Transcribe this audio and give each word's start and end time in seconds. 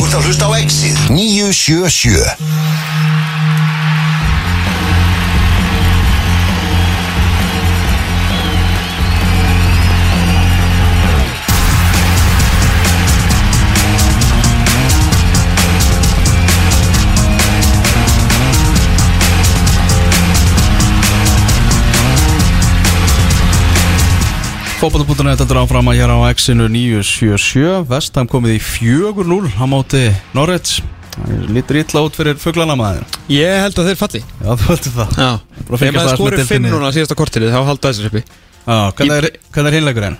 Þú 0.00 0.06
ert 0.06 0.14
að 0.16 0.26
hlusta 0.30 0.46
á 0.48 0.52
Exið 0.56 1.00
977 1.12 2.69
Fótbolta.net 24.80 25.36
þetta 25.42 25.52
er 25.52 25.58
áfram 25.60 25.90
að 25.92 25.98
hér 25.98 26.10
á 26.16 26.18
X-inu 26.32 26.64
977 26.72 27.82
Vestham 27.90 28.28
komið 28.30 28.54
í 28.56 28.60
4-0 28.64 29.50
á 29.60 29.64
móti 29.68 30.00
Norrets 30.36 30.78
Lítur 31.52 31.76
illa 31.82 32.00
út 32.06 32.14
fyrir 32.16 32.38
fugglana 32.40 32.76
maður. 32.78 33.02
Ég 33.28 33.50
held 33.60 33.76
að 33.82 33.90
þeir 33.90 33.98
falli. 34.00 34.20
Já, 34.40 34.50
þú 34.56 34.68
heldur 34.70 34.92
það. 34.94 35.10
Já. 35.20 35.30
Bara 35.68 35.80
Ef 35.90 35.96
maður 35.96 36.20
deildinni. 36.22 36.46
5 36.70 36.72
núna 36.72 36.92
síðasta 36.96 37.16
kortirið 37.18 37.52
þá 37.52 37.58
halda 37.66 37.90
þessir 37.90 38.08
uppi. 38.08 38.22
Já, 38.62 38.76
hvernig 38.96 39.16
er, 39.18 39.26
hvernig 39.50 39.68
er 39.72 39.76
hinleikurinn? 39.76 40.16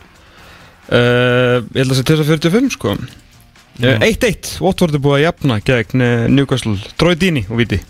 uh, 0.91 1.57
Ég 1.71 1.79
held 1.79 1.87
að 1.87 1.95
það 1.95 2.01
sé 2.03 2.05
til 2.11 2.19
þess 2.19 2.27
að 2.27 2.35
45 2.35 2.75
sko. 2.77 2.95
Uh, 3.81 4.05
1-1, 4.11 4.53
Watford 4.67 4.99
er 4.99 5.05
búið 5.07 5.17
að 5.21 5.25
jafna 5.25 5.61
gegn 5.71 6.05
uh, 6.05 6.27
Newcastle, 6.37 6.77
Troy 7.01 7.17
Dini 7.17 7.47
og 7.49 7.63
Viti 7.63 7.81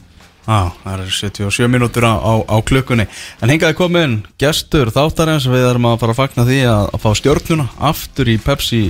Já, 0.50 0.72
það 0.82 1.02
er 1.04 1.10
77 1.14 1.68
mínútur 1.70 2.06
á, 2.10 2.14
á, 2.18 2.32
á 2.42 2.56
klukkunni. 2.66 3.04
En 3.38 3.52
hingaði 3.52 3.76
komin 3.78 4.16
gestur 4.40 4.90
þáttarins. 4.90 5.46
Við 5.46 5.66
erum 5.68 5.86
að 5.86 6.00
fara 6.02 6.16
að 6.16 6.18
fagna 6.24 6.46
því 6.48 6.56
að, 6.66 6.86
að 6.90 7.02
fá 7.04 7.10
stjórnuna 7.20 7.66
Aftur 7.90 8.30
í 8.32 8.34
Pepsi 8.42 8.80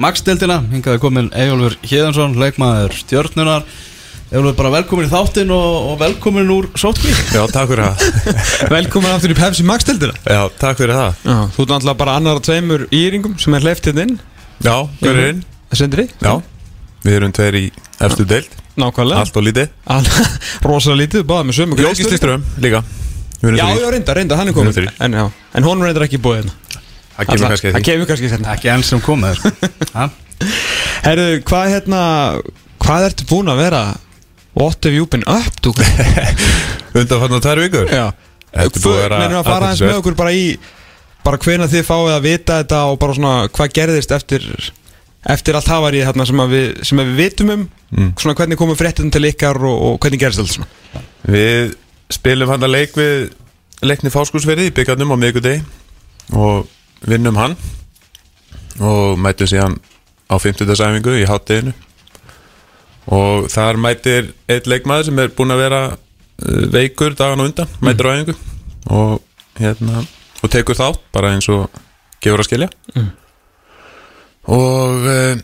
Max-deildina. 0.00 0.62
Hingaði 0.72 1.02
komin 1.02 1.28
Ejólfur 1.36 1.76
Híðansson 1.84 2.38
Leikmaður 2.40 2.96
stjórnunar 3.02 3.66
Ejólfur 4.32 4.56
bara 4.58 4.72
velkomin 4.78 5.06
í 5.06 5.12
þáttin 5.12 5.52
og, 5.54 5.74
og 5.92 5.98
velkomin 6.00 6.48
úr 6.50 6.70
sótkví 6.80 7.12
Já, 7.36 7.44
takk 7.52 7.68
fyrir 7.70 7.84
það. 7.84 8.32
Velkomin 8.78 9.12
aftur 9.12 9.34
í 9.34 9.36
Pepsi 9.38 9.66
Max-deldina 9.68 10.16
Já, 10.24 10.40
takk 10.58 10.80
fyrir 10.80 10.96
það. 10.96 11.20
Já, 11.20 11.36
þú 11.52 11.66
ert 11.66 11.74
náttúrulega 11.74 12.00
bara 12.00 12.16
annar 12.18 12.40
af 12.40 12.48
tveimur 12.48 12.86
íringum 12.88 13.36
sem 13.44 13.54
er 13.60 13.68
hleyft 13.68 13.86
hérna 13.90 14.08
inn. 14.08 14.16
Já, 14.64 14.74
hver 15.04 15.20
er 15.20 15.30
inn? 15.34 15.44
Sendri 15.74 16.08
Já, 16.24 16.38
við 17.04 17.18
erum 17.20 17.34
tveir 17.36 17.60
í 17.60 17.64
efstu 18.04 18.26
deild. 18.28 18.60
Nákvæmlega. 18.80 19.22
Allt 19.22 19.38
og 19.38 19.46
lítið. 19.46 19.72
Rosalega 20.66 21.00
lítið, 21.04 21.26
báða 21.30 21.46
með 21.46 21.58
sömu 21.60 21.78
Jókist 21.78 22.16
í 22.16 22.18
ström 22.18 22.44
líka. 22.58 22.82
Við 23.38 23.52
erum 23.52 23.60
Já, 23.60 23.68
já, 23.78 23.88
reynda, 23.92 24.16
reynda, 24.18 24.38
hann 24.40 24.50
er 24.50 24.54
Við 24.54 24.58
komin 24.58 24.78
erum. 24.82 24.96
En, 25.04 25.18
en 25.60 25.66
hún 25.68 25.84
reynda 25.84 26.06
ekki 26.08 26.18
búið 26.24 26.42
hérna. 26.42 26.82
Það 27.14 27.28
kemur 27.30 27.52
kannski 27.52 27.68
að 27.70 27.76
Það 27.76 27.86
kemur 27.88 28.08
kannski 28.10 28.30
hérna 28.32 28.54
Ekki 28.54 28.70
enn 28.72 28.84
sem 28.86 29.02
komið 29.04 29.42
Ha? 29.96 30.06
Herru, 31.04 31.26
hvað 31.46 31.72
hérna 31.76 32.00
Hvað 32.84 33.08
ertu 33.10 33.26
búin 33.30 33.52
að 33.52 33.60
vera 33.62 33.82
What 34.54 34.86
have 34.86 34.94
you 34.94 35.06
been 35.10 35.26
up 35.30 35.60
to? 35.62 35.72
Undan 36.98 37.22
fann 37.22 37.40
tvær 37.42 37.62
vikur? 37.62 37.90
Já. 37.90 38.08
Þetta 38.54 38.82
búið 38.82 38.96
að 38.96 39.02
vera 39.04 39.20
Mennum 39.22 39.40
að 39.40 39.50
fara 39.50 39.68
aðeins 39.70 39.84
með 39.86 40.00
okkur 40.00 40.18
bara 40.18 40.34
í 40.34 40.46
Bara 41.24 41.40
hvena 41.40 41.68
þið 41.70 41.86
fáið 41.86 42.14
að 42.16 42.26
vita 42.26 42.58
þetta 42.62 42.80
Og 42.90 42.98
bara 43.02 43.18
svona 43.18 43.36
hvað 43.54 43.76
gerðist 43.78 44.14
eftir 44.14 44.48
Eftir 45.30 45.56
allt 45.56 45.70
hafarið 45.72 46.08
þarna 46.10 46.26
sem, 46.28 46.42
við, 46.50 46.66
sem 46.84 47.00
við 47.00 47.16
vitum 47.22 47.54
um 47.54 47.64
Mm. 47.94 48.10
Svona 48.18 48.34
hvernig 48.34 48.58
komum 48.58 48.74
fréttin 48.74 49.10
til 49.14 49.22
ykkar 49.28 49.54
Og, 49.62 49.74
og 49.86 49.98
hvernig 50.02 50.18
gerðist 50.18 50.40
allt 50.42 50.50
svona 50.50 51.02
Við 51.30 51.76
spilum 52.10 52.50
hann 52.50 52.66
að 52.66 52.72
leik 52.74 52.96
við 52.98 53.28
leikni 53.86 54.10
fáskúsverði 54.10 54.66
í 54.66 54.72
byggarnum 54.74 55.12
á 55.14 55.16
miðgudegi 55.20 55.60
og 56.34 56.66
vinnum 57.06 57.38
hann 57.38 57.54
og 58.80 59.18
mætum 59.20 59.46
síðan 59.50 59.76
á 60.26 60.34
50. 60.40 60.74
sæfingu 60.74 61.14
í 61.20 61.26
hátteginu 61.28 61.74
og 63.14 63.46
þar 63.52 63.78
mætir 63.78 64.32
eitt 64.50 64.66
leikmaður 64.70 65.10
sem 65.10 65.20
er 65.22 65.34
búinn 65.36 65.54
að 65.54 65.62
vera 65.62 65.82
uh, 65.92 66.62
veikur 66.72 67.14
dagan 67.18 67.44
og 67.44 67.50
undan, 67.52 67.74
mætir 67.84 68.08
á 68.08 68.14
æfingu 68.16 68.36
og 68.90 69.60
hérna 69.60 70.02
og 70.40 70.50
tekur 70.50 70.80
þátt 70.80 71.04
bara 71.14 71.34
eins 71.36 71.50
og 71.52 71.68
gefur 72.24 72.42
að 72.42 72.48
skilja 72.48 72.70
og 74.50 75.06
uh, 75.08 75.38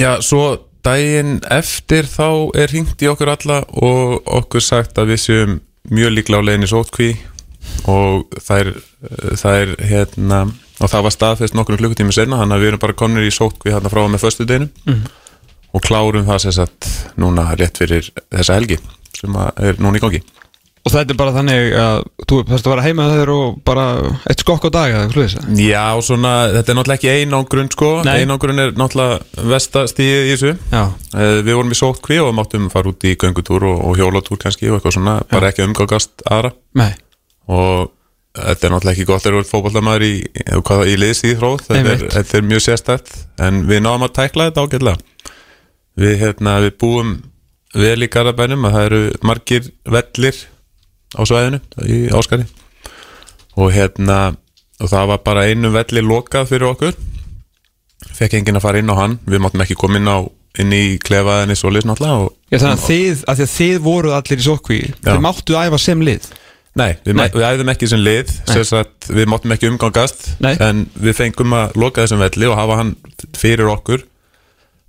já, 0.00 0.10
svo 0.24 0.44
daginn 0.84 1.38
eftir 1.52 2.08
þá 2.10 2.50
er 2.60 2.72
hringt 2.72 3.00
í 3.02 3.08
okkur 3.08 3.32
alla 3.34 3.62
og 3.72 4.26
okkur 4.40 4.64
sagt 4.64 4.98
að 5.00 5.14
við 5.14 5.22
séum 5.22 5.54
mjög 5.92 6.14
líklega 6.16 6.44
á 6.44 6.46
leiðinni 6.48 6.68
sótkví 6.68 7.10
og 7.88 8.36
það 8.40 8.60
er, 8.60 8.70
það 9.40 9.58
er 9.62 9.74
hérna, 9.88 10.40
og 10.80 10.92
það 10.92 11.06
var 11.06 11.14
staðfest 11.14 11.56
nokkrum 11.56 11.80
klukkutími 11.80 12.12
senna, 12.12 12.40
þannig 12.40 12.56
að 12.56 12.64
við 12.64 12.72
erum 12.72 12.82
bara 12.84 12.96
konur 13.00 13.24
í 13.24 13.32
sótkví 13.32 13.72
hérna 13.72 13.92
frá 13.92 14.04
með 14.08 14.24
föstu 14.26 14.46
deginu 14.48 14.98
og 15.74 15.82
klárum 15.82 16.28
það 16.28 16.42
sem 16.44 16.56
sagt 16.60 16.90
núna 17.20 17.48
rétt 17.58 17.80
fyrir 17.80 18.10
þessa 18.28 18.58
helgi 18.58 18.78
sem 19.16 19.36
er 19.40 19.80
núna 19.82 19.98
í 19.98 20.04
gangi 20.04 20.22
Og 20.84 20.92
þetta 20.92 21.14
er 21.14 21.16
bara 21.16 21.32
þannig 21.32 21.74
að 21.80 22.02
Þú 22.28 22.38
þarfst 22.48 22.66
að 22.68 22.72
vera 22.74 22.82
heima 22.84 23.04
þegar 23.08 23.30
og 23.32 23.54
bara 23.64 23.84
Eitt 24.28 24.42
skokk 24.44 24.66
á 24.68 24.70
dag 24.74 24.92
eða 24.92 25.04
eitthvað 25.06 25.14
sluðis 25.14 25.62
Já, 25.64 25.84
svona, 26.04 26.32
þetta 26.52 26.72
er 26.74 26.78
náttúrulega 26.78 26.98
ekki 26.98 27.12
einangrun 27.22 27.70
sko, 27.72 27.88
einangrun 28.04 28.60
er 28.66 28.74
náttúrulega 28.76 29.48
vestastíð 29.54 30.12
í 30.12 30.30
þessu. 30.34 30.52
Já. 30.74 30.82
Eh, 31.16 31.38
Við 31.46 31.56
vorum 31.56 31.72
í 31.72 31.78
sótkví 31.80 32.18
og 32.20 32.34
máttum 32.36 32.68
fara 32.72 32.92
út 32.92 33.06
í 33.08 33.14
göngutúr 33.16 33.64
og, 33.70 33.80
og 33.88 33.96
hjólatúr 34.00 34.40
kannski 34.44 34.68
og 34.68 34.76
eitthvað 34.78 34.96
svona, 34.98 35.16
bara 35.32 35.50
ekki 35.52 35.64
umgangast 35.64 36.24
aðra. 36.28 36.52
Nei. 36.76 36.90
Og 37.48 37.90
þetta 38.36 38.68
er 38.68 38.74
náttúrulega 38.76 38.94
ekki 38.98 39.08
gott 39.08 39.24
þegar 39.24 39.36
þú 39.40 39.44
ert 39.44 39.52
fótbollamæður 39.54 40.04
í, 40.04 40.14
í, 40.20 40.46
hvað- 40.68 40.88
í 40.92 40.96
liðs 41.00 41.24
í 41.24 41.34
þrótt. 41.40 41.68
Þetta, 41.70 41.92
er- 41.96 42.08
þetta 42.18 42.38
er 42.42 42.48
mjög 42.52 42.64
sérstætt 42.68 43.14
en 43.48 43.64
við 43.72 43.84
náðum 43.88 44.04
að 44.08 44.16
tækla 44.20 44.50
þetta 44.50 44.64
ágætlega. 44.68 45.30
Við, 45.96 46.16
hérna, 46.20 46.58
við 46.64 46.74
búum 46.82 47.14
vel 47.74 48.02
í 48.04 48.08
Garabænum 48.10 48.66
að 48.68 48.74
það 48.76 48.88
eru 48.90 49.02
margir 49.26 49.70
vellir 49.96 50.40
á 51.14 51.22
svæðinu 51.22 51.60
í 51.86 51.98
Áskari 52.14 52.46
og 53.54 53.70
hérna 53.74 54.20
og 54.82 54.90
það 54.90 55.10
var 55.12 55.20
bara 55.24 55.44
einu 55.48 55.70
velli 55.74 56.02
lokað 56.02 56.48
fyrir 56.50 56.70
okkur. 56.72 56.96
Fekk 58.14 58.40
enginn 58.40 58.58
að 58.58 58.64
fara 58.66 58.80
inn 58.82 58.90
á 58.90 58.96
hann. 58.98 59.18
Við 59.24 59.42
máttum 59.44 59.62
ekki 59.64 59.76
koma 59.78 60.00
inn 60.00 60.10
á 60.10 60.26
inn 60.60 60.74
í 60.74 60.84
klefaðinni 61.02 61.56
svo 61.58 61.72
liðs 61.74 61.86
náttúrulega 61.88 62.30
Já 62.52 62.60
þannig 62.62 62.76
að 62.76 62.84
þið, 62.86 63.22
að 63.26 63.40
að 63.42 63.52
þið 63.54 63.78
voruð 63.82 64.16
allir 64.18 64.42
í 64.42 64.44
sótkví 64.44 64.80
Þið 65.02 65.22
máttu 65.24 65.56
æfa 65.58 65.80
sem 65.82 66.04
lið? 66.06 66.28
Nei, 66.78 66.90
við, 67.06 67.14
Nei. 67.18 67.28
Við 67.30 67.44
æfðum 67.46 67.70
ekki 67.70 67.86
sem 67.90 68.00
lið. 68.02 68.30
Sem 68.50 68.64
sagt, 68.66 69.06
við 69.14 69.28
máttum 69.30 69.52
ekki 69.54 69.68
umgangast. 69.70 70.24
Nei. 70.42 70.56
en 70.58 70.88
við 70.98 71.14
fengum 71.20 71.54
að 71.54 71.76
loka 71.78 72.02
þessum 72.02 72.22
velli 72.22 72.48
og 72.50 72.58
hafa 72.58 72.78
hann 72.80 72.90
fyrir 73.38 73.70
okkur 73.70 74.02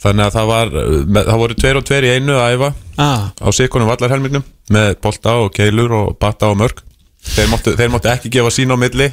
þannig 0.06 0.26
að 0.26 0.36
það 0.38 0.50
var 0.54 0.74
það 1.18 1.40
voru 1.42 1.60
tveir 1.60 1.80
og 1.80 1.88
tveir 1.90 2.08
í 2.08 2.16
einu 2.16 2.36
að 2.40 2.56
æfa 2.56 2.74
ah. 3.02 3.24
á 3.36 3.48
sikonum 3.56 3.90
vallarhelmingnum 3.90 4.46
með 4.74 4.92
bolta 5.04 5.40
og 5.44 5.54
keilur 5.56 5.98
og 6.00 6.20
batta 6.22 6.52
og 6.54 6.60
mörg 6.62 6.86
þeir 7.26 7.52
máttu, 7.52 7.74
þeir 7.78 7.94
máttu 7.94 8.12
ekki 8.12 8.32
gefa 8.38 8.54
sín 8.54 8.74
á 8.74 8.78
milli. 8.80 9.10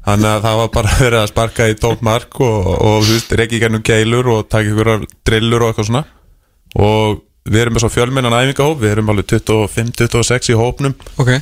Þannig 0.00 0.30
að 0.30 0.44
það 0.46 0.60
var 0.60 0.70
bara 0.74 0.94
verið 1.04 1.20
að 1.20 1.30
sparka 1.30 1.68
í 1.70 1.76
tómt 1.78 2.04
mark 2.06 2.40
og, 2.42 2.70
og 2.74 3.02
þú 3.04 3.16
veist, 3.16 3.34
reiki 3.40 3.60
gennum 3.62 3.84
keilur 3.86 4.30
og 4.34 4.48
taka 4.50 4.70
ykkur 4.70 5.06
drillur 5.28 5.64
og 5.64 5.72
eitthvað 5.72 5.90
svona. 5.90 6.04
Og 6.80 7.20
við 7.50 7.64
erum 7.64 7.76
með 7.76 7.84
svo 7.84 7.92
fjölmennan 7.92 8.36
æfingahóp 8.36 8.80
við 8.80 8.94
erum 8.94 9.12
alveg 9.12 9.34
25-26 9.36 10.52
í 10.54 10.58
hópnum. 10.58 10.96
Ok. 11.20 11.34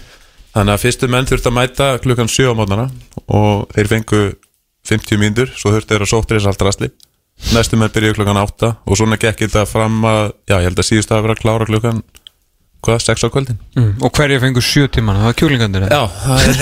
Þannig 0.54 0.74
að 0.74 0.84
fyrstu 0.84 1.10
menn 1.12 1.28
þurfti 1.28 1.50
að 1.50 1.58
mæta 1.58 1.88
klukkan 2.02 2.30
7 2.32 2.50
á 2.50 2.58
mótnana 2.58 2.88
og 3.26 3.68
þeir 3.74 3.90
fengu 3.92 4.22
50 4.88 5.20
mínútur, 5.20 5.52
svo 5.52 5.74
þurfti 5.74 5.94
þeir 5.94 6.06
að 6.06 6.10
sóttir 6.14 6.38
þess 6.38 6.50
allt 6.50 6.64
rastli. 6.64 6.88
Næstu 7.54 7.78
menn 7.80 7.92
byrjuðu 7.94 8.18
klukkan 8.18 8.40
8 8.42 8.70
og 8.84 8.98
svona 8.98 9.16
gekk 9.20 9.44
þetta 9.46 9.62
fram 9.70 10.00
að, 10.08 10.32
já, 10.50 10.56
ég 10.58 10.66
held 10.68 10.80
að 10.82 10.88
síðust 10.90 11.12
að 11.14 11.22
vera 11.26 11.36
að 11.36 11.42
klára 11.44 11.68
klukkan, 11.68 12.00
hvað, 12.84 12.98
6 13.06 13.24
á 13.24 13.28
kvöldin? 13.34 13.60
mm. 13.78 13.92
Og 14.04 14.10
hverju 14.18 14.40
fengur 14.42 14.66
sjö 14.66 14.88
tíman, 14.92 15.20
það 15.20 15.30
var 15.30 15.38
kjúlingandir? 15.38 15.86
Já, 15.88 16.02
það 16.24 16.38
er, 16.48 16.54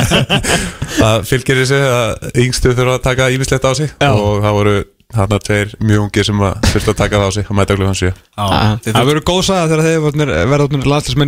það 1.00 1.28
fylgir 1.30 1.60
þessi 1.62 1.82
að 1.90 2.40
yngstu 2.46 2.72
þurfa 2.74 2.96
að 2.98 3.04
taka 3.06 3.28
ímislegt 3.36 3.68
á 3.68 3.72
sig 3.76 3.92
Já. 4.00 4.10
og 4.12 4.40
það 4.44 4.56
voru 4.58 4.74
þarna 5.10 5.38
tveir 5.42 5.72
mjög 5.82 6.02
ungir 6.04 6.26
sem 6.28 6.40
að 6.46 6.58
þurftu 6.70 6.92
að 6.92 6.98
taka 7.00 7.18
það 7.20 7.26
á 7.26 7.30
sig 7.36 7.46
að 7.50 7.56
mæta 7.58 7.76
klukkan 7.78 7.98
7. 7.98 8.10
Ah, 8.40 8.76
Það 8.84 9.08
verður 9.10 9.24
góð 9.30 9.40
saga 9.48 9.64
þegar 9.70 10.02
vornir- 10.04 10.32
verða 10.52 10.66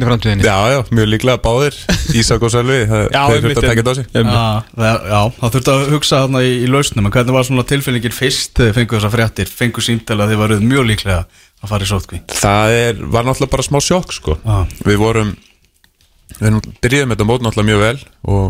í 0.05 0.09
framtíðinni 0.09 0.47
Já, 0.47 0.57
já, 0.73 0.79
mjög 0.95 1.09
líklega 1.13 1.43
báðir, 1.43 1.79
Ísak 2.23 2.43
og 2.47 2.53
Sölvi, 2.55 2.79
það- 2.87 3.09
þeir 3.13 3.43
þurftu 3.47 3.63
að 3.63 3.69
taka 3.69 3.83
þetta 3.83 3.93
á 3.93 3.99
sig. 3.99 4.07
einmitt. 4.15 4.39
Já, 4.39 4.63
það- 4.79 5.33
það 5.41 5.55
þurfti 5.57 5.73
að 5.75 5.87
hugsa 5.97 6.21
þarna 6.23 6.43
í, 6.47 6.53
í 6.63 6.67
lausnum 6.71 7.07
en 7.11 7.15
hvernig 7.17 7.37
var 7.39 7.49
svona 7.51 7.67
tilfinningin 7.73 8.15
fyrst 8.17 8.55
þegar 8.59 8.71
þið 8.73 8.79
fengu 8.81 8.99
þessa 9.01 9.13
fréttir, 9.17 9.51
fengu 9.63 9.83
símtala 9.85 10.29
þið 10.31 10.43
varuð 10.45 10.63
mjög 10.73 10.87
líklega 10.93 11.25
að 11.63 11.71
fara 11.75 11.87
í 11.87 11.91
sótkví 11.91 12.21
Það 12.39 12.77
er, 12.79 13.03
var 13.15 13.27
náttúrulega 13.27 13.55
bara 13.57 13.67
smá 13.67 13.79
sjokk 13.83 14.13
sko. 14.15 14.39
Já. 14.47 14.57
Við 14.87 14.99
vorum 15.03 15.35
Við 16.43 16.55
byrjuðum 16.83 17.13
þetta 17.13 17.27
mót 17.29 17.43
náttúrulega 17.45 17.69
mjög 17.69 17.83
vel 17.83 17.99
og, 18.33 18.47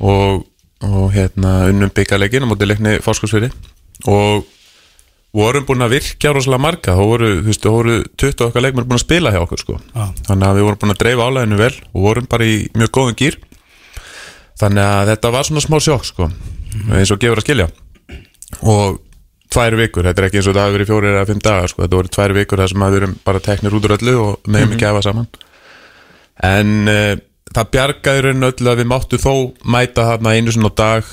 og 0.00 0.44
og, 0.84 1.08
hérna 1.14 1.54
unnum 1.70 1.92
byggarleikin 1.94 2.44
á 2.44 2.50
móti 2.50 2.68
leikni 2.68 2.98
fárskursfyrir 3.04 3.54
og 4.10 4.44
vorum 5.36 5.66
búin 5.68 5.84
að 5.84 5.96
virkja 5.96 6.32
rosalega 6.32 6.62
marga. 6.62 6.94
Þá 6.96 7.04
voru, 7.10 7.30
þú 7.40 7.50
veist, 7.50 7.64
þá 7.64 7.72
voru 7.74 7.96
20 8.16 8.46
okkar 8.48 8.64
leikmenn 8.64 8.88
búin 8.88 8.98
að 8.98 9.04
spila 9.04 9.32
hjá 9.34 9.40
okkur 9.42 9.62
sko. 9.62 9.80
Já. 9.92 10.06
þannig 10.28 10.48
að 10.48 10.58
við 10.58 10.66
vorum 10.68 10.80
búin 10.82 10.94
að 10.94 11.00
dreifa 11.02 11.26
álæðinu 11.28 11.58
vel 11.60 11.72
og 11.92 12.06
vorum 12.06 12.28
bara 12.30 12.48
í 12.48 12.56
mjög 12.76 12.92
góðum 12.96 13.18
gýr 13.20 13.40
þannig 14.60 14.84
að 14.84 15.10
þetta 15.12 15.32
var 15.34 15.48
svona 15.48 15.64
smá 15.64 15.76
sjokk 15.84 16.06
sko, 16.08 16.30
eins 16.96 17.12
og 17.12 17.20
gefur 17.20 17.42
að 17.42 17.46
skilja. 17.46 17.68
Og 18.64 19.00
tvær 19.52 19.76
vikur, 19.78 20.06
þetta 20.08 20.22
er 20.22 20.28
ekki 20.28 20.40
eins 20.40 20.48
og 20.50 20.56
það 20.56 20.66
hafi 20.66 20.76
verið 20.76 20.90
fjórir 20.90 21.14
eða 21.14 21.28
fimm 21.28 21.42
dagar, 21.44 21.72
sko, 21.72 21.84
þetta 21.84 22.00
voru 22.00 22.12
tvær 22.16 22.34
vikur 22.36 22.62
þar 22.62 22.72
sem 22.72 22.84
að 22.86 22.94
við 22.94 23.02
erum 23.02 23.16
bara 23.26 23.42
teknir 23.44 23.76
út 23.76 23.88
úr 23.88 23.96
öllu 23.96 24.16
og 24.22 24.48
meðum 24.48 24.74
ekki 24.76 24.86
að 24.86 24.94
hafa 24.94 25.04
saman. 25.06 25.28
En 26.46 26.72
uh, 26.92 27.12
það 27.56 27.70
bjargaði 27.76 28.24
raun 28.28 28.48
öllu 28.50 28.70
að 28.72 28.80
við 28.82 28.90
máttu 28.92 29.18
þó 29.22 29.32
mæta 29.64 30.06
þarna 30.12 30.36
einu 30.36 30.52
á 30.68 30.70
dag. 30.76 31.04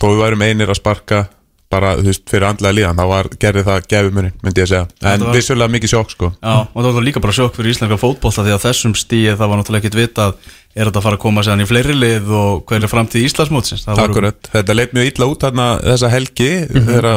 Þó 0.00 0.06
við 0.12 0.20
værum 0.24 0.44
einir 0.46 0.70
að 0.72 0.78
sparka 0.80 1.26
bara, 1.66 1.96
þú 1.98 2.06
veist, 2.06 2.22
fyrir 2.30 2.44
andlega 2.46 2.76
líðan 2.76 2.98
þá 3.00 3.06
var, 3.10 3.26
gerði 3.42 3.62
það 3.66 3.86
gefumurinn, 3.90 4.34
myndi 4.44 4.60
ég 4.62 4.68
að 4.68 4.70
segja 4.70 5.10
en 5.12 5.24
var- 5.26 5.34
vissulega 5.34 5.72
mikið 5.74 5.90
sjokk, 5.90 6.12
sko. 6.14 6.28
Já, 6.38 6.52
og 6.62 6.84
það 6.84 6.92
var 6.94 7.02
líka 7.08 7.22
bara 7.24 7.34
sjokk 7.34 7.56
fyrir 7.58 7.72
íslenska 7.74 7.98
fótbolta 7.98 8.44
því 8.46 8.52
að 8.54 8.62
þessum 8.68 8.94
stíi 8.94 9.32
það 9.34 9.50
var 9.50 9.58
náttúrulega 9.58 9.82
ekkit 9.82 9.98
vitað 9.98 10.36
er 10.76 10.84
þetta 10.86 11.00
að 11.00 11.06
fara 11.08 11.18
að 11.18 11.24
koma 11.24 11.42
sér 11.42 11.64
í 11.64 11.66
fleiri 11.66 11.96
lið 11.98 12.30
og 12.38 12.62
hver 12.70 12.86
er 12.86 12.92
framtíð 12.92 13.26
Íslandsmótsins? 13.26 13.82
Það 13.84 13.98
voru- 13.98 14.14
Akkurat, 14.14 14.50
þetta 14.54 14.76
leit 14.78 14.94
mjög 14.94 15.10
illa 15.10 15.26
út 15.32 15.42
þarna 15.42 15.66
þessa 15.82 16.12
helgi 16.14 16.50
þegar 16.70 17.08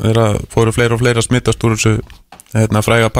þegar 0.00 0.40
fóru 0.56 0.72
fleira 0.72 0.94
og 0.96 1.00
fleira 1.04 1.22
smittast 1.28 1.64
úr 1.68 1.76
þessu 1.76 1.94
hérna, 2.56 2.82
fræga 2.82 3.12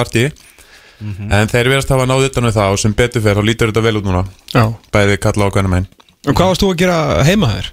partí 0.98 1.30
en 1.38 1.48
þeir 1.52 1.70
verðast 1.72 1.92
hafa 1.94 2.06
náð 2.10 2.26
utan 2.28 2.48
við 2.48 2.56
það 2.58 2.74
og 2.74 2.78
sem 2.82 2.94
betur 2.98 3.22
fer 3.24 3.38
þá 3.40 3.44
lítur 3.48 3.70
þetta 3.72 3.84
vel 3.88 3.96
út 4.00 4.06
núna 4.08 4.22
Já 4.54 4.64
bæði 4.94 5.18
kalla 5.22 5.48
á 5.48 5.52
hvernig 5.54 5.72
megin 5.74 5.88
Og 6.28 6.34
hvað 6.34 6.48
varst 6.50 6.62
þú 6.64 6.70
að 6.74 6.80
gera 6.82 7.00
heima 7.24 7.50
þér? 7.54 7.68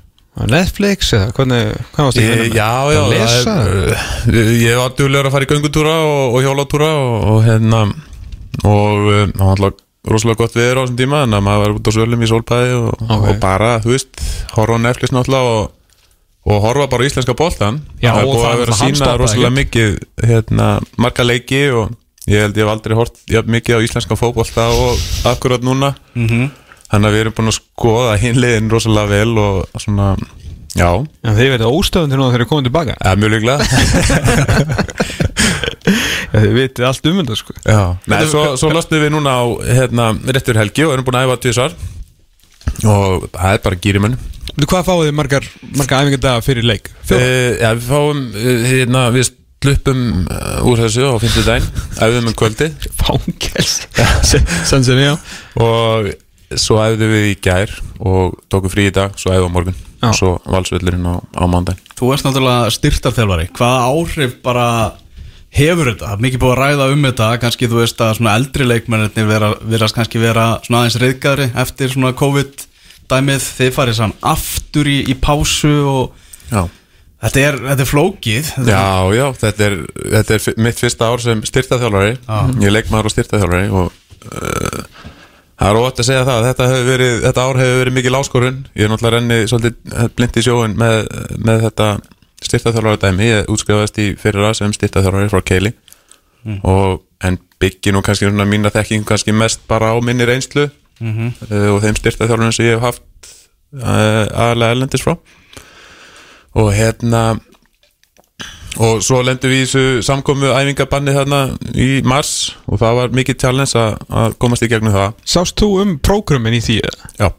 Netflix 0.51 1.13
eða 1.16 1.31
hvernig, 1.31 1.69
hvað 1.95 2.07
varst 2.10 2.18
þú 2.19 2.24
að 2.25 2.30
gera? 2.30 2.45
Já, 2.51 2.72
já, 2.94 3.01
lesa? 3.13 3.54
það 3.56 4.36
er, 4.36 4.50
ég 4.62 4.77
var 4.81 4.94
duglegur 5.00 5.30
að 5.30 5.36
fara 5.38 5.48
í 5.48 5.50
göngutúra 5.54 5.94
og, 6.06 6.36
hjólatúra 6.44 6.89
og, 7.00 7.16
og 7.31 7.39
hérna 7.48 7.80
og 8.66 9.07
um, 9.10 9.31
það 9.31 9.45
var 9.45 9.54
alltaf 9.56 9.81
rosalega 10.06 10.38
gott 10.44 10.54
viður 10.60 10.77
á 10.77 10.81
þessum 10.83 10.98
tíma 11.00 11.22
en 11.25 11.33
að 11.33 11.45
maður 11.48 11.63
var 11.63 11.77
út 11.80 11.88
á 11.89 11.92
svölum 11.95 12.22
í 12.25 12.30
sólpæði 12.30 12.75
og, 12.77 12.92
Ok. 13.07 13.24
og 13.31 13.39
bara, 13.42 13.72
þú 13.81 13.94
veist, 13.95 14.22
horfa 14.54 14.77
á 14.77 14.83
Netflix 14.86 15.16
náttúrulega 15.16 15.56
og, 15.56 15.72
og 16.51 16.60
horfa 16.68 16.88
bara 16.92 17.07
íslenska 17.10 17.33
boltan 17.39 17.80
Já, 18.04 18.12
það 18.12 18.19
er 18.22 18.30
búið 18.30 18.45
að 18.45 18.51
er 18.54 18.62
vera 18.62 18.75
að 18.75 18.81
sína 18.83 19.16
rosalega 19.24 19.54
mikið 19.56 19.95
hérna, 20.30 20.68
marga 21.01 21.25
leiki 21.25 21.63
og 21.74 21.95
ég 22.31 22.42
held 22.45 22.57
ég 22.57 22.63
hef 22.66 22.72
aldrei 22.74 22.95
hort 22.98 23.19
mikið 23.27 23.77
á 23.77 23.86
íslenska 23.86 24.18
fótbolta 24.19 24.69
og 24.74 24.98
akkurat 25.31 25.62
núna. 25.66 25.94
Mhm. 26.16 26.50
þannig 26.86 27.07
að 27.10 27.13
við 27.16 27.22
erum 27.25 27.33
búin 27.36 27.51
að 27.51 27.60
skoða 27.60 28.18
hinliðin 28.22 28.69
rosalega 28.72 29.10
vel 29.10 29.38
og 29.42 29.81
svona, 29.81 30.16
já. 30.77 30.89
Já, 31.25 31.31
þið 31.33 31.50
verðið 31.56 31.74
óstöðundir 31.80 32.18
núna 32.22 32.31
þegar 32.31 32.44
þið 32.45 32.51
komið 32.51 32.68
tilbaka. 32.69 32.94
Eða 33.01 33.16
mjög 33.19 33.31
líklega. 33.36 33.60
Já, 35.86 36.42
þið 36.42 36.54
vitið 36.57 36.86
allt 36.88 37.07
um 37.10 37.19
þetta 37.22 37.36
sko. 37.39 37.54
Já, 37.63 37.81
Nei, 38.10 38.22
svo, 38.30 38.44
svo 38.60 38.72
lostum 38.74 39.01
við 39.04 39.12
núna 39.13 39.36
á 39.38 39.44
hérna, 39.77 40.07
réttur 40.36 40.57
helgi 40.60 40.86
og 40.86 40.95
erum 40.95 41.06
búin 41.07 41.19
að 41.19 41.27
æfa 41.30 41.38
tvisar 41.45 41.75
og 42.86 43.27
það 43.31 43.51
er 43.54 43.62
bara 43.66 43.80
gýri 43.83 44.01
menn 44.04 44.18
Þú, 44.56 44.66
Hvað 44.72 44.86
fáið 44.88 45.01
þið 45.06 45.16
margar, 45.19 45.48
margar 45.75 46.06
æfingardaga 46.06 46.44
fyrir 46.45 46.66
leik? 46.66 46.89
Uh, 47.10 47.57
Já, 47.60 47.69
við 47.75 47.88
fáum 47.89 48.22
uh, 48.31 48.66
hérna, 48.69 49.01
við 49.16 49.31
sluppum 49.63 50.01
uh, 50.27 50.67
úr 50.67 50.83
þessu 50.83 51.07
á 51.09 51.13
fimmtu 51.21 51.45
daginn 51.45 51.69
æfðum 52.03 52.29
um 52.29 52.37
kvöldi 52.37 52.69
Fangels 52.99 53.79
Sannsinn, 54.69 55.01
já. 55.01 55.15
Og 55.61 56.11
svo 56.59 56.77
æfðum 56.83 57.15
við 57.15 57.31
í 57.31 57.37
gær 57.41 57.73
og 57.99 58.35
tókum 58.51 58.73
frí 58.73 58.89
í 58.89 58.93
dag, 58.95 59.15
svo 59.19 59.33
æfðum 59.33 59.53
á 59.53 59.55
morgun. 59.55 59.79
Já. 60.03 60.09
og 60.11 60.19
svo 60.19 60.31
valsvöllurinn 60.51 61.07
á, 61.07 61.15
á 61.17 61.43
mándaginn 61.49 61.81
Þú 61.95 62.11
ert 62.11 62.25
náttúrulega 62.27 62.75
styrtarþjálfari. 62.75 63.47
Hvaða 63.55 63.89
áhrif 63.89 64.33
bara 64.43 64.67
hefur 65.55 65.87
þetta? 65.93 66.09
Það 66.09 66.15
er 66.17 66.23
mikið 66.25 66.41
búið 66.43 66.53
að 66.53 66.59
ræða 66.59 66.87
um 66.91 67.05
þetta. 67.07 67.29
Kannski 67.39 67.69
þú 67.71 67.79
veist 67.79 68.01
að 68.03 68.13
svona 68.17 68.33
eldri 68.35 68.67
leikmennir 68.67 69.29
vera, 69.29 69.51
verast 69.63 69.95
kannski 69.95 70.19
vera 70.19 70.47
svona 70.65 70.83
aðeins 70.83 70.99
reyðgæðri 70.99 71.47
eftir 71.63 71.93
svona 71.93 72.11
COVID 72.19 72.65
dæmið 73.11 73.47
þið 73.61 73.71
farið 73.77 73.97
sann 74.01 74.15
aftur 74.25 74.89
í, 74.91 74.97
í 75.07 75.15
pásu 75.21 75.73
og 75.87 76.21
Já, 76.51 76.67
þetta 77.25 77.44
er, 77.44 77.57
þetta 77.69 77.86
er 77.86 77.89
flókið. 77.89 78.51
Þetta 78.56 78.72
já, 78.72 79.18
já 79.18 79.25
þetta, 79.42 79.68
er, 79.68 79.77
þetta 80.16 80.38
er 80.38 80.62
mitt 80.68 80.81
fyrsta 80.81 81.10
ár 81.12 81.24
sem 81.24 81.44
styrtaþjálfari 81.50 82.13
ég 82.16 82.68
er 82.69 82.75
leikmaður 82.75 83.10
og 83.10 83.16
styrtaþjálfari 83.16 83.69
og 83.69 83.89
uh, 84.31 85.07
það 85.56 85.69
er 85.69 85.80
óvægt 85.81 86.04
að 86.04 86.10
segja 86.10 86.27
það. 86.27 86.50
Þetta, 86.50 86.69
verið, 86.89 87.16
þetta 87.25 87.48
ár 87.48 87.62
hefur 87.62 87.81
verið 87.81 87.98
mikil 88.00 88.19
áskorun. 88.19 88.62
Ég 88.75 88.86
er 88.86 88.94
náttúrulega 88.94 89.19
renni 89.19 89.50
svolítið 89.51 90.13
blind 90.18 90.38
í 90.38 90.45
sjóin 90.45 90.77
með, 90.80 91.01
með 91.50 91.66
þetta 91.69 91.89
styrtaþjálfari 92.45 93.01
dæmi, 93.01 93.31
ég 93.31 93.51
útskrifaðist 93.51 94.00
í 94.04 94.07
fyrra 94.22 94.54
sem 94.57 94.74
styrtaþjálfari 94.75 95.31
frá 95.33 95.44
Keili. 95.45 95.74
Og 96.62 97.01
en 97.25 97.39
byggi 97.62 97.94
nú 97.95 98.04
kannski 98.06 98.27
svona 98.27 98.45
mína 98.48 98.72
þekking 98.74 99.06
kannski 99.07 99.33
mest 99.33 99.63
bara 99.69 99.94
á 99.94 99.98
minni 100.04 100.27
reynslu 100.27 100.68
uh, 100.68 101.69
og 101.74 101.81
þeim 101.83 101.98
styrtaþjálfarum 101.98 102.54
sem 102.56 102.68
ég 102.68 102.77
hef 102.77 102.83
haft 102.83 103.31
uh, 103.80 104.25
aðalega 104.30 104.75
erlendis 104.75 105.06
frá 105.06 105.16
og 106.55 106.71
hérna 106.75 107.23
og 108.75 108.99
svo 109.05 109.21
lendum 109.23 109.51
við 109.51 109.61
í 109.61 109.65
þessu 109.67 110.03
samkomu 110.03 110.51
æfingabanni 110.51 111.13
þarna 111.15 111.39
í 111.79 111.89
mars 112.07 112.55
og 112.67 112.81
það 112.81 112.99
var 112.99 113.15
mikið 113.15 113.39
challenge 113.43 113.79
að, 113.79 114.35
komast 114.41 114.65
í 114.65 114.69
gegnum 114.71 114.95
það 114.95 115.13
Sást 115.35 115.55
þú 115.61 115.69
um 115.83 115.93
prógrumin 116.03 116.57
í 116.57 116.63
því? 116.63 116.81
já, 117.19 117.29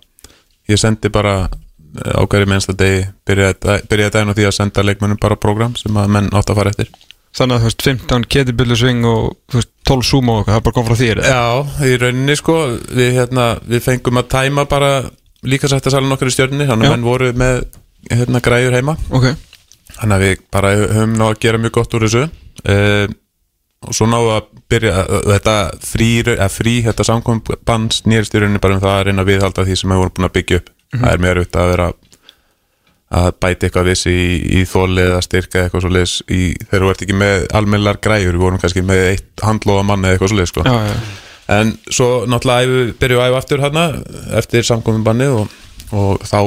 ég 0.73 0.81
sendi 0.81 1.13
bara 1.13 1.49
á 1.97 2.23
hverju 2.29 2.49
mennsta 2.49 2.77
degi 2.77 3.05
byrjaði 3.29 4.13
daginn 4.13 4.33
á 4.33 4.37
því 4.37 4.49
að 4.49 4.57
senda 4.57 4.85
leikmönnum 4.85 5.21
bara 5.21 5.39
program 5.41 5.77
sem 5.77 5.97
að 5.97 6.11
menn 6.17 6.33
átt 6.33 6.53
að 6.53 6.61
fara 6.61 6.73
eftir 6.73 6.93
Þannig 7.37 7.59
að 7.59 7.61
þú 7.61 7.69
veist 7.69 7.83
15 7.85 8.23
ketibullusving 8.33 9.03
og 9.11 9.25
veist 9.53 9.69
12 9.85 10.07
sumo 10.09 10.39
og 10.39 10.39
eitthvað, 10.41 10.55
það 10.57 10.63
bara 10.65 10.77
kom 10.79 10.87
frá 10.87 10.97
þér? 10.97 11.19
Já, 11.29 11.43
í 11.85 11.97
rauninni 12.01 12.37
sko 12.41 12.55
við, 12.97 13.11
hérna, 13.19 13.49
við 13.69 13.83
fengum 13.85 14.21
að 14.23 14.31
tæma 14.33 14.65
bara 14.71 14.93
líka 15.45 15.69
sætt 15.69 15.85
að 15.85 15.99
salin 15.99 16.17
okkar 16.17 16.31
í 16.31 16.33
stjörninni 16.33 16.69
þannig 16.71 16.89
að 16.89 16.95
menn 16.97 17.05
voru 17.05 17.29
með 17.37 17.59
hérna, 18.11 18.43
græjur 18.45 18.77
heima. 18.77 18.97
Ok. 19.11 19.31
Þannig 19.97 20.17
að 20.17 20.25
við 20.25 20.43
bara 20.53 20.73
höfum 20.77 21.15
náðu 21.17 21.35
að 21.35 21.41
gera 21.47 21.63
mjög 21.63 21.77
gott 21.79 21.97
úr 21.97 22.07
þessu. 22.07 22.25
Uh, 22.67 23.07
og 23.87 23.95
svo 23.97 24.09
náðu 24.11 24.33
að 24.35 24.49
byrja 24.73 24.95
uh, 25.05 25.21
þetta 25.35 25.57
frí, 25.85 26.09
uh, 26.33 26.49
frí 26.53 26.75
þetta 26.87 27.07
samkombann 27.07 27.91
snýrst 27.95 28.35
í 28.35 28.43
rauninni 28.43 28.63
bara 28.63 28.79
um 28.79 28.83
það 28.83 28.97
að 28.97 29.07
reyna 29.09 29.25
að 29.25 29.31
viðhalda 29.33 29.67
því 29.69 29.79
sem 29.81 29.95
við 29.95 30.03
vorum 30.03 30.17
búin 30.17 30.29
að 30.29 30.37
byggja 30.39 30.61
upp. 30.61 30.73
Það 30.97 31.13
er 31.13 31.23
mjög 31.23 31.39
auðvitað 31.41 31.63
að 31.63 31.73
vera 31.75 31.89
að 33.17 33.29
bæti 33.39 33.69
eitthvað 33.69 33.89
vissi 33.91 34.13
í, 34.13 34.31
í 34.59 34.63
þóli 34.67 35.05
eða 35.05 35.21
styrka 35.23 35.63
eitthvað 35.63 35.85
svo 35.85 35.93
leis 35.95 36.15
í, 36.27 36.41
þegar 36.65 36.83
þú 36.83 36.91
ert 36.91 37.05
ekki 37.07 37.19
með 37.21 37.45
almennilegar 37.55 38.01
græjur 38.03 38.35
við 38.35 38.43
vorum 38.43 38.63
kannski 38.63 38.83
með 38.87 39.03
eitt 39.13 39.45
handlóða 39.47 39.85
mann 39.87 40.07
eða 40.07 40.17
eitthvað 40.17 40.33
svo 40.33 40.41
leis 40.41 40.53
sko. 40.53 40.65
En 41.57 41.71
svo 41.87 42.09
náttúrulega 42.27 42.67
æfu, 42.67 42.97
byrju 42.99 43.21
að 43.23 43.31
æfa 43.31 43.43
aftur 43.43 43.63
hérna 43.63 43.85
eftir 44.41 44.67
samkombanni 44.67 45.29
og, 45.31 45.53
og 45.95 46.25
þá, 46.27 46.41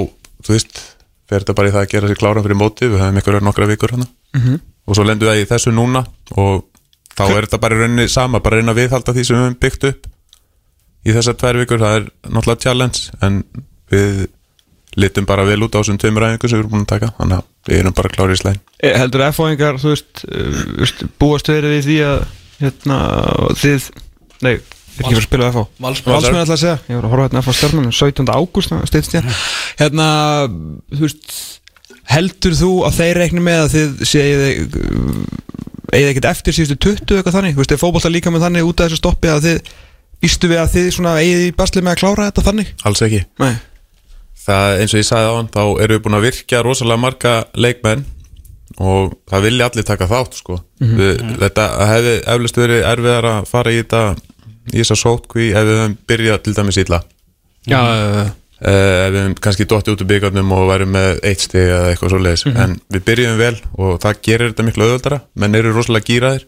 þú 0.43 0.55
veist 0.57 0.81
fer 1.29 1.43
þetta 1.43 1.55
bara 1.57 1.69
í 1.69 1.73
það 1.75 1.85
að 1.85 1.93
gera 1.93 2.09
sér 2.09 2.19
kláran 2.19 2.45
fyrir 2.45 2.59
móti 2.59 2.89
við 2.89 3.03
höfum 3.03 3.21
ykkur 3.21 3.39
nokkra 3.45 3.69
vikur 3.69 3.93
hérna. 3.95 4.07
Mhm. 4.35 4.59
og 4.89 4.95
svo 4.97 5.05
lendum 5.05 5.29
við 5.29 5.43
í 5.43 5.49
þessu 5.49 5.73
núna 5.73 6.05
og 6.35 6.65
þá 7.13 7.25
er 7.29 7.45
þetta 7.45 7.61
bara 7.61 7.75
í 7.75 7.79
rauninni 7.83 8.07
sama 8.09 8.39
bara 8.39 8.57
reyna 8.59 8.73
að 8.73 8.81
viðhalda 8.83 9.13
því 9.13 9.25
sem 9.25 9.35
við 9.35 9.43
höfum 9.43 9.59
byggt 9.65 9.87
upp 9.91 10.09
í 11.05 11.15
þessar 11.15 11.37
tvær 11.39 11.59
vikur, 11.61 11.79
það 11.79 11.95
er 11.99 12.09
náttúrulega 12.27 12.63
challenge 12.65 13.13
en 13.21 13.43
við 13.91 14.27
litum 14.99 15.27
bara 15.29 15.45
vel 15.47 15.61
út 15.63 15.77
á 15.77 15.79
þessum 15.79 15.99
tveimur 16.01 16.25
æfingu 16.25 16.49
sem 16.49 16.57
við 16.57 16.63
erum 16.63 16.73
búin 16.73 16.85
að 16.87 16.91
taka 16.95 17.11
þannig 17.19 17.37
að 17.37 17.69
við 17.69 17.79
erum 17.79 17.95
bara 17.99 18.13
klárið 18.15 18.35
í 18.35 18.41
slæn 18.41 18.59
E, 18.79 18.91
Heldur 18.95 19.25
F-fóingar, 19.29 19.79
þú 19.81 19.93
veist, 19.93 20.23
uh, 20.25 20.59
veist 20.79 21.03
búast 21.21 21.51
verið 21.51 21.75
við 21.75 21.87
því 21.89 21.97
að 22.07 22.19
hérna, 22.59 22.99
þið 23.59 23.89
Nei, 24.39 24.53
er 24.99 25.05
ekki 25.05 25.15
fyrir 25.15 25.23
að 25.23 25.27
spila 25.27 25.49
F-fó 25.49 25.63
Valsmenn. 25.85 26.17
Ætla 26.19 26.43
að 26.43 26.61
segja, 26.63 26.75
ég 26.89 26.99
var 26.99 27.07
að 27.07 27.13
horfa 27.13 27.27
hérna 27.27 27.43
F-fó 27.43 27.55
stjarnan 27.57 27.95
17. 27.95 28.31
ágúst, 28.35 28.75
steytist 28.91 29.17
ég 29.17 29.29
Hérna, 29.79 30.09
þú 30.95 31.05
veist 31.05 31.39
Heldur 32.09 32.55
þú 32.57 32.71
að 32.87 32.95
þeir 32.99 33.21
reikni 33.21 33.43
með 33.45 33.63
að 33.63 33.73
þið 33.75 33.99
segið 34.09 34.45
eigið 35.89 36.09
ekkert 36.09 36.29
eftir 36.29 36.55
síðustu 36.57 36.77
20 36.89 37.19
eitthvað 37.19 37.35
þannig, 37.37 37.55
þú 37.55 37.63
veist, 37.63 37.73
er 37.75 37.81
fótbolta 37.81 38.11
líka 38.13 38.33
með 38.33 38.45
þannig 38.47 38.69
út 38.69 38.81
af 38.81 38.89
þessu 38.89 39.01
stoppi 39.01 39.29
að 39.29 39.45
þið 39.45 39.75
Býstu 40.19 40.49
við 40.51 40.59
að 40.59 40.73
þið 40.73 40.87
svona 40.91 41.11
eigið 41.21 41.45
í 41.45 41.51
basli 41.55 41.79
með 41.79 41.93
að 41.93 41.99
klára 42.01 42.25
þetta 42.27 42.43
þannig? 42.49 42.71
alls 42.89 43.03
ekki 43.05 43.21
Nei 43.39 43.53
það 44.49 44.81
eins 44.81 44.95
og 44.95 45.01
ég 45.01 45.09
sagði 45.09 45.29
á 45.29 45.37
hann 45.37 45.51
þá 45.51 45.61
erum 45.83 45.95
við 45.95 46.01
búin 46.05 46.17
að 46.17 46.25
virkja 46.27 46.63
rosalega 46.65 47.03
marga 47.03 47.35
leikmenn 47.59 48.05
og 48.79 49.15
það 49.29 49.45
vilja 49.47 49.67
allir 49.69 49.87
taka 49.87 50.07
þátt 50.09 50.37
sko. 50.39 50.59
við, 50.79 51.23
þetta 51.41 51.65
hefði 51.89 52.15
eflust 52.35 52.59
verið 52.59 52.85
erfiðar 52.91 53.29
að 53.33 53.49
fara 53.49 53.73
í 53.73 53.79
þetta 53.81 54.03
í 54.73 54.81
þessa 54.81 54.99
sótkví 54.99 55.49
ef 55.53 55.65
við 55.67 55.81
höfum 55.81 55.97
byrjað 56.09 56.43
til 56.45 56.55
dæmis 56.57 56.79
illa. 56.83 57.01
Já, 57.69 57.79
uh, 57.79 58.29
ef 58.59 59.11
við 59.13 59.19
höfum 59.23 59.35
kannski 59.45 59.67
dotti 59.69 59.93
út 59.95 60.05
úr 60.05 60.11
byggarnum 60.13 60.55
og 60.55 60.69
værum 60.71 60.95
með 60.95 61.21
eitt 61.27 61.43
stig 61.45 61.67
eða 61.67 61.91
eitthvað 61.91 62.15
svo 62.15 62.21
leiðis 62.23 62.47
en 62.51 62.79
við 62.91 63.05
byrjum 63.11 63.37
vel 63.39 63.55
og 63.79 63.99
það 64.03 64.23
gerir 64.29 64.51
þetta 64.51 64.65
miklu 64.67 64.87
auðvöldara 64.87 65.21
menn 65.39 65.59
eru 65.59 65.75
rosalega 65.75 66.09
gýraðir 66.09 66.47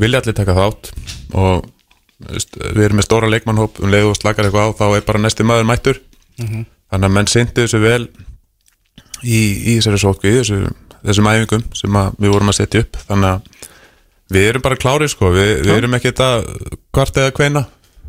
vilja 0.00 0.20
allir 0.20 0.36
taka 0.36 0.54
þátt 0.56 0.92
og 1.34 1.66
veist, 2.30 2.56
við 2.56 2.84
erum 2.86 3.00
með 3.00 3.08
stóra 3.08 3.30
leikmannhóp 3.32 3.80
um 3.82 3.92
leið 3.92 4.10
og 4.10 4.18
slakar 4.18 4.48
eitthvað 4.48 4.72
á 4.72 4.76
þá 4.78 4.86
er 4.88 5.06
bara 5.08 5.22
næsti 5.22 5.46
maður 5.46 5.68
mættur. 5.70 6.00
Þannig 6.36 7.08
að 7.08 7.14
menn 7.16 7.30
syndu 7.30 7.64
þessu 7.64 7.80
vel 7.82 8.02
í, 9.22 9.38
í 9.40 9.76
þessari 9.78 10.02
sótkví 10.02 10.34
þessu, 10.38 10.60
þessum 11.02 11.30
æfingum 11.32 11.64
sem 11.76 11.98
að 11.98 12.20
við 12.22 12.34
vorum 12.34 12.52
að 12.52 12.58
setja 12.60 12.84
upp. 12.84 13.00
Þannig 13.08 13.32
að 13.32 13.55
við 14.32 14.48
erum 14.50 14.64
bara 14.64 14.78
klárið 14.80 15.12
sko. 15.14 15.32
Við, 15.34 15.52
við 15.66 15.74
erum 15.76 15.96
ekki 15.98 16.12
þetta 16.12 16.30
hvart 16.96 17.20
eða 17.22 17.34
hveina 17.36 17.66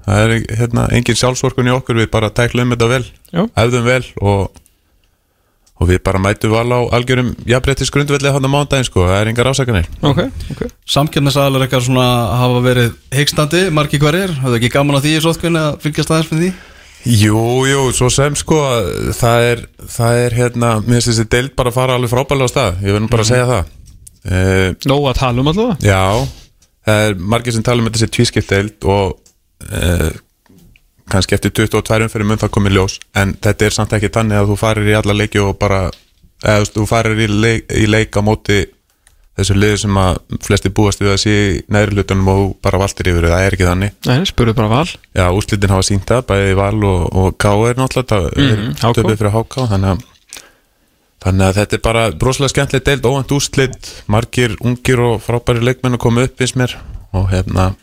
það 0.07 0.21
er 0.23 0.45
hérna, 0.61 0.85
engin 0.95 1.19
sjálfsvorkun 1.19 1.67
í 1.67 1.75
okkur. 1.75 1.99
Við 2.03 2.13
bara 2.13 2.31
tæklum 2.33 2.71
þetta 2.73 2.89
vel 2.93 3.03
Já. 3.03 3.43
hefðum 3.57 3.85
vel 3.87 4.05
og, 4.21 4.61
og 5.77 5.91
við 5.91 5.99
bara 6.07 6.21
mætum 6.23 6.55
val 6.55 6.69
á 6.71 6.79
algjörum 6.97 7.33
jafnbrettis 7.49 7.91
grundvelli 7.93 8.31
hann 8.33 8.47
á 8.47 8.51
mándaginn 8.51 8.87
sko, 8.87 9.03
það 9.09 9.19
er 9.19 9.33
engar 9.33 9.51
ásakanir. 9.51 9.91
Ok, 10.01 10.23
ok. 10.55 10.63
Samkjarnisaðalar 10.95 11.67
eitthvað 11.67 11.85
svona 11.89 12.07
hafa 12.39 12.63
verið 12.65 12.95
heikstandi, 13.19 13.67
margi 13.75 14.01
hverjir, 14.01 14.33
hafðu 14.41 14.61
ekki 14.61 14.73
gaman 14.73 14.97
á 14.97 15.03
því 15.03 15.13
í 15.17 15.21
sótkvinni 15.27 15.61
að 15.61 15.79
fylgjast 15.83 16.15
aðeins 16.15 16.33
með 16.33 16.43
því? 16.45 16.51
Jú, 17.07 17.41
jú, 17.69 17.83
svo 17.95 18.09
sem 18.11 18.33
sko 18.35 18.57
það 19.15 19.43
er, 19.51 19.59
það 19.93 20.21
er 20.25 20.33
hérna 20.35 20.71
mér 20.81 20.97
finnst 20.97 21.11
þessi 21.13 21.27
deild 21.31 21.53
bara 21.55 21.71
að 21.71 21.77
fara 21.77 21.95
alveg 21.95 22.11
frábælega 22.11 22.49
á 22.49 22.51
stað. 22.51 22.79
Ég 22.83 22.95
verðum 22.95 23.11
bara 23.11 23.23
að 23.23 23.29
segja 23.29 23.49
það 23.51 23.69
uh, 24.27 24.69
Nó 24.89 24.97
að 25.09 25.17
tala 25.21 25.41
um 25.43 25.51
allavega? 25.51 25.77
Já, 25.87 26.27
það 26.87 27.03
er 27.07 27.17
margir 27.33 27.55
sem 27.57 27.65
tala 27.67 27.81
um 27.83 27.89
þetta 27.89 28.01
þessi 28.03 28.13
tvískipt 28.17 28.51
deild 28.53 28.87
og 28.87 29.17
uh, 29.71 30.09
kannski 31.11 31.37
eftir 31.37 31.53
22 31.55 32.09
fyrir 32.11 32.27
mun 32.27 32.39
það 32.41 32.53
komið 32.57 32.77
ljós 32.77 32.97
en 33.15 33.35
þetta 33.43 33.65
er 33.69 33.75
samt 33.77 33.93
ekki 33.97 34.09
þannig 34.13 34.41
að 34.41 34.49
þú 34.51 34.57
farir 34.59 34.89
í 34.91 34.97
alla 34.99 35.15
leiki 35.15 35.39
og 35.43 35.53
bara 35.61 35.85
eða 36.43 36.65
þú 36.75 36.83
farir 36.89 37.21
í 37.23 37.27
leik, 37.31 37.69
í 37.71 37.85
leik 37.89 38.17
á 38.19 38.21
móti 38.21 38.65
þessu 39.37 39.53
liðu 39.53 39.77
sem 39.83 39.97
að 40.01 40.15
flesti 40.41 40.69
búast 40.73 40.99
við 41.03 41.11
að 41.13 41.19
sé 41.21 41.33
í 41.37 41.49
neðri 41.69 41.99
hlutunum 41.99 42.29
og 42.33 42.43
bara 42.65 42.79
valtir 42.81 43.11
yfir 43.11 43.27
það 43.29 43.43
er 43.45 43.55
ekki 43.55 43.67
þannig. 43.67 43.91
Nei, 44.09 44.23
spurðu 44.25 44.55
bara 44.57 44.69
val. 44.71 44.87
Já, 45.13 45.25
úrslitin 45.29 45.69
hafa 45.75 45.85
sínt 45.85 46.07
það, 46.09 46.23
bæði 46.31 46.55
Val 46.57 46.77
og, 46.89 47.03
og 47.21 47.35
K 47.37 47.51
er 47.69 47.77
náttúrulega 47.77 48.31
Mhm, 48.33 48.63
mm, 48.63 48.71
HK. 48.81 48.95
töfið 48.97 49.19
fyrir 49.21 49.35
HK 49.35 49.67
þannig 49.75 49.91
að, 49.93 50.01
þannig 51.27 51.49
að 51.49 51.57
þetta 51.59 51.75
er 51.77 51.83
bara 51.83 52.05
broslega 52.15 52.53
skemmtilegt 52.53 52.87
deild, 52.87 53.07
óvænt 53.07 53.33
úrslit 53.35 53.91
margir 54.07 54.55
ungir 54.63 55.01
og 55.03 55.19
frábæri 55.25 55.65
leikmenn 55.65 55.97
að 55.97 56.03
koma 56.05 56.23
upp 56.27 56.43
eins 56.43 56.55
mér. 56.59 56.77
Og 57.17 57.27
hérna 57.33 57.73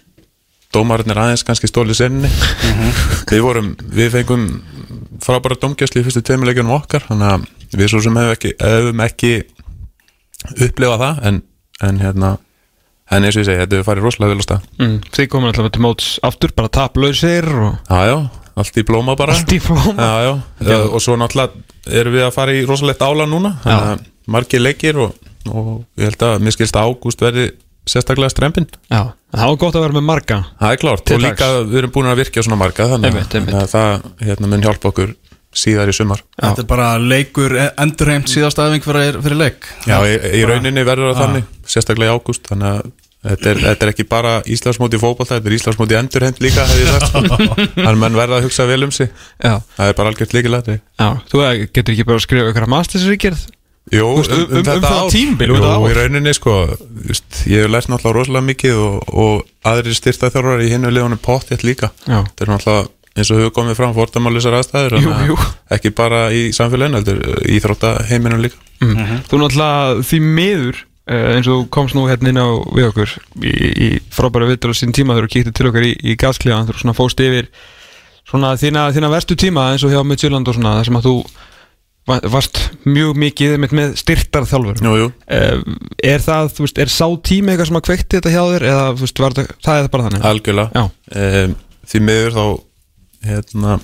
dómarinn 0.75 1.13
er 1.15 1.21
aðeins 1.23 1.45
kannski 1.47 1.71
stólið 1.71 2.01
senni. 2.01 2.31
Við 3.31 3.43
vorum, 3.45 3.75
við 3.95 4.15
fengum 4.17 4.47
frábæra 5.25 5.59
dómgjösli 5.61 6.03
í 6.03 6.07
fyrstu 6.07 6.25
tveimilegjunum 6.25 6.75
okkar 6.79 7.05
þannig 7.09 7.35
að 7.35 7.45
við 7.75 7.93
svo 7.93 8.01
sem 8.05 8.17
hefum 8.19 8.35
ekki, 8.35 8.55
hefum 8.61 9.05
ekki 9.05 9.35
upplifað 10.55 11.05
það 11.05 11.23
en, 11.31 11.41
en 11.89 12.01
hérna 12.03 12.33
en 13.13 13.27
eins 13.27 13.37
og 13.37 13.45
ég 13.45 13.49
segi, 13.49 13.61
þetta 13.61 13.79
hefur 13.79 13.89
farið 13.91 14.07
rosalega 14.09 14.33
vel 14.33 14.41
á 14.41 14.47
stað. 14.47 14.71
Mm. 14.81 14.97
Þið 15.15 15.29
komum 15.33 15.51
allavega 15.51 15.75
til 15.77 15.85
móts 15.85 16.09
aftur 16.27 16.55
bara 16.57 16.73
taplausir 16.73 17.49
og 17.53 17.77
Já, 17.91 18.01
já, 18.09 18.17
allt 18.57 18.77
í 18.81 18.85
blóma 18.87 19.17
bara. 19.19 19.35
Allt 19.37 19.53
í 19.53 19.59
flóma 19.63 19.95
Já, 19.99 20.13
já, 20.29 20.33
já, 20.71 20.79
og 20.87 21.03
svo 21.03 21.17
náttúrulega 21.21 21.99
erum 22.01 22.15
við 22.17 22.27
að 22.29 22.35
fara 22.37 22.55
í 22.55 22.65
rosalegt 22.69 23.03
ála 23.05 23.27
núna. 23.29 23.55
Margir 24.31 24.63
leikir 24.65 24.97
og, 25.05 25.13
og 25.51 25.85
ég 26.01 26.09
held 26.09 26.23
að 26.25 26.39
mér 26.47 26.55
skilst 26.57 26.77
að 26.81 26.89
ágúst 26.95 27.21
verði 27.21 27.51
sérstaklega 27.85 28.33
strempin 28.33 28.65
Já, 28.89 29.11
það 29.35 29.51
var 29.51 29.59
gott 29.61 29.75
að 29.77 29.83
vera 29.85 29.97
með 29.99 30.07
marga 30.09 30.39
það 30.57 30.71
er 30.73 30.79
klárt. 30.81 31.11
og 31.13 31.21
líka 31.21 31.49
við 31.69 31.75
erum 31.83 31.93
búin 31.93 32.09
að 32.09 32.23
virkja 32.23 32.45
svona 32.47 32.57
marga 32.63 32.87
þannig, 32.89 33.11
að- 33.11 33.19
Einmitt, 33.19 33.35
einmitt. 33.37 33.59
að 33.61 33.75
það 33.75 34.07
hérna, 34.31 34.49
mun 34.55 34.65
hjálpa 34.65 34.89
okkur 34.95 35.13
síðar 35.55 35.93
í 35.93 35.95
sumar. 35.95 36.23
Þetta 36.41 36.65
er 36.65 36.67
bara 36.71 36.87
leikur 36.99 37.53
endurheimt 37.61 38.33
síðast 38.33 38.59
aðeins 38.59 38.83
fyrir, 38.89 39.21
fyrir 39.23 39.39
leik. 39.39 39.69
Já, 39.87 40.01
í, 40.09 40.17
í 40.41 40.47
rauninni 40.49 40.83
verður 40.89 41.13
það 41.13 41.21
þannig 41.21 41.45
sérstaklega 41.77 42.11
í 42.11 42.17
ágúst 42.17 42.49
þannig 42.49 42.71
að 42.73 42.89
þetta 43.25 43.51
er, 43.51 43.61
þetta 43.65 43.87
er 43.89 43.93
ekki 43.95 44.05
bara 44.11 44.33
Íslandsmóti 44.55 45.01
fótbolta, 45.01 45.39
þetta 45.39 45.51
er 45.51 45.57
Íslandsmóti 45.59 45.97
endurhend 45.99 46.41
líka 46.45 46.65
hefði 46.69 46.85
ég 46.85 46.95
sagt 46.95 47.13
þannig 47.17 47.87
að 47.89 48.01
menn 48.05 48.19
verða 48.21 48.39
að 48.41 48.47
hugsa 48.49 48.67
vel 48.69 48.81
um 48.87 48.93
sig 48.95 49.09
Já, 49.41 49.55
það 49.79 49.91
er 49.93 49.99
bara 50.01 50.13
algjört 50.13 50.35
líkilæti 50.39 50.79
já 50.79 51.09
Þú 51.33 51.45
eh, 51.49 51.67
getur 51.75 51.95
ekki 51.97 52.07
bara 52.09 52.21
að 52.21 52.27
skrifa 52.29 52.51
ykkur 52.53 52.67
að 52.69 52.75
mastersríkjörð 52.77 53.45
Jú, 53.93 54.05
veist, 54.17 54.33
um- 54.33 54.41
um- 54.47 54.53
um 54.57 54.65
þetta 54.65 54.89
það 54.89 54.99
ár. 55.05 55.11
tímabil, 55.13 55.51
um 55.51 55.57
Jú, 55.57 55.63
þetta 55.63 55.75
ár. 55.77 55.91
í 55.91 55.97
rauninni 55.99 56.33
sko 56.39 56.53
just, 57.11 57.41
Ég 57.53 57.65
hef 57.67 57.73
lært 57.75 57.91
náttúrulega 57.93 58.17
rosalega 58.17 58.47
mikið 58.49 58.79
og, 58.81 59.13
og 59.13 59.43
aðrir 59.69 59.97
styrta 59.99 60.31
þjálfar 60.33 60.63
í 60.65 60.71
hinnu 60.73 60.93
liðunum 60.95 61.21
pottjætt 61.21 61.65
líka 61.69 61.91
Já. 62.09 62.23
Þetta 62.25 62.47
er 62.47 62.53
náttúrulega 62.55 62.89
eins 63.15 63.31
og 63.31 63.39
hefur 63.43 63.53
komið 63.61 63.77
fram 63.79 63.93
fórtamálisar 63.95 64.57
aðstæður 64.59 64.97
Jú, 65.05 65.13
jú. 65.29 65.37
Ekki 65.77 65.93
bara 65.95 66.23
í 66.35 66.49
samfélaginu, 66.57 66.99
heldur 67.03 67.21
í 67.45 67.61
þrótta 67.63 67.93
heiminum 68.09 68.41
líka 68.43 68.57
mm. 68.81 69.21
Þú 69.29 69.43
náttúrulega 69.45 70.01
því 70.09 70.21
miður 70.41 70.81
eins 71.11 71.49
og 71.51 71.59
þú 71.59 71.69
komst 71.75 71.97
nú 71.99 72.07
hérna 72.09 72.31
inn 72.33 72.41
á 72.41 72.49
við 72.73 72.87
okkur 72.91 73.11
í, 73.45 73.55
í 73.87 73.89
frábæra 74.15 74.49
viðtal 74.49 74.73
á 74.73 74.79
sín 74.79 74.95
tíma 74.97 75.17
þegar 75.17 75.29
þú 75.29 75.33
kíkti 75.35 75.53
til 75.59 75.67
okkar 75.71 75.85
í, 75.89 75.95
í 76.01 76.15
gaskliðan 76.21 76.69
þú 76.71 76.77
svona 76.81 76.97
fóst 76.97 77.21
yfir 77.21 77.51
svona 78.25 78.55
þína, 78.57 78.87
þína 78.97 79.11
verstu 79.13 79.37
tíma 79.37 79.67
eins 79.75 79.85
og 79.85 79.93
hjá 79.93 80.01
Midtjylland 80.07 80.49
og 80.49 80.57
svona 80.57 80.79
þar 80.79 80.89
sem 80.89 80.97
að 81.01 81.09
þú 81.11 81.15
va- 82.09 82.21
varst 82.33 82.61
mjög 82.89 83.19
mikið 83.21 83.57
með, 83.61 83.75
með 83.77 83.93
styrtar 84.01 84.49
þjálfur 84.49 84.81
Jú, 84.81 84.95
jú, 85.03 85.11
er 85.29 86.25
það, 86.25 86.49
þú 86.57 86.65
veist, 86.65 86.81
er 86.87 86.93
sá 86.95 87.05
tími 87.29 87.53
eitthvað 87.53 87.69
sem 87.69 87.81
að 87.83 87.87
kveikti 87.91 88.17
þetta 88.21 88.33
hjá 88.33 88.43
þér 88.55 88.67
eða 88.73 88.87
þú 88.95 89.05
veist, 89.05 89.23
þetta, 89.27 89.47
það 89.69 89.83
er 89.83 89.93
bara 89.93 90.07
þannig? 90.09 90.27
Algjörlega. 90.33 90.87
Um, 91.21 91.55
Því 91.85 92.01
miður 92.01 92.33
þá 92.33 92.45
hérna 93.29 93.75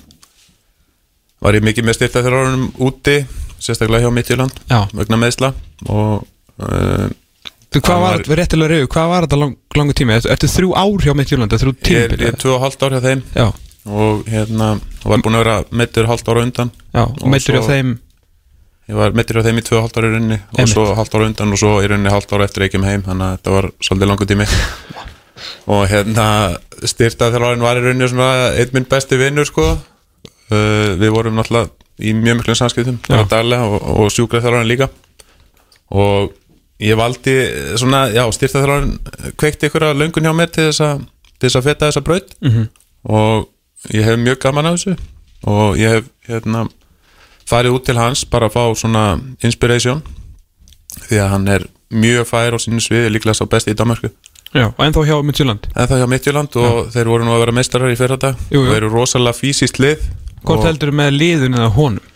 var 1.44 1.56
ég 1.56 1.64
mikið 1.64 1.84
með 1.88 1.96
styrta 1.98 2.22
þjálfarunum 2.24 2.66
úti 2.88 3.16
sérstaklega 3.60 4.06
hjá 4.08 4.14
Midtjöland 4.16 4.56
já. 4.72 4.78
vegna 4.96 5.18
meðsla 5.20 5.50
og 5.92 6.24
Þú, 7.70 7.80
hvað 7.86 8.00
var, 8.02 8.22
var- 8.26 8.38
réttilega 8.40 8.72
reyðu, 8.72 8.86
hvað 8.90 9.10
var 9.12 9.26
þetta 9.26 9.38
lang, 9.38 9.56
langu 9.78 9.94
tími? 9.94 10.14
Ertu, 10.16 10.30
ertu 10.34 10.48
þrjú 10.50 10.70
ár 10.74 11.04
hjá 11.04 11.12
Midtjylland, 11.14 11.52
þrjú 11.62 11.74
tími? 11.78 12.00
ég 12.18 12.24
er 12.32 12.38
tvö 12.40 12.54
og 12.56 12.64
hálft 12.64 12.82
ár 12.82 12.96
hjá 12.96 13.02
þeim. 13.04 13.20
Já, 13.36 13.46
og 13.86 14.24
hérna 14.30 14.70
var 15.04 15.22
búin 15.22 15.38
að 15.38 15.44
vera 15.44 15.58
meittur 15.70 16.08
hálft 16.10 16.30
ára 16.32 16.42
undan. 16.42 16.72
Já, 16.90 17.04
og 17.06 17.22
Og 17.22 17.30
meittur 17.30 17.54
hjá 17.60 17.68
þeim 17.68 17.92
ég 18.90 18.98
var 18.98 19.14
meittur 19.14 19.38
hjá 19.38 19.46
þeim 19.46 19.60
í 19.60 19.64
tvö 19.68 19.78
og 19.78 19.84
hálft 19.86 20.00
ára 20.00 20.10
í 20.10 20.14
rauninni 20.16 20.40
og 20.58 20.72
svo 20.72 20.88
hálft 20.98 21.14
ára 21.14 21.28
undan 21.30 21.54
og 21.54 21.62
svo 21.62 21.76
í 21.78 21.86
rauninni 21.86 22.10
hálft 22.10 22.34
ára 22.34 22.48
eftir 22.48 22.66
ekki 22.66 22.82
heim 22.82 23.06
þannig 23.06 23.26
að 23.28 23.36
þetta 23.38 23.54
var 23.54 23.70
svolítið 23.78 24.10
langur 24.10 24.30
tími. 24.30 24.48
Og 25.70 25.86
hérna 25.88 26.26
styrtað 26.84 27.36
þjálfarinn 27.36 27.62
var 27.64 27.78
í 27.78 27.84
rauninni 27.84 28.08
svona 28.10 28.50
einn 28.58 28.74
minn 28.74 28.88
besti 28.90 29.16
vinnur 29.16 29.46
sko. 29.48 29.68
Uh, 30.50 30.98
við 31.00 31.14
vorum 31.14 31.38
náttúrulega 31.38 31.70
í 32.02 32.12
mjög 32.16 32.40
miklum 32.40 32.58
samskiptum 32.58 32.98
og, 33.06 33.76
og 33.94 34.10
sjúkrað 34.12 34.44
þjálfarinn 34.44 34.68
líka. 34.68 34.90
Og 35.94 36.34
ég 36.80 36.98
valdi 36.98 37.34
svona, 37.80 38.06
já, 38.14 38.24
styrtað 38.34 38.64
þjálfarinn 38.64 39.32
kveikti 39.40 39.68
ykkur 39.70 39.88
að 39.90 39.98
löngun 40.02 40.28
hjá 40.28 40.34
mér 40.36 40.52
til 40.52 40.68
þess 40.70 40.84
að 40.86 41.06
til 41.40 41.48
þess 41.48 41.58
að 41.60 41.66
feta 41.70 41.88
þessa 41.88 42.04
braut. 42.04 42.34
Mhm. 42.44 42.68
og 43.08 43.48
ég 43.94 44.04
hef 44.04 44.18
mjög 44.20 44.38
gaman 44.40 44.66
af 44.66 44.76
þessu. 44.76 44.96
Og 45.48 45.76
ég 45.80 45.88
hef 45.88 46.08
hérna 46.28 46.68
farið 47.48 47.76
út 47.78 47.84
til 47.84 47.96
hans 47.96 48.24
bara 48.24 48.48
að 48.48 48.52
fá 48.52 48.64
svona 48.76 49.20
inspiration. 49.42 50.02
Því 51.08 51.16
að 51.16 51.30
hann 51.30 51.48
er 51.48 51.64
mjög 51.90 52.26
fær 52.28 52.54
á 52.54 52.58
sínu 52.60 52.82
sviði 52.82 53.10
líklega 53.14 53.34
sá 53.34 53.46
besti 53.48 53.72
í 53.72 53.78
Danmarku 53.78 54.10
Já, 54.50 54.66
og 54.66 54.80
ennþá 54.82 55.04
hjá 55.06 55.16
Midtjylland. 55.22 55.66
En 55.76 55.86
það 55.86 56.00
hjá 56.00 56.08
Midtjöland 56.10 56.56
og 56.58 56.88
þeir 56.90 57.10
voru 57.12 57.26
nú 57.26 57.34
að 57.36 57.42
vera 57.44 57.52
meistarar 57.54 57.92
í 57.92 57.98
fyrra 57.98 58.16
dag. 58.18 58.38
Jú, 58.50 58.64
jú. 58.64 58.70
og 58.70 58.76
eru 58.80 58.88
rosalega 58.90 59.38
fysiskt 59.38 59.78
lið 59.78 60.02
Hvort 60.42 60.58
og 60.58 60.66
heldur 60.66 60.90
með 60.90 61.10
liðun 61.14 61.54
eða 61.54 61.68
honum? 61.76 62.06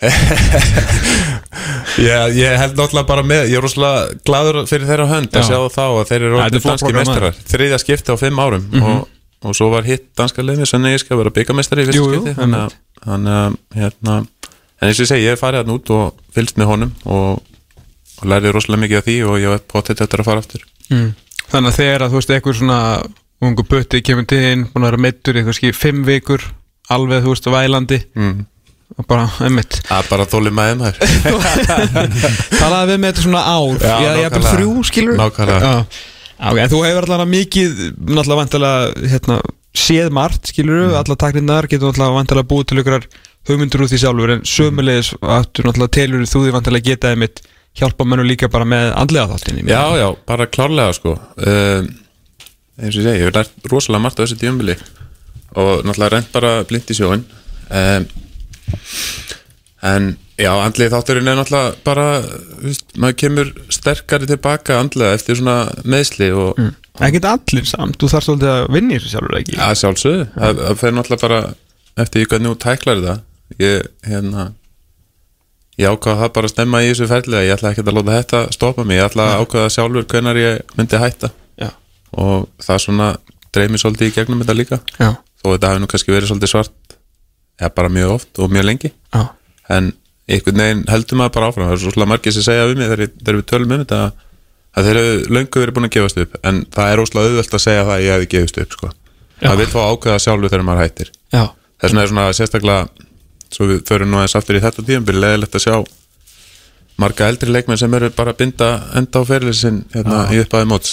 ég, 1.98 2.34
ég 2.38 2.56
held 2.60 2.76
náttúrulega 2.78 3.06
bara 3.08 3.24
með 3.26 3.48
ég 3.50 3.58
er 3.58 3.64
rosalega 3.64 4.18
gladur 4.26 4.58
fyrir 4.70 4.86
þeirra 4.90 5.06
hönd 5.10 5.30
að 5.34 5.42
Já. 5.42 5.48
sjá 5.48 5.58
þá 5.74 5.82
að 5.86 6.04
þeir 6.12 6.26
eru 6.28 6.38
er 6.40 6.50
flott 6.54 6.66
danski 6.70 6.92
meistarar 6.96 7.40
þriðja 7.54 7.78
skipti 7.82 8.14
á 8.14 8.16
fimm 8.20 8.38
árum 8.42 8.66
og, 8.80 9.00
og 9.50 9.56
svo 9.58 9.70
var 9.72 9.88
hitt 9.88 10.06
danska 10.18 10.44
liðni 10.46 10.68
sem 10.70 10.86
ég 10.90 11.02
skal 11.02 11.18
vera 11.20 11.32
byggameistari 11.34 11.82
í 11.86 11.88
fyrsta 11.90 12.10
skipti 12.12 12.36
þannig 12.38 12.60
að- 12.66 12.76
að 13.40 13.56
hérna 13.80 14.18
en 14.20 14.88
eins 14.88 15.00
og 15.00 15.04
ég 15.04 15.10
segi, 15.10 15.24
ég 15.26 15.34
hef 15.34 15.42
farið 15.42 15.64
hann 15.64 15.74
út 15.76 15.90
og 15.96 16.20
fylgst 16.36 16.60
með 16.60 16.70
honum 16.70 16.92
og, 17.04 17.42
og 18.20 18.28
lærið 18.30 18.54
rosalega 18.56 18.84
mikið 18.86 19.00
af 19.02 19.08
því 19.10 19.16
og 19.26 19.40
ég 19.42 19.56
hef 19.56 19.66
potið 19.74 20.00
þetta 20.04 20.16
að 20.24 20.30
fara 20.30 20.44
aftur 20.46 20.66
Mm. 20.90 21.12
Þannig 21.52 21.70
að 21.70 21.76
þegar 21.78 22.02
að 22.02 22.08
þú 22.10 22.16
veist 22.18 22.30
eitthvað 22.34 22.56
svona 22.58 22.78
ungu 23.46 23.62
butti 23.70 24.00
kemur 24.02 24.24
til 24.26 24.38
þín 24.42 24.64
búin 24.72 24.82
að 24.82 24.90
vera 24.90 25.02
vikur 26.08 26.42
alveg 26.90 27.22
þú 27.22 27.30
veist 27.30 27.46
vælandi 27.46 27.98
mm. 28.18 28.40
Bara, 29.08 29.26
einmitt. 29.46 29.80
Er 29.90 30.08
bara 30.10 30.26
þólið 30.28 30.54
með 30.56 30.70
þeim 30.70 30.82
þær. 30.86 30.94
Talaði 32.60 32.90
við 32.92 33.00
með 33.02 33.12
þetta 33.12 33.24
svona 33.26 33.42
ár. 33.46 33.84
Já, 33.84 33.94
ég 34.16 34.26
er 34.26 34.34
bara 34.34 34.52
þrjú, 34.56 34.74
skilur 34.90 35.18
Nákvæmlega. 35.20 35.70
Já, 35.70 36.00
Já, 36.40 36.50
ok, 36.50 36.58
en 36.64 36.70
þú 36.72 36.78
hefur 36.86 37.06
allavega 37.06 37.30
mikið 37.34 37.80
náttúrulega 38.00 38.38
vantilega 38.40 39.08
hérna, 39.12 39.38
séð 39.76 40.10
margt, 40.16 40.50
skilur 40.52 40.78
Mm. 40.80 40.86
við, 40.88 40.98
alla 41.02 41.16
takninnar 41.20 41.68
getur 41.68 41.90
náttúrulega 41.90 42.16
vantilega 42.16 42.48
búið 42.48 42.66
til 42.70 42.80
ykkur 42.82 43.06
hugmyndur 43.50 43.82
úr 43.84 43.90
því 43.90 43.98
sjálfur, 44.04 44.32
en 44.34 44.42
sömulegis 44.48 45.10
aftur 45.20 45.68
náttúrulega 45.68 45.94
telur 45.98 46.24
þú 46.28 46.44
því 46.46 46.54
vantilega 46.56 46.88
geta 46.90 47.12
einmitt 47.12 47.42
hjálpa 47.78 48.04
mennu 48.08 48.24
líka 48.26 48.48
bara 48.50 48.64
með 48.68 48.88
andlega 48.98 49.28
þáttinni 49.34 49.66
Já, 49.68 49.84
já, 50.00 50.08
bara 50.26 50.46
klárlega 50.50 50.96
sko. 50.96 51.12
Um, 51.36 51.92
eins 52.80 52.96
og 52.96 53.02
ég 53.02 53.04
segi, 53.04 53.20
ég 53.20 53.28
hef 53.28 53.36
lært 53.36 53.70
rosalega 53.70 54.02
margt 54.06 54.18
á 54.18 54.24
þessu 54.24 54.40
djömbili 54.40 54.74
og 55.60 55.84
náttúrulega 55.84 56.12
reynd 56.16 56.32
bara 56.32 56.54
blind 56.64 56.88
í 56.90 56.96
sjóin 56.96 57.22
um, 57.68 58.08
en 59.90 60.10
já, 60.40 60.50
andlið 60.52 60.92
þátturinn 60.94 61.30
er 61.32 61.40
náttúrulega 61.40 61.72
bara, 61.86 62.06
veist, 62.60 62.86
maður 63.00 63.18
kemur 63.24 63.52
sterkari 63.72 64.28
tilbaka 64.28 64.78
andlega 64.80 65.16
eftir 65.16 65.40
svona 65.40 65.62
meðsli 65.84 66.30
og 66.34 66.54
mm. 66.60 66.76
Ekkert 67.00 67.24
allir 67.30 67.64
samt, 67.64 67.96
þú 67.96 68.08
þarf 68.12 68.26
svolítið 68.26 68.50
að 68.52 68.64
vinna 68.74 68.92
í 68.92 68.98
þessu 68.98 69.10
sjálfur 69.14 69.36
ekki? 69.38 69.54
Að 69.64 69.76
sjálfsögðu, 69.80 70.24
það, 70.34 70.58
það 70.60 70.80
fer 70.82 70.96
náttúrulega 70.96 71.22
bara 71.22 71.38
eftir 72.02 72.20
því 72.20 72.30
hvernig 72.32 72.50
þú 72.50 72.58
tæklar 72.64 72.98
þetta 73.00 73.14
ég, 73.64 73.86
hérna 74.04 74.44
ég 75.80 75.94
ákvaða 75.94 76.20
það 76.20 76.32
bara 76.36 76.48
að 76.48 76.54
stemma 76.54 76.82
í 76.82 76.90
þessu 76.90 77.08
ferðlega 77.10 77.46
ég 77.46 77.56
ætla 77.56 77.72
ekki 77.72 77.84
að 77.84 77.96
láta 77.96 78.16
þetta 78.18 78.40
stoppa 78.56 78.84
mig. 78.84 78.98
Ég 78.98 79.08
ætla 79.08 79.26
að 79.30 79.44
ákvaða 79.44 79.72
sjálfur 79.76 80.08
hvenar 80.12 80.40
ég 80.40 80.74
myndi 80.76 81.00
hætta. 81.00 81.30
Já, 81.60 81.70
og 82.20 82.48
það 82.60 82.82
svona 82.84 83.08
dreif 83.54 83.72
mér 83.72 83.82
svolítið 83.82 84.10
í 84.10 84.14
gegnum 84.18 84.42
þetta 84.44 84.58
líka. 84.58 84.80
Já, 84.98 85.10
þó 85.40 85.46
þetta 85.54 85.72
hafi 85.72 85.82
nú 85.82 85.90
kannski 85.90 86.14
verið 86.14 86.32
svolítið 86.32 86.52
svart 86.52 86.74
eða 87.60 87.74
bara 87.76 87.92
mjög 87.92 88.14
oft 88.16 88.40
og 88.40 88.50
mjög 88.54 88.66
lengi. 88.68 88.92
Já. 89.14 89.22
En 89.70 89.92
einhvern 90.30 90.62
veginn 90.64 90.82
heldur 90.90 91.20
maður 91.20 91.36
bara 91.36 91.50
áfram. 91.50 91.68
Það 91.68 91.76
er 91.76 91.82
svo 91.82 91.92
svolítið 91.92 92.12
margir 92.12 92.36
sem 92.36 92.46
segja 92.46 92.66
um 92.66 92.78
mig 92.78 92.90
þegar, 92.92 93.38
við 93.38 93.46
tölum 93.50 93.74
um 93.74 93.84
þetta 93.84 94.00
að 94.70 94.88
þeir 94.88 95.00
eru 95.02 95.36
löngu 95.36 95.62
verið 95.64 95.76
búin 95.76 95.88
að 95.88 95.94
gefast 95.98 96.20
upp. 96.24 96.40
En 96.46 96.64
það 96.74 96.92
er 96.92 97.04
óslega 97.04 97.30
auðvelt 97.30 97.54
að 97.58 97.64
segja 97.66 97.86
það 97.86 97.94
að 97.96 98.04
ég 98.04 98.16
hefði 98.16 98.30
gefist 98.34 98.60
upp 98.64 98.76
sko. 98.76 98.90
það 99.40 99.62
vil 99.62 99.70
fá 99.72 99.80
ákveða 99.90 100.18
sjálfu 100.26 100.50
þegar 100.52 100.66
maður 100.68 100.84
hættir. 100.84 101.12
Já, 101.32 101.44
þess 101.80 101.90
vegna 101.94 102.02
er 102.02 102.12
svona 102.12 102.26
sérstaklega 102.36 103.08
svo 103.50 103.66
við 103.66 103.80
förum 103.88 104.12
nú 104.12 104.20
aðeins 104.20 104.36
aftur 104.38 104.58
í 104.58 104.62
þetta 104.62 104.84
tíum 104.86 105.06
byrja 105.08 105.24
leðilegt 105.24 105.56
að 105.58 105.64
sjá 105.64 105.76
marga 107.00 107.28
eldri 107.32 107.48
leikmenn 107.50 107.78
sem 107.80 107.94
eru 107.96 108.10
bara 108.12 108.34
að 108.34 108.42
binda 108.42 108.66
enda 108.98 109.22
á 109.24 109.24
fyrirlisin 109.24 109.78
hérna 109.94 110.18
í 110.34 110.40
uppæði 110.42 110.68
móts. 110.68 110.92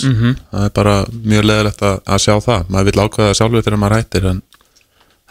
Það 0.54 0.64
er 0.64 0.74
bara 0.78 0.94
mjög 1.12 1.48
leðilegt 1.50 1.82
að, 1.84 1.98
að 2.08 2.22
sjá 2.24 2.34
það. 2.46 2.70
Maður 2.72 2.88
vil 2.90 3.04
ákveða 3.04 3.34
sjálfu 3.42 3.62
þegar 3.66 3.82
maður 3.82 3.98
hættir 4.00 4.28
en, 4.32 4.40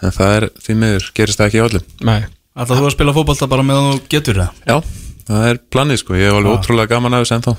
en 0.03 0.15
það 0.17 0.35
er 0.39 0.49
því 0.65 0.77
miður 0.83 1.09
gerist 1.17 1.41
það 1.41 1.49
ekki 1.51 1.61
í 1.61 1.65
öllum. 1.67 1.87
Nei. 2.09 2.21
Ætlaðu 2.57 2.83
þú 2.83 2.89
að 2.89 2.95
spila 2.97 3.15
fótbolta 3.17 3.49
bara 3.53 3.65
meðan 3.67 3.89
þú 3.93 4.11
getur 4.13 4.41
það? 4.41 4.61
Já, 4.65 4.77
það 5.29 5.49
er 5.51 5.63
planið 5.75 6.03
sko, 6.03 6.17
ég 6.17 6.31
hef 6.31 6.39
alveg 6.39 6.57
ótrúlega 6.57 6.93
gaman 6.95 7.17
af 7.17 7.25
þessu 7.25 7.37
ennþá. 7.37 7.57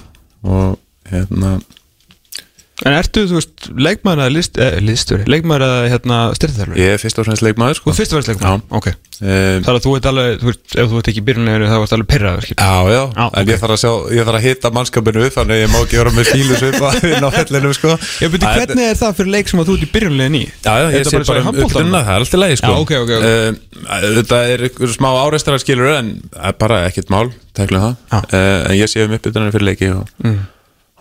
Og 0.48 0.78
hérna 1.12 1.52
En 2.86 2.94
ertu, 2.94 3.24
þú 3.26 3.40
veist, 3.40 3.68
leikmaður 3.74 4.20
að 4.28 4.34
list, 4.36 4.58
eh, 4.62 4.76
listuri, 4.86 5.24
leikmaður 5.26 5.64
að 5.66 5.88
hérna 5.90 6.18
styrþjálfur? 6.38 6.78
ég 6.78 6.92
er 6.94 7.00
fyrst 7.02 7.18
og 7.18 7.26
fremst 7.26 7.42
leikmaður 7.42 7.74
Þú 7.74 7.82
sko 7.82 7.90
ert 7.90 7.98
fyrst 7.98 8.12
að 8.14 8.18
vera 8.20 8.30
leikmaður? 8.30 8.54
Já. 8.54 8.62
Ok 8.78 8.88
um, 8.92 8.94
Það 9.18 9.72
er 9.72 9.78
að 9.78 9.82
þú 9.88 9.92
veit 9.96 10.06
alveg, 10.12 10.30
þú 10.38 10.46
veist, 10.52 10.66
ef 10.78 10.86
þú 10.92 10.96
ert 11.02 11.08
ekki 11.10 11.18
í 11.18 11.26
byrjunleginu 11.26 11.66
þá 11.72 11.78
varst 11.82 11.96
alveg 11.98 12.10
pyrraður, 12.12 12.42
skil 12.46 12.58
Já, 12.62 12.70
já, 12.94 13.02
Já, 13.18 13.26
en 13.26 13.42
ok. 13.42 13.50
ég 13.50 13.58
þarf 13.64 13.74
að 13.74 13.82
sjá, 13.82 13.92
ég 14.14 14.22
þarf 14.30 14.38
að 14.38 14.46
hitta 14.46 14.68
mannskapinu 14.78 15.20
upp 15.26 15.34
þannig 15.40 15.54
að 15.58 15.62
ég 15.64 15.70
má 15.74 15.80
ekki 15.82 15.98
vera 16.04 16.12
með 16.14 16.26
fílu 16.30 16.54
svipa 16.62 16.90
inn 17.18 17.26
á 17.26 17.30
fellinu 17.34 17.72
sko 17.74 17.90
Ég 17.98 18.30
Það 18.38 18.46
er- 18.46 18.58
hvernig 18.62 18.86
er 18.92 18.98
það 19.02 19.18
fyrir 19.18 19.32
leik 19.34 19.48
sem 19.50 19.58
að 19.58 19.66
þú 19.66 19.74
ert 19.74 19.82
í 19.82 19.92
byrjunleginu 19.98 20.38
í? 20.38 20.46
Já, 20.62 20.74
já, 20.78 20.86
Er 20.86 20.94
ég 20.94 21.02
þetta 21.02 21.10
sé 21.10 21.18
bara 21.18 21.42
og 21.42 21.50
um 21.50 21.58
upprunna, 21.66 22.00
það 22.06 22.14
er 22.14 22.22
alltaf 22.22 22.40
leið 22.46 22.54
sko 22.62 22.70
Já, 22.70 22.78
ok, 22.78 22.92
ok, 23.02 23.10
ok. 23.18 23.26
Eh, 23.26 23.50
Þetta 24.18 24.38
er 24.54 24.62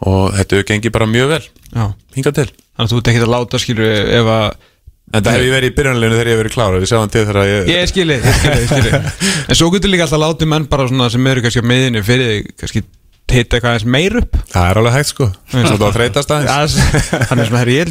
og, 0.05 0.33
þetta 0.37 0.57
hefur 0.57 0.71
gengið 0.71 0.97
bara 0.97 1.11
mjög 1.11 1.35
vel. 1.35 1.43
Já. 1.73 1.85
Hingað 2.17 2.39
til. 2.41 2.49
Þannig 2.77 2.87
að 2.87 2.93
þú 2.93 3.03
ert 3.03 3.13
ekki 3.13 3.23
að 3.25 3.33
láta, 3.33 3.63
skilur, 3.63 3.93
ef 4.21 4.33
að 4.37 4.49
En 5.15 5.23
það 5.23 5.37
hef 5.37 5.45
ég 5.45 5.53
verið 5.55 5.71
í 5.71 5.75
byrjunarleginu 5.77 6.17
þegar 6.17 6.29
ég 6.29 6.35
hef 6.35 6.41
verið 6.41 6.55
klára 6.57 6.79
Við 6.83 6.89
sjáum 6.91 7.11
til 7.15 7.21
þegar 7.23 7.37
að 7.39 7.51
ég 7.51 7.69
Ég 7.71 7.91
skilji, 7.93 8.17
ég 8.27 8.65
skilji, 8.67 9.01
En 9.53 9.59
svo 9.61 9.69
getur 9.71 9.93
líka 9.93 10.07
alltaf 10.07 10.19
látið 10.23 10.51
menn 10.51 10.67
bara 10.73 10.87
svona 10.91 11.07
sem 11.15 11.29
eru 11.31 11.45
kannski 11.45 11.63
á 11.63 11.71
miðinu 11.71 12.03
fyrir 12.07 12.49
kannski 12.59 12.83
hitta 13.35 13.57
eitthvað 13.57 13.73
aðeins 13.73 13.89
meir 13.91 14.15
upp. 14.21 14.37
Það 14.53 14.67
er 14.71 14.77
alveg 14.81 14.95
hægt 14.97 15.11
sko. 15.11 15.27
Svo 15.51 15.77
það 15.81 15.97
þreytast 15.97 16.31
aðeins. 16.37 16.75
Já, 16.79 16.85
Hann 17.31 17.41
er 17.43 17.47
svona, 17.49 17.61
herri, 17.63 17.75
ég 17.77 17.83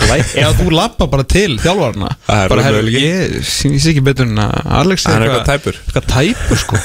er 0.00 0.06
læk 0.10 0.26
Eða 0.40 0.52
þú 0.60 0.66
lappa 0.74 1.04
bara 1.12 1.24
til 1.28 1.52
þjálfarna 1.60 2.08
Það 2.26 2.40
er 2.44 2.48
Bara, 2.54 2.62
möguleiki. 2.70 3.02
ég 3.04 3.16
sé 3.50 3.64
ekki 3.92 4.04
betur 4.06 4.26
en 4.30 4.40
að 4.44 4.52
Alex 4.80 4.98
er 5.10 5.20
eitthvað 5.26 5.48
tæpur. 5.50 5.74
Eitthvað 5.84 6.06
tæpur, 6.14 6.58
sko. 6.64 6.74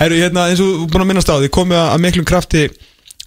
Herri, 0.00 0.16
hérna, 0.22 0.40
eins 0.50 0.62
og 0.64 0.70
búin 0.90 1.04
að 1.04 1.08
minnast 1.12 1.30
á 1.32 1.34
því 1.40 1.48
Komið 1.54 1.78
að 1.82 2.00
miklum 2.06 2.26
krafti 2.28 2.62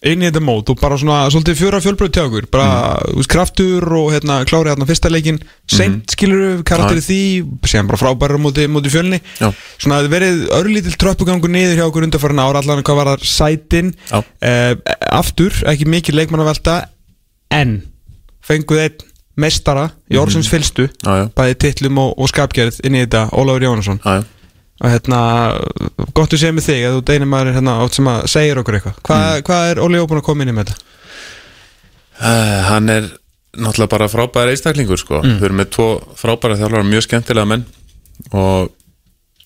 í 0.03 0.13
þetta 0.19 0.41
mót 0.43 0.67
og 0.71 0.79
bara 0.81 0.97
svona 0.99 1.21
svolítið 1.31 1.59
fjóra 1.61 1.79
fjölbröð 1.83 2.11
tjá 2.15 2.23
okkur 2.25 2.47
bara 2.51 2.67
mm. 2.67 3.13
veist, 3.19 3.29
kraftur 3.31 3.85
og 3.99 4.09
hérna 4.11 4.41
klári 4.47 4.73
hérna 4.73 4.87
fyrsta 4.89 5.11
leikin 5.11 5.39
seint 5.69 6.11
skilur 6.11 6.41
við 6.43 6.65
karakter 6.67 6.99
í 6.99 7.05
því 7.05 7.19
séðan 7.71 7.91
bara 7.91 8.01
frábæra 8.01 8.41
móti, 8.41 8.67
móti 8.67 8.91
fjölni. 8.91 9.21
Já. 9.39 9.53
svona 9.77 10.01
það 10.01 10.09
verið 10.15 10.43
örlítil 10.59 10.97
tröppugangur 10.99 11.53
niður 11.53 11.79
hjá 11.79 11.85
okkur 11.87 12.07
undarfærin 12.09 12.43
ára 12.43 12.59
allan 12.59 12.83
hvað 12.83 12.99
var 12.99 13.11
það 13.13 13.25
sætin. 13.31 13.93
Eh, 14.43 14.75
aftur, 15.07 15.63
ekki 15.71 15.87
mikið 15.95 16.19
leikmann 16.19 16.43
að 16.43 16.51
velta 16.51 16.77
en 17.53 17.79
fenguð 18.43 18.83
einn 18.83 19.09
meistara 19.39 19.89
í 20.11 20.19
orðsins 20.19 20.51
fylstu. 20.51 20.89
Bæði 21.37 21.59
titlum 21.63 22.03
og, 22.03 22.15
og 22.19 22.29
skapgerð 22.29 22.83
inn 22.83 22.99
í 22.99 23.05
þetta 23.05 23.29
Ólafur 23.31 23.69
Jónasson. 23.69 24.01
Og 24.83 24.91
hérna, 24.91 25.19
gott 26.11 26.33
að 26.35 26.41
segja 26.41 26.55
með 26.55 26.67
þig 26.67 26.85
að 26.87 26.95
þú 26.97 27.03
deynir 27.07 27.29
maður 27.31 27.55
hérna 27.55 27.75
átt 27.79 27.97
sem 27.97 28.09
að 28.11 28.25
segir 28.33 28.59
okkur 28.59 28.79
eitthvað 28.79 28.97
Hva, 29.07 29.19
hvað 29.47 29.67
er 29.71 29.81
Óli 29.83 30.01
Jóbúin 30.01 30.19
að 30.19 30.27
koma 30.27 30.43
inn 30.43 30.51
í 30.51 30.55
með 30.57 30.73
þetta? 30.73 30.89
Uh, 32.23 32.59
hann 32.67 32.91
er 32.91 33.07
náttúrulega 33.53 33.91
bara 33.93 34.09
frábæður 34.09 34.51
einstaklingur 34.53 34.99
sko. 34.99 35.21
Mm. 35.21 35.39
við 35.39 35.47
erum 35.47 35.59
með 35.61 35.71
tvo 35.77 35.87
frábæra 36.19 36.57
þjálfara 36.59 36.89
mjög 36.89 37.05
skemmtilega 37.07 37.49
menn 37.49 37.65
og 38.33 38.73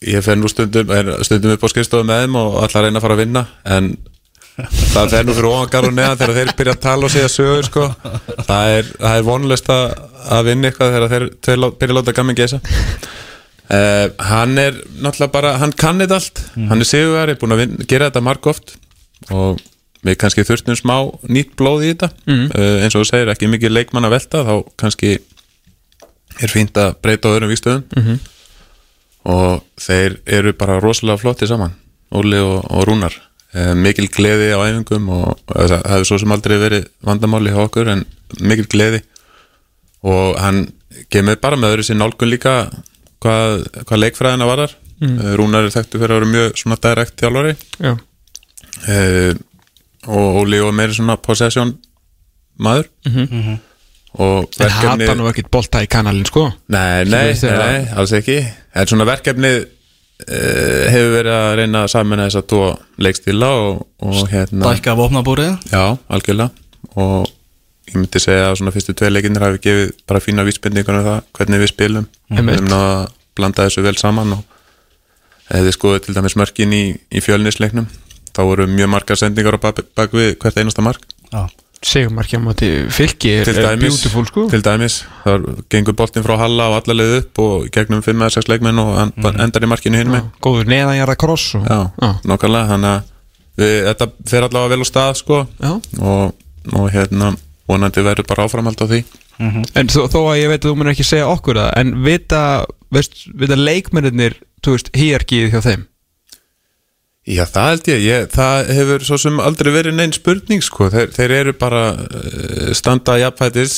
ég 0.08 0.26
fer 0.26 0.38
nú 0.40 0.50
stundum 0.52 0.92
er 0.94 1.14
stundum 1.28 1.54
upp 1.56 1.66
á 1.66 1.72
skrifstofu 1.72 2.08
með 2.08 2.24
þeim 2.24 2.38
og 2.40 2.58
allar 2.64 2.88
reyna 2.88 3.00
að 3.00 3.06
fara 3.06 3.18
að 3.18 3.24
vinna 3.24 3.44
en 3.78 3.92
það 4.94 5.12
fer 5.14 5.26
nú 5.28 5.36
fyrir 5.38 5.50
ofangar 5.52 5.88
og 5.88 5.96
neðan 5.98 6.20
þegar 6.22 6.38
þeir 6.40 6.52
byrja 6.60 6.76
að 6.76 6.84
tala 6.88 7.08
og 7.08 7.14
segja 7.14 7.30
sögur 7.30 7.68
sko. 7.68 7.88
það 8.48 8.74
er, 8.78 8.92
er 9.12 9.26
vonlust 9.28 9.70
að, 9.74 9.96
vinna 10.48 10.72
eitthvað 10.72 10.96
þegar 10.96 11.14
þeir, 11.14 11.66
byrja 11.78 11.94
að 11.94 11.98
láta 12.00 12.16
gamin 12.18 12.38
gesa 12.38 12.62
uh, 13.72 14.06
hann 14.30 14.58
er 14.62 14.78
náttúrulega 15.02 15.34
bara, 15.34 15.56
hann 15.62 15.74
kann 15.76 16.00
þetta 16.04 16.20
allt. 16.20 16.44
Hann 16.70 16.84
er 16.84 16.90
sigurveri, 16.90 17.38
búin 17.42 17.56
að 17.56 17.64
vinna, 17.64 17.88
gera 17.90 18.10
þetta 18.12 18.24
marg 18.28 18.48
oft. 18.52 18.78
Og 19.34 19.60
við 20.06 20.18
kannski 20.22 20.46
þurftum 20.48 20.78
smá 20.78 20.96
nýtt 21.28 21.56
blóð 21.60 21.84
í 21.88 21.92
þetta. 21.94 22.12
Uh, 22.54 22.84
eins 22.86 22.96
og 22.96 23.04
þú 23.04 23.10
segir, 23.12 23.32
ekki 23.34 23.50
mikið 23.52 23.74
leikmann 23.74 24.08
að 24.08 24.16
velta 24.18 24.44
þá 24.48 24.56
kannski 24.80 25.18
er 26.38 26.54
fínt 26.54 26.78
að 26.78 26.96
breyta 27.02 27.30
á 27.30 27.34
öðrum 27.34 27.50
víkstöðum 27.50 28.20
og 29.28 29.64
þeir 29.82 30.20
eru 30.38 30.54
bara 30.54 30.80
rosalega 30.80 31.18
flotti 31.18 31.48
saman 31.50 31.74
Óli 32.14 32.38
og, 32.40 32.62
og 32.72 32.86
Rúnar. 32.88 33.16
Uh, 33.56 33.74
mikil 33.76 34.06
gleði 34.14 34.52
á 34.54 34.60
æfingum 34.64 35.10
og 35.12 35.40
það 35.50 35.74
það 35.74 35.88
hefur 35.92 36.08
svo 36.08 36.20
sem 36.22 36.32
aldrei 36.36 36.58
verið 36.62 36.86
vandamáli 37.04 37.52
hjá 37.52 37.62
okkur 37.66 37.90
en 37.92 38.06
mikil 38.40 38.68
gleði. 38.72 39.02
Og 40.08 40.38
hann 40.40 40.68
kemur 41.12 41.40
bara 41.42 41.58
með 41.60 41.74
öðru 41.74 41.88
sér 41.88 42.00
nálgun 42.00 42.32
líka 42.32 42.54
hvað, 43.24 43.66
hvað 43.84 44.04
leikfræðina 44.04 44.50
varar 44.50 44.76
mm. 45.02 45.20
Rúnar 45.40 45.68
er 45.68 45.76
þekktu 45.76 46.02
fyrir 46.02 46.16
að 46.16 46.20
vera 46.22 46.32
mjög 46.34 46.62
svona 46.62 46.80
direkt 46.84 47.22
þjálfari. 47.22 47.54
Já, 47.84 47.94
uh, 48.88 49.32
og 50.08 50.42
Óli 50.44 50.60
og 50.64 50.76
meiri 50.76 50.96
svona 50.96 51.18
possession 51.20 51.74
maður. 52.64 52.92
Og 54.18 54.62
en 54.64 54.72
hata 54.74 55.16
nú 55.18 55.28
ekkit 55.30 55.50
bolta 55.54 55.84
í 55.86 55.90
kanalinn 55.92 56.26
sko. 56.26 56.48
Nei, 56.74 57.06
nei, 57.06 57.34
þið 57.38 57.58
nei, 57.60 57.82
alls 58.00 58.14
ekki. 58.18 58.38
En 58.74 58.90
svona 58.90 59.06
verkefnið 59.10 59.58
uh, 59.62 60.86
hefur 60.94 61.12
verið 61.20 61.34
að 61.36 61.50
reyna 61.62 61.84
að 61.86 61.92
samina 61.94 62.28
þess 62.28 62.40
að 62.42 62.48
tvo 62.54 62.70
leikstíla 63.06 63.52
og, 63.62 63.84
og 64.08 64.24
hérna 64.32 64.72
Dækka 64.72 64.96
vopnabúrið. 64.98 65.70
Já, 65.70 65.84
algjörlega. 66.10 66.66
Og 66.98 67.28
ég 67.88 67.98
myndi 67.98 68.22
segja 68.22 68.50
að 68.52 68.58
svona 68.60 68.74
fyrstu 68.76 68.96
tvei 68.98 69.12
leikinir 69.14 69.46
hafi 69.46 69.62
gefið 69.64 69.94
bara 70.10 70.24
fína 70.24 70.46
vísbendingar 70.48 71.00
um 71.00 71.08
það 71.08 71.22
hvernig 71.40 71.64
við 71.64 71.72
spilum. 71.74 72.10
Við 72.34 72.54
erum 72.56 72.72
náða 72.72 72.90
að 72.98 73.06
blanda 73.38 73.68
þessu 73.68 73.86
vel 73.86 73.96
saman 74.00 74.36
og 74.38 74.44
ef 75.48 75.64
þið 75.64 75.74
skoðu 75.78 76.02
til 76.04 76.18
dæmis 76.18 76.36
mörkin 76.40 76.74
í, 76.76 76.84
í 77.14 77.24
fjölnisleiknum 77.24 77.88
þá 78.36 78.42
voru 78.46 78.68
mjög 78.70 78.92
margar 78.92 79.20
sendingar 79.20 79.58
á 79.58 79.64
bak, 79.64 79.80
bak 79.98 80.14
við 80.14 80.36
hvert 80.42 80.60
einasta 80.60 80.84
mark. 80.86 81.08
Já, 81.32 81.48
Segumarkja 81.86 82.40
mátti 82.42 82.68
fylki 82.90 83.30
er, 83.38 83.46
til 83.46 83.62
dæmis, 83.62 84.00
sko. 84.02 84.48
Til 84.50 84.64
dæmis. 84.66 85.04
Þar 85.22 85.44
gengur 85.70 85.94
boltinn 85.98 86.26
frá 86.26 86.34
Halla 86.42 86.72
og 86.72 86.80
alla 86.80 86.96
leið 86.98 87.14
upp 87.20 87.42
og 87.44 87.68
gegnum 87.74 88.02
5-6 88.06 88.50
leikmenn 88.50 88.82
og 88.82 88.96
en, 89.04 89.12
endar 89.46 89.66
í 89.66 89.70
markinu 89.70 90.00
hinn 90.02 90.10
með 90.10 90.32
Góður 90.42 90.72
neðanjara 90.72 91.16
kross 91.22 91.54
og, 91.60 91.68
já, 91.70 91.92
Já. 92.02 92.10
nokkarlega 92.32 92.72
þannig 92.72 92.96
að 92.96 93.12
við, 93.62 93.76
þetta 93.92 94.10
fer 94.34 94.48
allavega 94.48 94.74
vel 94.74 94.82
á 94.82 94.88
stað 94.90 95.20
sko. 95.22 95.40
Og, 96.02 96.48
og 96.74 96.90
hérna 96.96 97.32
vonandi 97.68 98.04
verður 98.06 98.28
bara 98.30 98.46
áframhald 98.48 98.82
á 98.82 98.88
því. 98.88 99.02
En 99.78 99.92
þó, 99.92 100.02
þó 100.10 100.20
að 100.32 100.40
ég 100.42 100.50
veit 100.54 100.64
að 100.64 100.72
þú 100.72 100.78
munir 100.80 100.96
ekki 100.96 101.06
segja 101.06 101.28
okkur 101.30 101.60
það 101.62 101.68
En 101.78 101.92
vita, 102.08 102.40
veist, 102.96 103.20
vita 103.38 103.54
leikmennir 103.60 104.40
hýjarkið 104.98 105.52
hjá 105.54 105.62
þeim? 105.62 105.84
Já, 107.28 107.44
það 107.52 107.66
held 107.74 107.88
ég, 107.92 108.04
ég, 108.08 108.26
það 108.32 108.70
hefur 108.72 109.04
svo 109.04 109.18
sem 109.20 109.40
aldrei 109.44 109.68
verið 109.76 109.98
neinn 109.98 110.14
spurning 110.16 110.62
sko, 110.64 110.88
þeir, 110.94 111.10
þeir 111.12 111.34
eru 111.42 111.54
bara 111.60 111.82
uh, 112.00 112.70
standa 112.78 113.18
jafnfætis, 113.20 113.74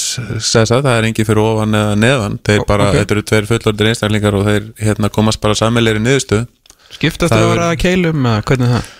það 0.86 0.90
er 0.92 1.08
engi 1.08 1.26
fyrir 1.26 1.42
ofan 1.42 1.74
eða 1.80 1.96
neðan, 1.98 2.36
þeir 2.46 2.62
bara, 2.70 2.92
ok. 2.92 3.00
þetta 3.00 3.16
eru 3.18 3.24
tveir 3.32 3.48
fullordir 3.50 3.90
einstaklingar 3.90 4.38
og 4.38 4.46
þeir 4.46 4.68
hérna 4.86 5.10
komast 5.16 5.42
bara 5.42 5.58
sammelegri 5.58 6.04
niðurstöð 6.06 6.46
Skiptast 6.94 7.34
Það 7.34 7.42
að 7.42 7.48
er- 7.48 7.56
vera 7.56 7.72
keilum 7.82 8.30
hvernig 8.52 8.70
er 8.70 8.78
það? 8.78 8.94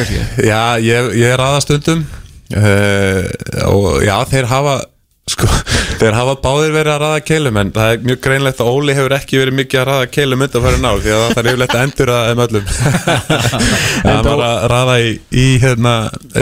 kannski? 0.00 0.18
Já, 0.50 0.60
ég, 0.90 1.08
ég 1.22 1.32
er 1.36 1.44
aða 1.46 1.62
stundum 1.68 2.02
uh, 2.56 3.22
og 3.70 4.00
já, 4.04 4.16
þeir 4.30 4.48
hafa 4.50 4.76
sko, 5.30 5.48
þeir 6.00 6.16
hafa 6.16 6.34
báðir 6.44 6.74
verið 6.74 6.92
að 6.94 7.00
raða 7.04 7.20
keilum 7.30 7.60
en 7.60 7.72
það 7.76 7.92
er 7.94 8.04
mjög 8.08 8.20
greinlegt 8.26 8.62
að 8.62 8.70
Óli 8.70 8.96
hefur 8.96 9.14
ekki 9.16 9.40
verið 9.40 9.56
mikið 9.60 9.80
að 9.80 9.88
raða 9.90 10.08
keilum 10.16 10.44
undan 10.46 10.64
fyrir 10.66 10.82
ná 10.82 10.90
því 10.90 11.14
að 11.16 11.24
það 11.24 11.40
er 11.42 11.50
yfirleitt 11.50 11.76
að 11.76 11.84
endur 11.86 12.12
að 12.14 12.28
þeim 12.30 12.42
öllum. 12.46 12.70
Það 14.00 14.26
var 14.26 14.42
að 14.44 14.58
raða 14.70 14.94
í, 15.04 15.10
í 15.30 15.46
hérna, 15.62 15.94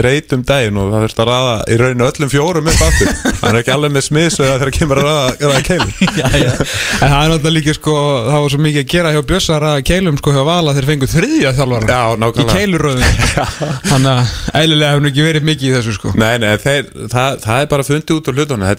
reytum 0.05 0.43
daginn 0.47 0.79
og 0.79 0.91
það 0.93 1.03
þurft 1.05 1.21
að 1.23 1.29
raða 1.29 1.55
í 1.69 1.77
rauninu 1.79 2.07
öllum 2.07 2.31
fjórum 2.31 2.69
upp 2.71 2.83
aftur. 2.85 3.11
Hann 3.41 3.49
er 3.49 3.59
ekki 3.61 3.73
alveg 3.73 3.93
með 3.95 4.05
smiðsöða 4.07 4.55
þegar 4.61 4.73
kemur 4.77 5.01
að 5.01 5.07
raða, 5.09 5.25
raða 5.43 5.63
keilum. 5.67 5.93
Já, 6.19 6.27
já. 6.35 6.51
En 6.99 7.11
það 7.11 7.19
er 7.19 7.29
náttúrulega 7.31 7.55
líka 7.55 7.73
sko 7.77 7.93
Það 8.29 8.41
var 8.43 8.51
svo 8.53 8.59
mikið 8.63 8.81
að 8.81 8.89
gera 8.93 9.11
hjá 9.13 9.19
Bjössar 9.29 9.65
að 9.69 9.77
keilum 9.87 10.17
sko 10.19 10.33
hjá 10.35 10.41
Vala 10.47 10.73
þeir 10.75 10.87
fengu 10.89 11.09
þriðja 11.09 11.51
þjálfara 11.57 11.87
Já, 11.93 12.03
Í 12.39 12.45
keiluröðin 12.49 13.05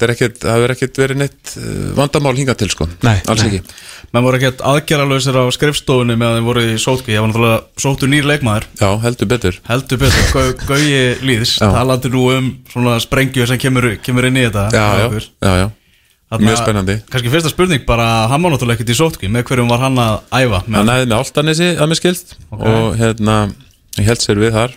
Að 0.00 0.06
Þetta 0.06 0.08
er 0.08 0.12
ekkit, 0.16 0.36
það 0.40 0.54
hefur 0.56 0.72
ekkit 0.72 0.98
verið 1.00 1.18
neitt 1.20 1.50
uh, 1.60 1.80
vandamál 1.98 2.30
hingað 2.38 2.56
til 2.62 2.68
sko. 2.72 2.86
Nei, 3.04 3.18
alls 3.28 3.42
nei. 3.42 3.48
ekki. 3.50 3.74
Menn 4.14 4.24
voru 4.24 4.38
ekkert 4.38 4.62
aðgerralausir 4.64 5.36
á 5.36 5.44
skrifstofunni 5.52 6.14
meðan 6.16 6.38
þeim 6.38 6.46
voru 6.48 6.62
í 6.64 6.76
sótki, 6.80 7.12
ég 7.12 7.20
var 7.20 7.28
náttúrulega 7.28 7.82
sóttu 7.84 8.08
nýr 8.08 8.28
leikmaður. 8.30 8.64
Já, 8.80 8.88
heldur 9.02 9.28
betur. 9.28 9.58
Heldur 9.68 10.00
betur, 10.00 10.30
Gau- 10.32 10.54
Gauji 10.70 11.02
Líðs 11.20 11.52
Já. 11.60 11.66
talandi 11.68 12.12
nú 12.14 12.22
um 12.32 12.48
svona 12.72 12.96
sprengju 13.04 13.44
sem 13.50 13.60
kemur, 13.60 13.90
kemur 14.00 14.30
inn 14.30 14.40
í 14.40 14.46
þetta 14.46 14.64
Já, 14.72 14.86
já, 15.02 15.06
já, 15.20 15.52
já. 15.64 15.66
Þarna- 16.30 16.46
Mjög 16.48 16.60
spennandi. 16.62 16.96
Kannski 17.12 17.32
fyrsta 17.34 17.52
spurning 17.52 17.84
bara, 17.84 18.06
hann 18.32 18.40
var 18.46 18.54
náttúrulega 18.54 18.80
ekkert 18.80 18.94
í 18.94 18.96
sótki 18.96 19.28
með 19.28 19.44
hverjum 19.50 19.68
var 19.68 19.84
hann 19.84 20.00
að 20.00 20.16
æfa? 20.32 20.62
Með, 20.64 20.78
Hann 20.80 20.92
hefði 20.94 21.10
með 21.12 21.16
Áltanesi 21.20 21.68
að 21.76 21.90
mér 21.92 22.00
skilst 22.00 22.36
og 22.56 22.96
hérna, 22.96 23.36
ég 24.00 24.08
held 24.08 24.24
sér 24.24 24.40
við 24.40 24.56
þar. 24.56 24.76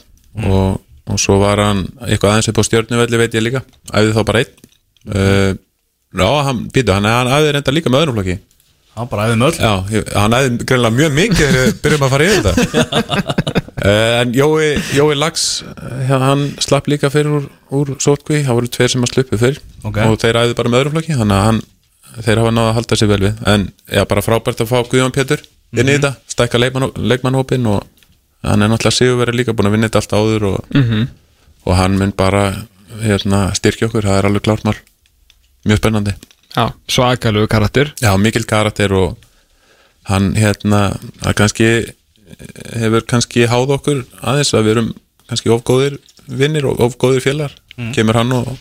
Og, 0.50 0.82
og 1.14 1.22
svo 1.22 1.38
var 1.46 1.62
hann 1.62 1.86
eitthvað 2.10 2.34
aðeins 2.34 2.50
upp 2.52 2.60
á 2.60 2.64
stjörnuvelli 2.68 3.22
veit 3.22 3.38
ég 3.38 3.46
líka. 3.46 3.62
Æfði 3.94 4.16
þá 4.18 4.24
bara 4.26 4.42
einn 4.44 4.73
uh, 5.12 5.54
Já, 6.14 6.30
hann, 6.46 6.66
býtu, 6.70 6.94
hann, 6.94 7.08
hann 7.10 7.32
æfði 7.34 7.54
reynda 7.56 7.74
líka 7.74 7.90
með 7.90 8.04
öðrum 8.04 8.18
flokki. 8.20 8.36
Hann 8.94 9.10
bara 9.10 9.24
æfði 9.26 9.38
með 9.42 9.48
öll 9.48 9.64
Já, 9.64 9.72
ég, 9.96 10.10
hann 10.14 10.36
æfði 10.38 10.68
greinlega 10.70 10.98
mjög 11.00 11.16
mikið 11.18 11.40
þegar 11.40 11.56
við 11.58 11.80
byrjum 11.82 12.06
að 12.06 12.12
fara 12.14 12.28
yfir 12.28 12.44
þetta. 12.48 13.32
Uh, 13.84 14.12
En 14.22 14.36
Jói, 14.38 14.68
Jói 14.94 15.16
Lax 15.18 15.48
uh, 15.66 16.12
hann 16.12 16.44
slapp 16.62 16.88
líka 16.92 17.10
fyrir 17.12 17.34
úr, 17.40 17.48
úr 17.74 17.96
sótkví, 18.04 18.44
það 18.46 18.60
voru 18.60 18.70
tveir 18.78 18.94
sem 18.94 19.04
að 19.04 19.16
sluppu 19.16 19.40
fyrir 19.42 19.58
Ok. 19.84 19.98
og 20.06 20.20
þeir 20.22 20.40
æfði 20.44 20.60
bara 20.60 20.72
með 20.72 20.84
öðrum 20.84 20.96
flokki 21.00 21.18
þannig 21.18 21.40
að 21.40 21.48
hann, 21.50 21.64
þeir 22.22 22.44
hafa 22.44 22.54
náða 22.54 22.70
að 22.70 22.78
halda 22.78 23.00
sér 23.02 23.12
vel 23.12 23.20
við. 23.26 23.44
En 23.56 23.68
já, 23.90 24.04
bara 24.14 24.26
frábært 24.30 24.64
að 24.64 24.70
fá 24.70 24.78
Guðjón 24.86 25.18
Pétur 25.18 25.44
inn 25.74 25.90
í 25.90 25.98
þetta, 25.98 26.14
stækka 26.30 26.62
leikmann, 26.62 26.94
leikmannhópin 26.96 27.68
og 27.74 27.82
hann 28.46 28.62
er 28.62 28.70
náttúrulega 28.70 29.00
sigurverið 29.00 29.40
líka 29.42 29.58
búin 29.58 29.72
að 29.72 29.76
vinna 29.80 29.90
þetta 29.90 30.04
allt 30.04 30.16
áður 30.22 30.48
og, 30.52 30.72
-hmm. 30.78 31.06
og 31.66 31.78
hann 31.80 31.98
mun 31.98 32.14
bara 32.16 32.44
hérna, 33.02 33.48
styrkja 33.58 33.90
okkur, 33.90 34.06
það 34.06 34.20
er 34.20 34.30
alveg 34.30 34.46
klárt 34.46 34.68
mál 34.68 34.78
mjög 35.66 35.80
spennandi. 35.82 36.14
Já, 36.54 36.66
svakalegu 36.88 37.48
karakter. 37.50 37.94
Já, 38.02 38.12
mikil 38.22 38.46
karakter 38.50 38.94
og 38.94 39.18
hann 40.10 40.34
hérna 40.36 40.84
kannski 41.38 41.70
hefur 42.76 43.06
kannski 43.08 43.46
háð 43.50 43.72
okkur 43.78 44.04
aðeins 44.22 44.54
að 44.54 44.66
við 44.68 44.76
erum 44.76 44.92
kannski 45.30 45.52
ofgóðir 45.54 45.98
vinnir 46.28 46.66
og 46.70 46.82
ofgóðir 46.90 47.24
félagar. 47.26 47.56
Kemur 47.96 48.20
hann 48.20 48.32
og 48.38 48.52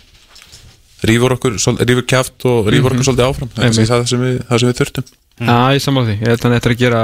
rýfur 1.03 1.35
okkur 1.37 1.57
rýfur 1.83 2.07
kjaft 2.07 2.47
og 2.49 2.71
rýfur 2.73 2.95
okkur 2.95 3.05
svolítið 3.09 3.27
áfram. 3.27 3.51
Það 3.57 3.67
er 3.83 3.91
það 3.91 4.07
sem 4.13 4.23
við, 4.23 4.39
það 4.49 4.63
sem 4.63 4.71
við 4.73 4.79
þurftum. 4.81 5.11
Já, 5.43 5.55
ég 5.75 5.81
saman 5.83 6.05
því, 6.07 6.15
ég 6.21 6.29
held 6.29 6.39
að 6.39 6.45
hann 6.47 6.55
eftir 6.59 6.73
að 6.75 6.81
gera 6.83 6.99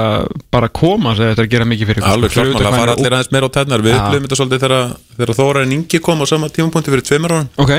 bara 0.53 0.67
koma, 0.79 1.11
það 1.17 1.31
eftir 1.33 1.47
að 1.47 1.51
gera 1.51 1.65
mikið 1.67 1.89
fyrir 1.89 2.05
alveg 2.07 2.31
klart, 2.31 2.51
hvað 2.55 2.75
fara 2.77 2.93
allir 2.95 3.15
aðeins 3.17 3.31
meira 3.33 3.49
á 3.49 3.55
tætnar 3.57 3.83
við 3.83 3.95
upplifum 3.97 4.27
þetta 4.27 4.37
svolítið 4.39 4.61
þegar, 4.63 4.93
þegar 5.17 5.33
Þórarin 5.39 5.73
Ingi 5.75 5.99
kom 6.05 6.21
á 6.23 6.25
sama 6.29 6.47
tímapunkti 6.53 6.93
fyrir 6.93 7.05
tveimur 7.09 7.33
árum. 7.35 7.49
Ó- 7.57 7.63
Ok, 7.65 7.73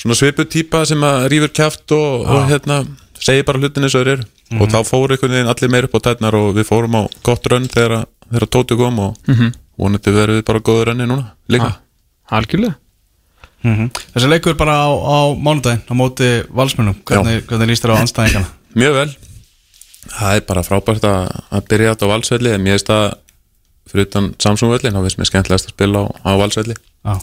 svona 0.00 0.16
svipu 0.18 0.44
típa 0.50 0.84
sem 0.88 1.00
að 1.06 1.28
rýfur 1.32 1.52
kjaft 1.56 1.92
og, 1.96 2.24
og 2.28 2.48
hérna 2.50 2.82
segir 3.20 3.44
bara 3.48 3.58
hlutin 3.62 3.84
eins 3.86 3.94
og 3.94 4.04
þeir 4.04 4.12
eru. 4.18 4.24
Mhm. 4.52 4.60
og 4.60 4.68
þá 4.68 4.78
fóru 4.84 5.14
einhvern 5.16 5.32
veginn 5.32 5.48
allir 5.48 5.70
meir 5.72 5.84
upp 5.88 5.94
á 5.96 6.00
tætnar 6.04 6.34
og 6.36 6.54
við 6.54 6.66
fórum 6.68 6.94
á 7.00 7.02
gott 7.24 7.46
rönn 7.48 7.64
þegar, 7.72 8.04
þegar 8.30 8.48
Tóti 8.52 8.76
kom 8.76 8.98
og 9.00 9.16
Mhm. 9.26 9.52
vonandi 9.78 10.10
verðum 10.12 10.36
við 10.40 10.44
bara 10.44 10.60
góður 10.60 10.84
rönni 10.90 11.06
núna 11.08 11.30
líka. 11.48 11.70
Algjörlega. 12.30 12.74
Mhm. 13.64 13.88
þessi 14.14 14.28
leikur 14.28 14.54
bara 14.60 14.74
á, 14.84 14.88
á 14.92 15.18
mánudaginn 15.40 15.82
á 15.88 15.94
móti 15.96 16.28
valsmennum, 16.52 16.96
hvernig, 17.04 17.46
hvernig 17.48 17.68
líst 17.72 17.82
þér 17.86 17.96
á 17.96 18.02
anstæðingana 18.04 18.46
mjög 18.76 18.92
vel. 18.92 19.16
Það 20.12 20.36
er 20.36 20.40
bara 20.44 20.62
frábært 20.62 21.04
að, 21.08 21.40
að 21.50 21.68
byrja 21.70 21.94
þetta 21.94 22.04
á 22.04 22.12
valsvelli 22.12 22.52
en 22.52 22.60
mér 22.62 22.76
finnst 22.76 22.90
það 22.92 23.14
fyrir 23.88 24.06
utan 24.10 24.34
Samsung 24.38 24.70
völlin 24.74 24.92
þá 24.92 25.00
finnst 25.06 25.18
mér 25.22 25.30
skemmtilegast 25.32 25.70
að 25.70 25.72
spila 25.72 26.04
á, 26.04 26.06
á 26.28 26.30
valsvelli. 26.36 26.76
Já, 26.76 27.14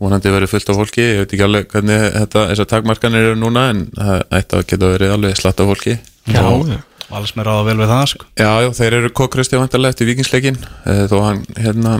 vonandi 0.00 0.32
verið 0.32 0.52
fullt 0.54 0.70
af 0.72 0.78
fólki. 0.80 1.02
Ég 1.04 1.18
veit 1.22 1.34
ekki 1.34 1.44
alveg 1.44 1.66
hvernig 1.74 2.04
þetta, 2.14 2.44
þessar 2.52 2.68
takmarkanir 2.70 3.26
eru 3.30 3.40
núna 3.40 3.66
en 3.74 3.82
það 3.96 4.22
ætti 4.38 4.58
að 4.58 4.64
geta 4.72 4.92
verið 4.94 5.12
alveg 5.16 5.40
slatt 5.40 5.60
af 5.60 5.68
fólki. 5.70 5.96
Já, 6.30 6.40
og, 6.46 6.70
já. 6.70 6.78
valsmenn 7.10 7.46
ráða 7.48 7.66
vel 7.66 7.76
við 7.80 7.90
það 7.90 8.06
sko. 8.12 8.26
já, 8.38 8.50
já, 8.64 8.70
þeir 8.78 8.96
eru 9.00 9.12
kokkrösti 9.20 9.58
vantarlega 9.58 9.94
eftir 9.94 10.08
vikingsleikin 10.10 10.58
eh, 10.60 11.04
þó 11.10 11.16
hann, 11.24 11.40
hérna 11.56 11.94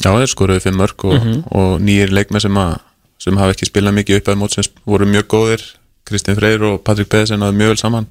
já, 0.00 0.08
þeir 0.08 0.32
skoruðu 0.32 0.64
fimm 0.64 0.80
mörg 0.80 1.04
og, 1.06 1.26
og 1.54 1.76
nýjir 1.84 2.14
leikmenn 2.16 2.42
sem, 2.42 2.58
að, 2.58 2.78
sem 3.22 3.38
hafa 3.38 3.54
ekki 3.54 3.68
spilað 3.68 3.98
mikið 4.00 4.20
upp 4.20 4.32
að 4.32 4.40
mót 4.40 4.56
sem 4.56 4.70
voru 4.88 5.08
mjög 5.08 5.28
góðir. 5.32 5.66
Kristinn 6.06 6.38
Freyr 6.38 6.62
og 6.62 6.82
Patrik 6.86 7.08
Pedersen 7.10 7.40
náðu 7.42 7.56
mjög 7.58 7.72
vel 7.74 7.80
saman. 7.80 8.10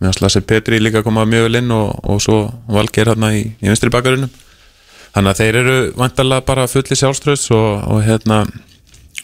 Meðan 0.00 0.16
Slassi 0.18 0.42
Petri 0.44 0.80
líka 0.82 1.00
koma 1.04 1.24
mjög 1.24 1.46
vel 1.46 1.60
inn 1.62 1.70
og, 1.72 1.94
og 2.04 2.18
svo 2.20 2.42
Valgeir 2.68 3.08
hérna 3.14 3.30
í, 3.32 3.46
í 3.56 3.70
vinstri 3.70 3.92
bakarunum 3.92 4.32
þannig 5.16 5.32
að 5.32 5.40
þeir 5.40 5.58
eru 5.62 5.76
vantarlega 5.96 6.44
bara 6.46 6.68
fulli 6.70 6.98
sjálfströðs 7.00 7.48
og, 7.56 7.68
og 7.96 8.02
hérna 8.04 8.42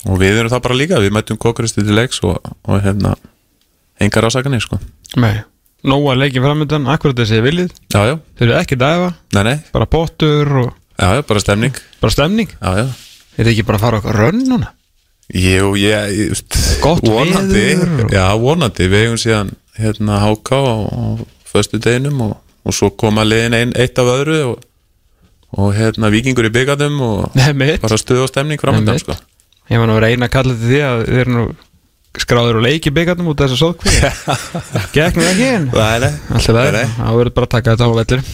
og 0.09 0.19
við 0.19 0.41
erum 0.41 0.51
það 0.51 0.63
bara 0.65 0.79
líka, 0.81 0.99
við 1.05 1.13
mætum 1.15 1.39
kokkrösti 1.41 1.85
til 1.85 1.95
leiks 1.95 2.19
og, 2.27 2.41
og 2.67 2.81
hérna 2.83 3.13
engar 4.03 4.27
ásakanir 4.27 4.65
sko. 4.65 4.81
Nei, 5.21 5.37
nóga 5.87 6.17
leikið 6.19 6.43
framöndan, 6.47 6.89
akkurat 6.91 7.21
þessi 7.21 7.37
þið 7.39 7.45
viljið. 7.47 7.75
Já, 7.95 8.01
já, 8.09 8.15
Þeir 8.41 8.49
eru 8.49 8.57
ekki 8.59 8.79
dæfa, 8.81 9.11
nei, 9.37 9.43
nei, 9.51 9.57
bara 9.75 9.87
pottur 9.93 10.51
og 10.65 10.71
já, 10.99 11.23
bara 11.29 11.43
stemning. 11.45 11.77
Bara 12.03 12.17
stemning? 12.17 12.51
Er 12.63 12.89
þið 13.47 13.53
ekki 13.55 13.67
bara 13.69 13.79
að 13.79 13.85
fara 13.87 14.01
okkur 14.03 14.19
rönn 14.25 14.43
núna? 14.49 14.73
Jú, 15.33 15.71
ég, 15.79 16.11
ég 16.19 16.43
Gott 16.83 17.05
vonandi, 17.07 17.63
veður 17.79 18.05
og- 18.09 18.13
Já, 18.17 18.25
vonandi, 18.43 18.89
við 18.91 19.05
hefum 19.07 19.21
síðan 19.23 19.53
hérna 19.79 20.19
háká 20.25 20.59
á, 20.59 20.75
á 20.83 21.03
föstu 21.49 21.79
deginum 21.81 22.19
og, 22.27 22.35
og 22.67 22.75
svo 22.77 22.91
koma 22.91 23.23
liðin 23.25 23.55
ein, 23.57 23.73
eitt 23.79 23.97
af 24.03 24.11
öðru 24.19 24.41
og, 24.51 24.67
og 25.59 25.75
hérna 25.77 26.09
vikingur 26.13 26.49
í 26.49 26.53
byggarnum 26.55 27.01
og 27.09 27.37
Nei, 27.39 27.51
mitt 27.53 27.83
bara 27.85 27.99
stuð 28.01 28.25
og 28.25 28.31
stemning 28.33 28.61
framöndan 28.63 28.99
sko. 29.03 29.19
Ég 29.71 29.79
var 29.83 29.87
nú 29.91 29.99
að 29.99 30.05
reyna 30.09 30.27
að 30.29 30.35
kalla 30.39 30.55
þetta 30.57 30.71
því 30.73 30.81
að 30.89 31.05
þið 31.09 31.21
eru 31.23 31.37
nú 31.37 31.45
skráður 32.21 32.59
og 32.61 32.65
leiki 32.67 32.91
byggarnum 32.93 33.29
út 33.33 33.41
af 33.41 33.49
þessu 33.49 33.57
sótkví 33.63 33.93
nú 35.17 35.23
ekki 35.31 35.47
en 35.49 35.63
Alltaf 36.29 36.57
það, 36.59 36.77
þá 36.99 37.13
verður 37.17 37.33
bara 37.39 37.47
að 37.49 37.53
taka 37.55 37.73
þetta 37.73 37.87
á 37.89 37.91
vellir 37.97 38.25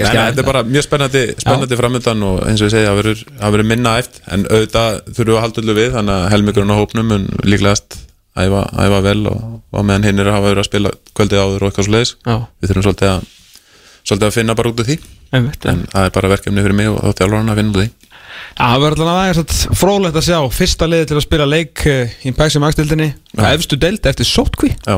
Þetta 0.00 0.42
er 0.42 0.48
bara 0.48 0.62
mjög 0.66 0.86
spennandi, 0.88 1.22
spennandi 1.44 1.78
framöndan 1.78 2.24
og 2.26 2.40
eins 2.50 2.62
og 2.64 2.66
ég 2.66 2.74
segi, 2.74 2.88
það 2.90 2.98
verður- 3.00 3.24
minna 3.70 3.92
eft 4.02 4.18
en 4.34 4.46
auðvitað 4.50 4.98
þurfum 5.14 5.30
við 5.30 5.36
að 5.38 5.44
halda 5.46 5.62
öllu 5.64 5.76
við 5.78 5.94
þannig 5.98 6.16
að 6.16 6.30
helmingurinn 6.34 6.74
á 6.74 6.80
hópnum 6.80 7.10
mun 7.14 7.28
líklegast 7.46 7.98
æfa, 8.40 8.64
æfa 8.82 9.00
vel 9.06 9.20
og, 9.30 9.44
og 9.70 9.86
meðan 9.86 10.08
hinn 10.10 10.18
er 10.24 10.30
að 10.32 10.38
hafa 10.40 10.50
verið 10.50 10.64
að 10.64 10.70
spila 10.72 10.92
kvöldið 11.18 11.44
áður 11.44 11.62
og 11.62 11.70
eitthvað 11.70 11.86
svo 11.86 11.94
leiðis 11.94 12.16
við 12.26 12.72
þurfum 12.72 12.86
svolítið 12.88 13.12
að, 13.14 13.30
svolítið 14.10 14.28
að 14.28 14.36
finna 14.36 14.56
bara 14.58 14.72
út 14.74 14.82
af 14.82 14.88
því. 14.90 14.96
Einmitt. 15.38 15.66
En 15.70 15.84
það 15.92 16.06
er 16.08 16.14
bara 16.18 16.30
verkefni 16.34 16.64
fyrir 16.66 16.76
mig 16.80 16.90
og 16.90 16.98
þá 17.00 17.20
þjálfur 17.22 17.38
að 17.54 17.60
finna 17.60 17.70
út 17.70 17.78
af 17.78 17.84
því. 17.86 17.90
Já, 18.50 18.64
það 18.66 18.82
verður 18.84 19.04
alveg 19.06 19.20
aðeins 19.20 19.40
að 19.70 19.78
frólægt 19.78 20.16
að 20.20 20.26
sjá 20.26 20.38
Fyrsta 20.54 20.86
liði 20.90 21.06
til 21.10 21.16
að 21.18 21.24
spila 21.24 21.46
leik 21.50 21.82
eh, 21.90 22.12
í 22.26 22.32
Pæksi 22.34 22.60
Magstildinni 22.62 23.06
Já. 23.36 23.42
Efstu 23.52 23.76
deild 23.80 24.06
eftir 24.10 24.26
sótkví 24.28 24.70
Já, 24.74 24.96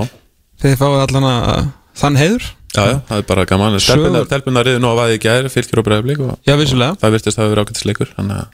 Þegar 0.62 0.72
þið 0.72 0.78
fáið 0.82 1.02
allan 1.04 1.26
að 1.28 1.64
þann 2.02 2.18
heiður. 2.20 2.46
Já, 2.72 2.82
já, 2.88 2.94
það 3.08 3.18
er 3.18 3.26
bara 3.28 3.44
gaman. 3.50 3.74
Sögur- 3.84 4.18
Stelpunar 4.28 4.64
riðu 4.68 4.80
nú 4.80 4.88
að 4.92 4.98
vaði 5.02 5.16
í 5.18 5.22
gær, 5.26 5.48
fylgjur 5.52 5.82
og 5.82 5.86
bregðarblík 5.88 6.22
og 6.24 6.32
Já, 6.48 6.54
vissulega. 6.60 6.96
Það 7.02 7.14
virtist 7.16 7.36
að 7.38 7.42
það 7.42 7.50
verið 7.52 7.66
ágættisleikur 7.66 8.12
þannig 8.16 8.38
að, 8.38 8.46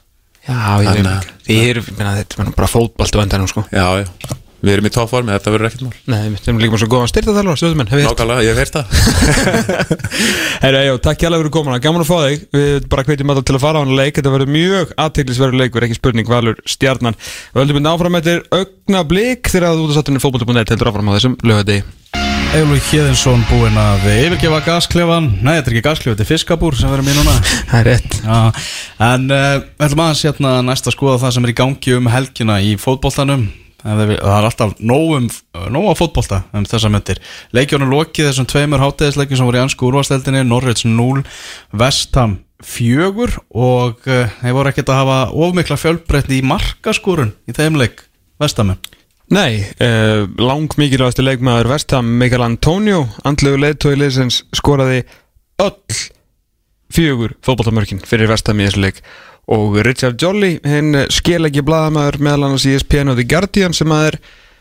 Já, 0.48 0.58
ég 0.58 0.88
Þannig 0.88 0.98
veit. 0.98 1.12
að- 1.12 1.28
ekki 1.28 1.46
Þið 1.48 1.68
eru, 1.70 1.84
minna, 1.98 2.14
þetta 2.18 2.42
er 2.48 2.54
bara 2.58 2.70
fótbolti 2.72 3.20
vendanum 3.20 3.50
sko. 3.52 3.64
Já, 3.70 3.86
já, 4.02 4.06
við 4.62 4.72
erum 4.74 4.88
í 4.88 4.92
toppformi 4.94 5.34
þetta 5.34 5.52
verður 5.54 5.68
ekkert 5.68 5.84
mál. 5.86 5.98
Nei, 6.10 6.24
við 6.32 6.48
erum 6.48 6.60
líka 6.62 6.74
bara 6.74 6.82
svo 6.82 6.88
góðan 6.92 7.10
styrtaþjálfur 7.12 7.60
Stöðumenn, 7.60 7.90
hefur 7.92 8.06
Nákvæmlega, 8.08 8.44
ég 8.46 8.50
hef 8.52 8.60
heyrt 8.62 8.76
það. 8.78 8.86
Herra, 10.64 10.80
já, 10.88 10.92
takk 11.04 11.22
hjá 11.22 11.30
fyrir 11.30 11.52
komuna, 11.54 11.78
gaman 11.82 12.02
að 12.02 12.10
fá 12.10 12.16
þig. 12.24 12.46
Við 12.56 12.88
bara 12.90 13.06
hvetjum 13.06 13.32
alltaf 13.34 13.46
til 13.48 13.58
að 13.58 13.64
fara 13.64 13.78
á 13.78 13.82
hann 13.84 13.94
leik. 13.98 14.16
Þetta 14.18 14.34
verður 14.34 14.52
mjög 14.56 14.96
aðteglisverður 15.04 15.62
leikur, 15.62 15.86
ekki 15.86 15.98
spurning 16.00 16.32
Valur 16.32 16.58
stjarnan. 16.66 17.18
Við 17.52 17.62
höldum 17.62 17.78
við 17.78 17.92
áfram 17.92 18.18
eftir 18.18 18.42
augna 18.50 19.04
blik 19.06 19.52
Þegar 19.52 19.70
að 19.70 19.84
út 19.84 19.94
af 19.94 20.00
sattunni 20.00 20.22
fótbolti.net 20.22 20.74
heldur 20.74 20.90
áfram 20.90 21.12
á 21.12 21.16
þessum 21.18 21.38
lögadegi 21.46 21.86
Eilur 22.56 22.80
Hjeðinsson 22.80 23.42
búinn 23.50 23.76
að 23.76 24.06
yfirgefa 24.08 24.62
gasklefan. 24.64 25.26
Nei, 25.44 25.58
þetta 25.58 25.68
er 25.68 25.74
ekki 25.74 25.84
gasklef, 25.84 26.14
þetta 26.14 26.24
er 26.24 26.30
fiskabúr 26.30 26.76
sem 26.78 26.88
verðum 26.88 27.10
í 27.12 27.16
núna 27.18 27.34
Það 27.70 27.78
er 27.78 27.88
rétt. 27.90 28.16
Já, 28.24 28.38
en 29.04 29.26
uh, 29.28 29.46
við 29.68 29.84
ætlum 29.84 30.04
aðeins 30.06 30.24
hérna 30.24 30.52
næst 30.64 30.88
að 30.88 30.96
skoða 30.96 31.18
það 31.26 31.34
sem 31.36 31.44
er 31.44 31.52
í 31.52 31.56
gangi 31.60 31.96
um 31.98 32.08
helgina 32.08 32.56
í 32.64 32.72
fótboltanum 32.80 33.44
það 33.82 34.02
er, 34.04 34.18
alltaf 34.26 34.74
nóg, 34.80 35.14
um, 35.18 35.30
nóg 35.74 35.88
af 35.92 36.00
fótbolta 36.00 36.42
um 36.56 36.66
þessa 36.68 36.90
myndir 36.92 37.20
leikjónu 37.54 37.88
lokið 37.92 38.30
þessum 38.30 38.48
tveimur 38.50 38.82
hátæðisleikjum 38.82 39.40
sem 39.40 39.48
voru 39.48 39.60
í 39.60 39.62
ansku 39.62 39.88
úrvasteldinni 39.88 40.42
Norrids 40.48 40.86
0, 40.88 41.22
Vestham 41.78 42.38
4 42.66 43.38
og 43.54 44.06
uh, 44.10 44.36
þeir 44.40 44.56
voru 44.56 44.72
ekkert 44.72 44.90
að 44.90 45.00
hafa 45.04 45.18
ofmikla 45.46 45.78
fjölbreytni 45.78 46.40
í 46.40 46.46
markaskorun 46.46 47.34
í 47.46 47.54
þeim 47.54 47.78
leik 47.78 48.02
Vesthamin 48.42 48.80
Nei, 49.28 49.60
uh, 49.84 50.24
lang 50.40 50.72
mikilvægasti 50.80 51.22
leikmaður 51.22 51.70
Vestham 51.74 52.10
Mikael 52.18 52.46
Antonio 52.46 53.04
Andlegu 53.28 53.60
leiðtói 53.60 53.94
liðsins 54.00 54.42
skoraði 54.56 55.02
öll 55.62 55.98
fjögur 56.94 57.36
fótboltamörkin 57.44 58.00
fyrir 58.08 58.30
Vestham 58.30 58.58
í 58.58 58.66
þessu 58.66 58.82
leik 58.86 59.02
og 59.48 59.78
Richard 59.86 60.20
Jolly, 60.20 60.58
hinn 60.66 61.06
skelegi 61.12 61.62
blaðamaður 61.64 62.20
meðal 62.20 62.48
annars 62.48 62.66
í 62.68 62.74
ESPN 62.76 63.14
og 63.14 63.18
The 63.18 63.26
Guardian 63.28 63.76
sem 63.76 63.92
að 63.94 64.10
er 64.10 64.18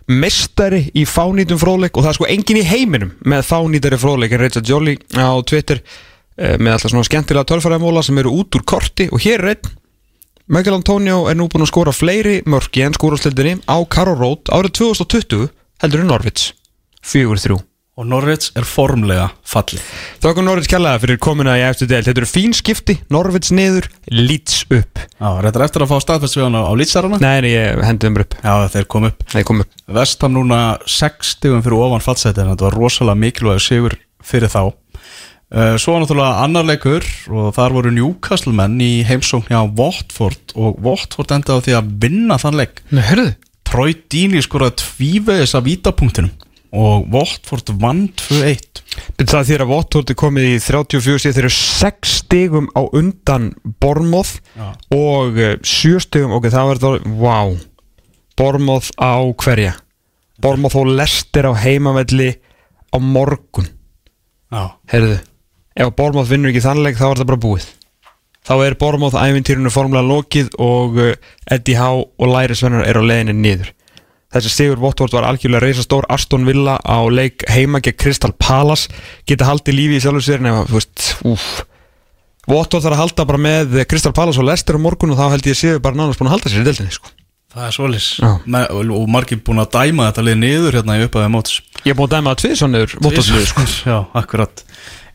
mestari 0.08 0.86
í 0.95 1.04
fánýtum 1.04 1.60
fróðleik 1.60 1.97
og 1.97 2.06
það 2.06 2.13
er 2.13 2.17
sko 2.17 2.30
engin 2.32 2.62
í 2.62 2.67
heiminum 2.67 3.12
með 3.28 3.50
fánýtari 3.50 4.00
fróðleik 4.00 4.36
en 4.36 4.43
Richard 4.45 4.69
Jolly 4.69 4.95
á 5.19 5.36
Twitter 5.43 5.82
uh, 5.84 6.56
með 6.56 6.78
alltaf 6.78 6.93
svona 6.93 7.08
skemmtilega 7.10 7.50
tölfæramóla 7.52 8.06
sem 8.06 8.21
eru 8.23 8.32
út 8.39 8.56
úr 8.56 8.63
korti. 8.67 9.10
Og 9.12 9.23
hér 9.23 9.43
er 9.43 9.58
einn. 9.58 9.73
Michael 10.47 10.80
Antonio 10.80 11.26
er 11.28 11.36
nú 11.36 11.50
búin 11.52 11.65
að 11.65 11.73
skora 11.73 11.91
fleiri 11.91 12.38
mörki 12.47 12.86
en 12.86 12.95
skórastildinni 12.95 13.60
á 13.67 13.78
Karol 13.91 14.15
Road 14.15 14.54
árið 14.56 14.78
2020 14.80 15.50
heldur 15.84 16.06
en 16.06 16.13
Norvits 16.13 16.54
4-3 17.04 17.60
Og 17.98 18.06
Norvits 18.06 18.52
er 18.54 18.66
formlega 18.70 19.32
fallið. 19.48 19.86
Þakka 20.22 20.44
Norvits 20.46 20.70
kjallaða 20.70 21.02
fyrir 21.02 21.18
komuna 21.18 21.56
í 21.58 21.64
eftir 21.66 21.90
del 21.90 22.04
Þetta 22.06 22.22
eru 22.22 22.30
fín 22.30 22.54
skipti, 22.54 22.94
Norvits 23.10 23.50
niður, 23.50 23.88
Leeds 24.14 24.60
upp. 24.70 25.02
Já, 25.18 25.32
þetta 25.42 25.58
er 25.58 25.66
eftir 25.66 25.86
að 25.86 25.90
fá 25.96 26.14
hann 26.44 26.60
á, 26.62 26.78
lýtsarana 26.78 27.18
Nei, 27.24 27.42
nei, 27.42 27.50
ég 27.56 27.82
hendi 27.88 28.06
þeim 28.06 28.22
upp. 28.22 28.38
Já, 28.44 28.54
þeir 28.76 28.88
kom 28.94 29.10
upp. 29.10 29.26
Nei, 29.34 29.42
kom 29.50 29.66
upp. 29.66 29.74
Vestam 29.98 30.38
núna 30.38 30.62
6 30.86 31.34
stigum 31.40 31.66
fyrir 31.66 31.88
ofan 31.88 32.06
fallseti 32.06 32.46
en 32.46 32.54
þetta 32.54 32.70
var 32.70 32.80
rosalega 32.84 33.22
mikilvæg 33.26 33.66
sigur 33.66 33.98
fyrir 34.22 34.54
þá. 34.54 34.62
Uh, 35.48 35.74
Svo 35.82 35.96
var 35.96 36.04
náttúrulega 36.04 36.46
annar 36.46 36.70
leikur 36.70 37.06
og 37.34 37.54
þar 37.58 37.80
voru 37.80 37.98
Newcastle 37.98 38.54
menn 38.54 38.78
í 38.84 39.00
heimsókn 39.10 39.50
hjá 39.50 39.64
Watford 39.80 40.54
og 40.54 40.78
Watford 40.86 41.34
endaði 41.34 41.58
á 41.58 41.66
því 41.66 41.78
að 41.82 41.94
vinna 42.06 42.38
þann 42.46 42.62
leik. 42.62 42.84
Nei, 42.94 43.32
Troy 43.68 43.98
Deeney 44.12 44.44
skoraði 44.46 44.84
tvívegis 44.84 45.58
af 45.58 45.66
vítapunktinum 45.66 46.36
og 46.76 47.08
Watford 47.14 47.72
vann 47.82 48.08
2-1 48.20 48.84
Byrð 49.18 49.32
það 49.32 49.48
þér 49.52 49.64
að 49.64 49.72
Watford 49.72 50.12
er 50.12 50.20
komið 50.20 50.50
í 50.50 50.58
34 50.64 51.22
stíð 51.22 51.38
Þeir 51.38 51.48
eru 51.48 51.56
6 51.56 52.14
stigum 52.24 52.70
á 52.76 52.82
undan 52.98 53.50
Bormoth 53.82 54.40
Já. 54.58 54.70
og 54.96 55.42
7 55.64 56.04
stigum, 56.04 56.36
ok, 56.38 56.50
það 56.52 56.78
það 56.84 57.12
Wow 57.22 57.58
Bormoth 58.38 58.92
á 59.02 59.18
hverja? 59.34 59.74
Bormoth 60.38 60.78
og 60.78 60.92
Lester 60.94 61.48
á 61.50 61.54
heimavelli 61.58 62.36
á 62.94 62.98
morgun. 63.02 63.66
Já, 64.54 64.78
Heyrðu, 64.94 65.18
ef 65.74 65.96
Bormoth 65.98 66.30
vinnur 66.30 66.54
ekki 66.54 66.62
þannleik 66.62 67.00
þá 67.00 67.08
er 67.10 67.22
það 67.24 67.30
bara 67.32 67.42
búið. 67.48 67.66
Þá 68.48 68.54
er 68.68 68.78
Bormoth 68.80 69.18
æfintýrunu 69.18 69.72
formulega 69.74 70.08
lokið 70.08 70.54
og 70.62 71.02
uh, 71.02 71.10
Eddie 71.52 71.80
Howe 71.82 72.06
og 72.22 72.30
Lærisvennar 72.32 72.86
eru 72.88 73.02
á 73.04 73.10
leiðinni 73.10 73.36
niður 73.42 73.74
Þessi 74.36 74.52
Sigur 74.52 74.82
Watford 74.84 75.13
var 75.16 75.24
algjörlega 75.30 75.63
reisastór 75.63 76.06
Aston 76.12 76.44
Villa 76.48 76.76
á 76.84 77.00
leik 77.08 77.46
heima 77.48 77.80
gegn 77.80 77.96
Crystal 77.96 78.34
Palace. 78.36 78.92
Geta 79.28 79.48
haldið 79.48 79.78
lífi 79.78 80.00
í 80.00 80.04
sjálfu 80.04 80.26
sér 80.26 80.44
nema, 80.44 80.66
þú 80.68 80.80
veist, 80.82 81.06
úf 81.28 81.46
Watford 82.48 82.84
þarf 82.86 82.96
að 82.96 83.02
halda 83.02 83.28
bara 83.28 83.40
með 83.44 83.78
Crystal 83.92 84.13
Palace 84.16 84.40
og 84.40 84.48
Leicester 84.48 84.76
á 84.76 84.84
morgun 84.84 85.12
og 85.12 85.20
þá 85.20 85.32
held 85.36 85.48
ég 85.50 85.58
séu 85.60 85.80
bara 85.84 86.00
nánast 86.00 86.20
búin 86.20 86.30
að 86.30 86.38
halda 86.38 86.52
sér 86.52 86.63
í 86.63 86.68
deildinni 86.68 86.96
sko. 86.96 87.12
það 87.56 87.66
er 87.66 87.74
svolis 87.76 88.08
Já. 88.22 88.30
og, 88.72 89.10
margir 89.12 89.42
búin 89.44 89.63
að 89.63 89.72
dæma 89.76 90.08
þetta 90.10 90.24
lið 90.28 90.38
niður 90.44 90.78
hérna 90.80 90.96
í 91.00 91.08
upphæði 91.08 91.32
móts. 91.34 91.58
Ég 91.84 91.92
er 91.92 91.98
búin 92.00 92.08
að 92.08 92.16
dæma 92.16 92.36
það 92.36 92.44
tvið 92.44 92.56
svona 92.62 92.84
Watford 92.86 93.32
lið, 93.34 93.48
sko. 93.52 93.66
Já, 93.92 93.98
akkurat. 94.22 94.63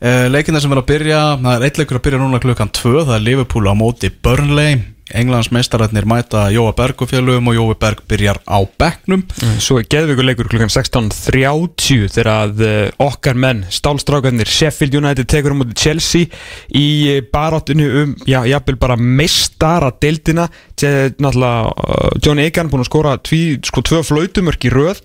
Uh, 0.02 0.26
Leikina 0.32 0.60
sem 0.60 0.72
er 0.74 0.80
að 0.82 0.88
byrja, 0.88 1.20
það 1.44 1.54
er 1.54 1.68
eitt 1.68 1.80
leikur 1.80 2.00
að 2.00 2.04
byrja 2.08 2.20
núna 2.20 2.42
klukkan 2.42 2.72
2, 2.74 2.94
það 3.06 3.16
er 3.16 3.24
Liverpool 3.28 3.68
á 3.70 3.74
móti 3.78 4.10
Burnley 4.12 4.80
Englands 5.18 5.50
meistarætnir 5.52 6.06
mæta 6.08 6.46
Jóa 6.52 6.72
Berg 6.76 7.02
og 7.02 7.10
Jói 7.12 7.74
Berg 7.78 8.02
byrjar 8.08 8.40
á 8.48 8.58
bekknum. 8.64 9.22
Svo 9.60 9.78
er 9.80 9.86
geðvíkuleikur 9.90 10.48
klukkan 10.48 10.72
16.30 10.72 12.08
þegar 12.12 12.30
að 12.32 12.64
uh, 12.64 13.06
okkar 13.06 13.38
menn, 13.38 13.64
stálstrákarnir 13.70 14.48
Sheffield 14.48 14.96
United 14.98 15.28
tekur 15.28 15.54
um 15.54 15.64
út 15.66 15.74
Chelsea 15.76 16.30
í 16.68 16.86
uh, 17.12 17.22
baráttinu 17.32 17.88
um, 18.02 18.16
já, 18.26 18.40
jafnvel 18.48 18.78
bara 18.80 18.96
meistara 18.96 19.92
deildina 20.02 20.48
til 20.76 21.14
náttúrulega 21.18 21.72
uh, 21.72 22.12
John 22.22 22.42
Egan 22.42 22.72
búin 22.72 22.84
að 22.84 22.90
skora 22.90 23.16
tví, 23.20 23.58
sko 23.66 23.84
tvö 23.84 24.04
flautumörk 24.06 24.68
í 24.68 24.74
röð. 24.74 25.02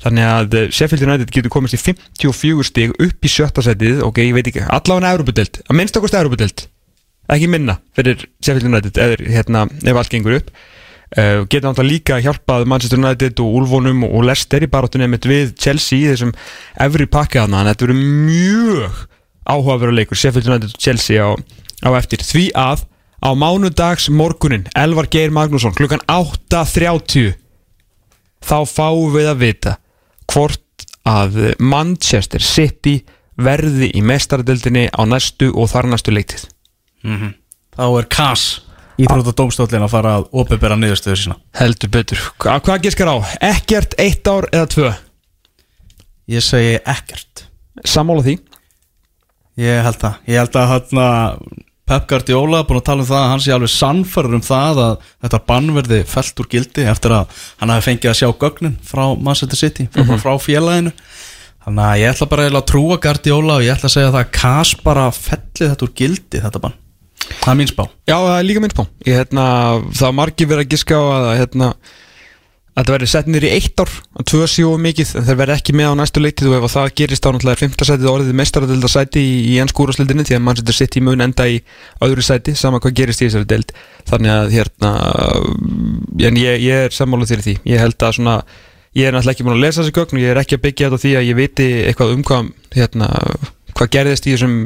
Þannig 0.00 0.24
að 0.24 0.54
Sheffield 0.72 1.04
United 1.04 1.32
getur 1.34 1.52
komist 1.52 1.76
í 1.76 1.80
54 1.82 2.64
stig 2.64 2.94
upp 2.96 3.26
í 3.26 3.30
sjötta 3.30 3.64
setið. 3.66 4.00
Ok, 4.06 4.22
ég 4.24 4.32
veit 4.32 4.48
ekki, 4.48 4.64
allavega 4.64 5.12
Európa-deild 5.12 5.60
að 5.66 5.76
minnst 5.76 5.98
okkur 6.00 6.22
Európa-deild 6.22 6.70
ekki 7.30 7.48
minna 7.50 7.78
fyrir 7.96 8.22
Sheffield 8.42 8.68
United 8.70 9.00
eða 9.00 9.18
hérna, 9.30 9.64
ef 9.84 10.00
allt 10.00 10.12
gengur 10.12 10.38
upp. 10.40 10.52
Uh, 11.10 11.42
geta 11.50 11.66
náttúrulega 11.66 11.90
líka 11.90 12.20
hjálpað 12.22 12.68
Manchester 12.70 13.00
United 13.00 13.40
og 13.42 13.54
Ulfonum 13.60 14.04
og 14.06 14.28
Leicester 14.28 14.62
í 14.62 14.68
barátunni 14.70 15.08
mitt 15.10 15.26
við 15.26 15.56
Chelsea 15.58 15.98
í 15.98 16.12
þessum 16.12 16.30
efri 16.78 17.08
pakka 17.10 17.48
þannig 17.48 17.58
að 17.64 17.70
þetta 17.72 17.86
verður 17.88 18.04
mjög 18.28 19.00
áhugaverður 19.50 19.96
leikur 19.98 20.20
Sheffield 20.20 20.50
United 20.52 20.70
og 20.70 20.84
Chelsea 20.86 21.18
á, 21.18 21.34
á 21.34 21.90
eftir. 21.98 22.22
Því 22.22 22.44
að 22.54 22.86
á 23.26 23.30
mánudags 23.34 24.06
morgunin 24.06 24.68
Elvar 24.78 25.10
Geir 25.10 25.34
Magnússon 25.34 25.74
klukkan 25.74 26.04
8.30 26.06 27.34
þá 28.46 28.58
fáum 28.70 29.10
við 29.10 29.32
að 29.32 29.42
vita 29.42 29.76
hvort 30.30 30.86
að 31.10 31.56
Manchester 31.58 32.44
City 32.44 33.00
verði 33.40 33.90
í 33.96 34.04
mestaradöldinni 34.04 34.88
á 34.94 35.02
næstu 35.08 35.50
og 35.50 35.70
þar 35.72 35.90
næstu 37.04 37.20
leiktið 37.20 37.38
Þá 37.70 37.86
er 37.96 38.08
Kass 38.12 38.48
Íþrótt 39.00 39.30
og 39.30 39.36
dómstólinn 39.38 39.84
að 39.86 39.92
fara 39.94 40.10
að 40.18 40.26
opibera 40.42 40.76
niðurstöðu 40.76 41.16
sína. 41.16 41.36
Heldur 41.56 41.88
betur. 41.94 42.20
Hva, 42.42 42.58
hvað 42.60 42.82
giskar 42.84 43.08
á? 43.08 43.16
ekkert 43.48 43.96
eitt 44.02 44.28
ár 44.28 44.48
eða 44.50 44.66
tvö? 44.74 44.90
Ég 46.30 46.44
segi 46.44 46.74
ekkert. 46.84 47.46
Sammála 47.88 48.26
því. 48.26 48.34
Ég 49.60 49.80
held 49.86 50.00
það. 50.02 50.18
Ég 50.28 50.40
held 50.42 50.58
að 50.60 50.68
hérna 50.74 51.06
Pep 51.90 52.04
Guardiola 52.10 52.60
búin 52.68 52.82
að 52.82 52.86
tala 52.90 53.02
um 53.02 53.08
það 53.08 53.22
að 53.22 53.30
hann 53.32 53.42
sé 53.46 53.54
alveg 53.54 53.72
sannfæður 53.72 54.36
um 54.36 54.44
það 54.46 54.82
að 54.84 55.08
þetta 55.24 55.40
bann 55.48 55.72
verði 55.78 56.02
felt 56.12 56.44
úr 56.44 56.50
gildi 56.52 56.84
eftir 56.92 57.16
að 57.16 57.40
hann 57.62 57.72
hafi 57.72 57.86
fengið 57.88 58.12
að 58.12 58.20
sjá 58.20 58.28
gögnin 58.44 58.76
frá 58.86 59.02
Manchester 59.16 59.58
City, 59.58 59.88
frá, 59.90 60.04
mm 60.04 60.20
frá 60.20 60.36
félaginu. 60.44 60.92
Þannig 61.64 61.86
að 61.88 61.98
ég 62.02 62.14
ætla 62.14 62.30
bara 62.30 62.46
að 62.52 62.68
trúa 62.68 63.00
Guardiola 63.00 63.58
og 63.58 63.66
ég 63.66 63.74
ætla 63.74 63.88
að 63.88 63.96
segja 63.96 64.12
það 64.12 64.22
að 64.22 64.30
Kass 64.36 64.76
bara 64.84 65.08
felli 65.16 65.64
þetta 65.64 65.88
úr 65.88 65.96
gildi 65.96 66.44
þetta 66.44 66.64
bann 66.68 66.78
það 67.28 67.50
er 67.52 67.58
mín 67.60 67.70
spá. 67.70 67.82
Já, 68.08 68.16
það 68.16 68.36
er 68.36 68.46
líka 68.48 68.62
minn 68.64 68.74
spá. 68.74 68.84
Ég, 69.06 69.18
hérna, 69.20 69.48
Það 69.90 70.06
var 70.06 70.14
margir 70.20 70.50
verið 70.50 70.64
að 70.66 70.72
giska 70.74 71.00
á 71.00 71.04
að 71.10 71.28
hérna, 71.40 71.68
að 72.70 72.86
það 72.86 72.94
verði 72.94 73.08
sett 73.10 73.28
í 73.30 73.50
eitt 73.50 73.82
ár 73.82 73.92
að 74.20 74.26
tvö 74.30 74.46
sjóu 74.48 74.72
mikið, 74.80 75.12
en 75.18 75.26
þeir 75.26 75.38
verði 75.40 75.56
ekki 75.58 75.74
með 75.76 75.90
á 75.90 75.94
næstu 76.00 76.22
leitið 76.22 76.50
og 76.50 76.56
ef 76.56 76.66
að 76.68 76.74
það 76.76 76.92
gerist 77.00 77.24
þá 77.24 77.28
náttúrulega 77.34 77.56
er 77.56 77.60
fymta 77.60 77.88
sætið 77.88 78.10
orðið 78.12 78.38
mestaradölda 78.40 78.90
sæti 78.90 79.24
í, 79.24 79.34
í 79.50 79.58
ennskúrasleildinni 79.64 80.26
því 80.28 80.36
að 80.38 80.44
Manchester 80.46 80.78
City 80.78 81.02
mun 81.04 81.24
enda 81.26 81.48
í 81.50 81.58
öðru 82.06 82.24
sæti, 82.24 82.54
sama 82.56 82.80
hvað 82.80 82.96
gerist 83.02 83.24
í 83.24 83.28
þessari 83.28 83.50
deild. 83.50 83.74
Þannig 84.10 84.34
að 84.36 84.54
hérna 84.54 84.94
ég, 86.22 86.40
ég 86.62 86.86
er 86.86 86.94
sammáluð 86.94 87.34
fyrir 87.34 87.46
því. 87.48 87.56
Ég 87.74 87.84
held 87.84 88.06
að 88.06 88.16
svona, 88.20 88.38
ég 88.96 89.10
er 89.10 89.18
náttúrulega 89.18 89.36
ekki 89.36 89.48
búin 89.48 89.58
að 89.58 89.64
lesa 89.66 89.82
þessi 89.82 89.96
gögn 89.98 90.16
og 90.16 90.24
ég 90.24 90.32
er 90.32 90.42
ekki 90.44 90.60
að 90.60 90.64
byggja 90.68 90.88
þetta 90.88 91.04
því 91.04 91.14
að 91.18 91.28
ég 91.28 91.40
viti 91.42 91.68
eitthvað 91.90 92.14
um 92.16 92.24
hvað 92.30 92.50
hérna, 92.78 93.12
hvað 93.74 93.94
gerðist 93.98 94.30
í 94.30 94.36
þessum 94.36 94.56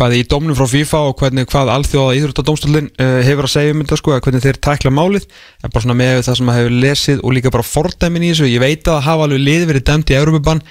bæði 0.00 0.20
í 0.22 0.26
dómnum 0.30 0.56
frá 0.58 0.66
FIFA 0.70 1.00
og 1.08 1.16
hvernig 1.20 1.48
hvað 1.52 1.70
alþjóða 1.76 2.14
íþróttadómstólinn 2.18 2.90
uh, 2.90 3.18
hefur 3.26 3.48
að 3.48 3.54
segja 3.54 3.74
um 3.74 3.82
þetta 3.82 3.98
sko, 4.00 4.14
hvernig 4.24 4.44
þeir 4.44 4.60
tækla 4.66 4.92
málið. 4.94 5.26
En 5.62 5.72
bara 5.72 5.84
svona 5.84 5.98
með 5.98 6.22
það 6.26 6.38
sem 6.38 6.48
maður 6.48 6.62
hefur 6.62 6.78
lesið 6.86 7.22
og 7.22 7.36
líka 7.36 7.52
bara 7.54 7.66
fordæmin 7.66 8.26
í 8.26 8.32
þessu, 8.32 8.48
ég 8.50 8.62
veit 8.62 8.82
að 8.86 8.96
það 8.96 9.06
hafa 9.08 9.28
alveg 9.28 9.44
liði 9.44 9.68
verið 9.70 9.86
dæmt 9.90 10.12
í 10.12 10.18
Európa-bann 10.18 10.64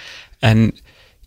en 0.51 0.65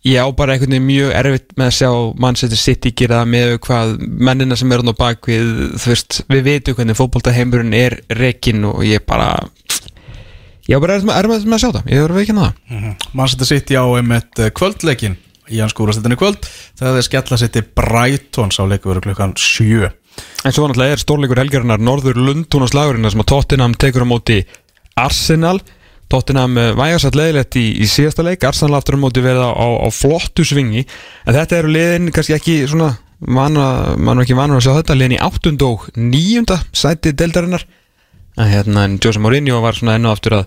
ég 0.05 0.21
á 0.21 0.27
bara 0.37 0.53
einhvern 0.53 0.75
veginn 0.75 0.85
mjög 0.85 1.13
erfitt 1.17 1.55
með 1.57 1.71
að 1.71 1.75
sjá 1.79 1.89
Manchester 2.21 2.61
City 2.61 2.91
gera 2.93 3.23
með 3.25 3.55
hvað 3.65 3.95
mennina 4.05 4.57
sem 4.59 4.71
er 4.71 4.83
hann 4.83 4.93
á 4.93 5.01
bakvið 5.01 5.51
þú 5.81 5.91
veist, 5.91 6.21
við 6.29 6.45
veitum 6.45 6.77
hvernig 6.77 6.99
fótboltaheimurinn 6.99 7.77
er 7.79 7.97
rekin 8.13 8.67
og 8.69 8.83
ég 8.85 9.05
bara 9.09 9.31
ég 10.69 10.77
á 10.77 10.83
bara 10.83 10.99
erfitt 10.99 11.09
með, 11.09 11.57
að 11.57 11.63
sjá 11.63 11.69
það. 11.71 11.89
Ég 11.89 12.05
verður 12.05 12.21
ekki 12.21 12.35
að 12.35 12.43
það. 12.43 13.07
Manchester 13.17 13.49
City 13.49 13.79
á 13.81 13.85
einmitt 13.97 14.43
eh, 14.43 14.53
kvöldleikin 14.53 15.17
í 15.51 15.61
hans 15.61 15.75
skúrastettinni 15.75 16.17
kvöld 16.19 16.41
þegar 16.77 16.97
þeir 16.97 17.07
skella 17.09 17.39
sitt 17.41 17.59
í 17.59 17.63
Brighton 17.77 18.53
sá 18.53 18.63
leikur 18.65 18.93
verið 18.93 19.09
klukkan 19.09 19.35
7 19.39 19.91
En 20.47 20.53
svo 20.55 20.67
náttúrulega 20.69 20.95
er 20.95 21.01
stórleikur 21.01 21.41
helgarinnar 21.41 21.81
Norður 21.83 22.19
Lundúna 22.21 22.69
slagurinn 22.71 23.09
sem 23.11 23.23
að 23.23 23.31
Tottenham 23.33 23.73
tekur 23.75 24.05
á 24.07 24.07
móti 24.07 24.37
Arsenal 24.95 25.57
Tottenham 26.11 26.55
eh, 26.61 26.71
vægarsat 26.77 27.17
leiðilegt 27.17 27.57
í, 27.59 27.65
í 27.81 27.87
síðasta 27.89 28.23
leik 28.23 28.45
Arsenal 28.47 28.77
aftur 28.79 28.95
á 28.95 29.03
móti 29.03 29.23
verða 29.25 29.49
á, 29.51 29.67
á 29.83 29.89
flottu 29.91 30.45
svingi 30.47 30.85
en 30.85 31.35
þetta 31.35 31.59
eru 31.59 31.73
liðin 31.73 32.13
kannski 32.15 32.37
ekki 32.37 32.59
svona 32.69 32.93
mann 33.25 33.57
var 33.57 34.21
ekki 34.21 34.37
vanur 34.37 34.59
að 34.59 34.67
sjá 34.67 34.75
þetta 34.77 34.97
liðin 34.97 35.17
í 35.17 35.23
8. 35.23 35.55
og 35.65 35.87
9. 35.97 36.59
sæti 36.75 37.15
deildarinnar 37.17 37.65
en 38.35 38.49
hérna 38.51 38.87
Jose 38.99 39.21
Mourinho 39.21 39.61
var 39.63 39.77
svona 39.77 39.95
ennu 39.95 40.11
aftur 40.11 40.39
að 40.41 40.45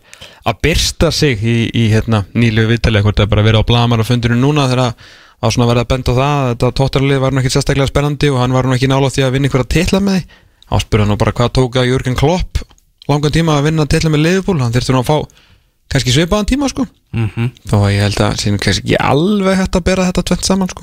að 0.49 0.61
byrsta 0.65 1.11
sig 1.13 1.41
í, 1.41 1.57
í 1.73 1.89
hérna 1.93 2.25
nýlegu 2.35 2.75
viðtali 2.75 3.03
hvort 3.05 3.21
það 3.21 3.33
bara 3.33 3.47
verið 3.47 3.65
á 3.65 3.69
blamar 3.71 4.03
á 4.05 4.09
fundinu 4.09 4.37
núna 4.37 4.69
þegar 4.69 4.85
að 4.89 5.55
svona 5.55 5.69
verið 5.71 5.85
að 5.85 5.91
benda 5.93 6.13
á 6.13 6.19
það 6.19 6.35
að 6.35 6.49
þetta 6.53 6.73
tóttarlið 6.81 7.23
var 7.23 7.35
nú 7.35 7.43
ekki 7.43 7.55
sérstaklega 7.55 7.91
spennandi 7.91 8.33
og 8.33 8.41
hann 8.43 8.57
var 8.57 8.69
nú 8.69 8.77
ekki 8.77 8.91
nála 8.91 9.11
því 9.13 9.25
að 9.25 9.35
vinna 9.37 9.49
einhverja 9.49 9.73
titla 9.75 10.01
með 10.03 10.19
því. 10.19 10.41
Áspurða 10.69 11.09
nú 11.09 11.17
bara 11.21 11.33
hvað 11.37 11.53
tók 11.57 11.79
að 11.81 11.91
Jörgen 11.93 12.19
Klopp 12.19 12.63
langan 13.09 13.33
tíma 13.33 13.57
að 13.57 13.71
vinna 13.71 13.87
titla 13.89 14.13
með 14.13 14.25
Liverpool? 14.27 14.59
Hann 14.61 14.75
þurfti 14.75 14.97
nú 14.97 15.01
að 15.01 15.09
fá 15.09 15.17
kannski 15.89 16.13
svipaðan 16.13 16.49
tíma 16.49 16.69
sko. 16.69 16.85
Mm 17.17 17.31
-hmm. 17.33 17.49
að 17.73 17.93
ég 17.95 18.03
held 18.05 18.21
að 18.21 18.41
sínum 18.43 18.61
kannski 18.61 18.83
ekki 18.85 18.99
alveg 19.01 19.57
hægt 19.57 19.77
að 19.77 19.85
bera 19.85 20.05
þetta 20.09 20.23
tvent 20.23 20.45
saman 20.45 20.69
sko. 20.69 20.83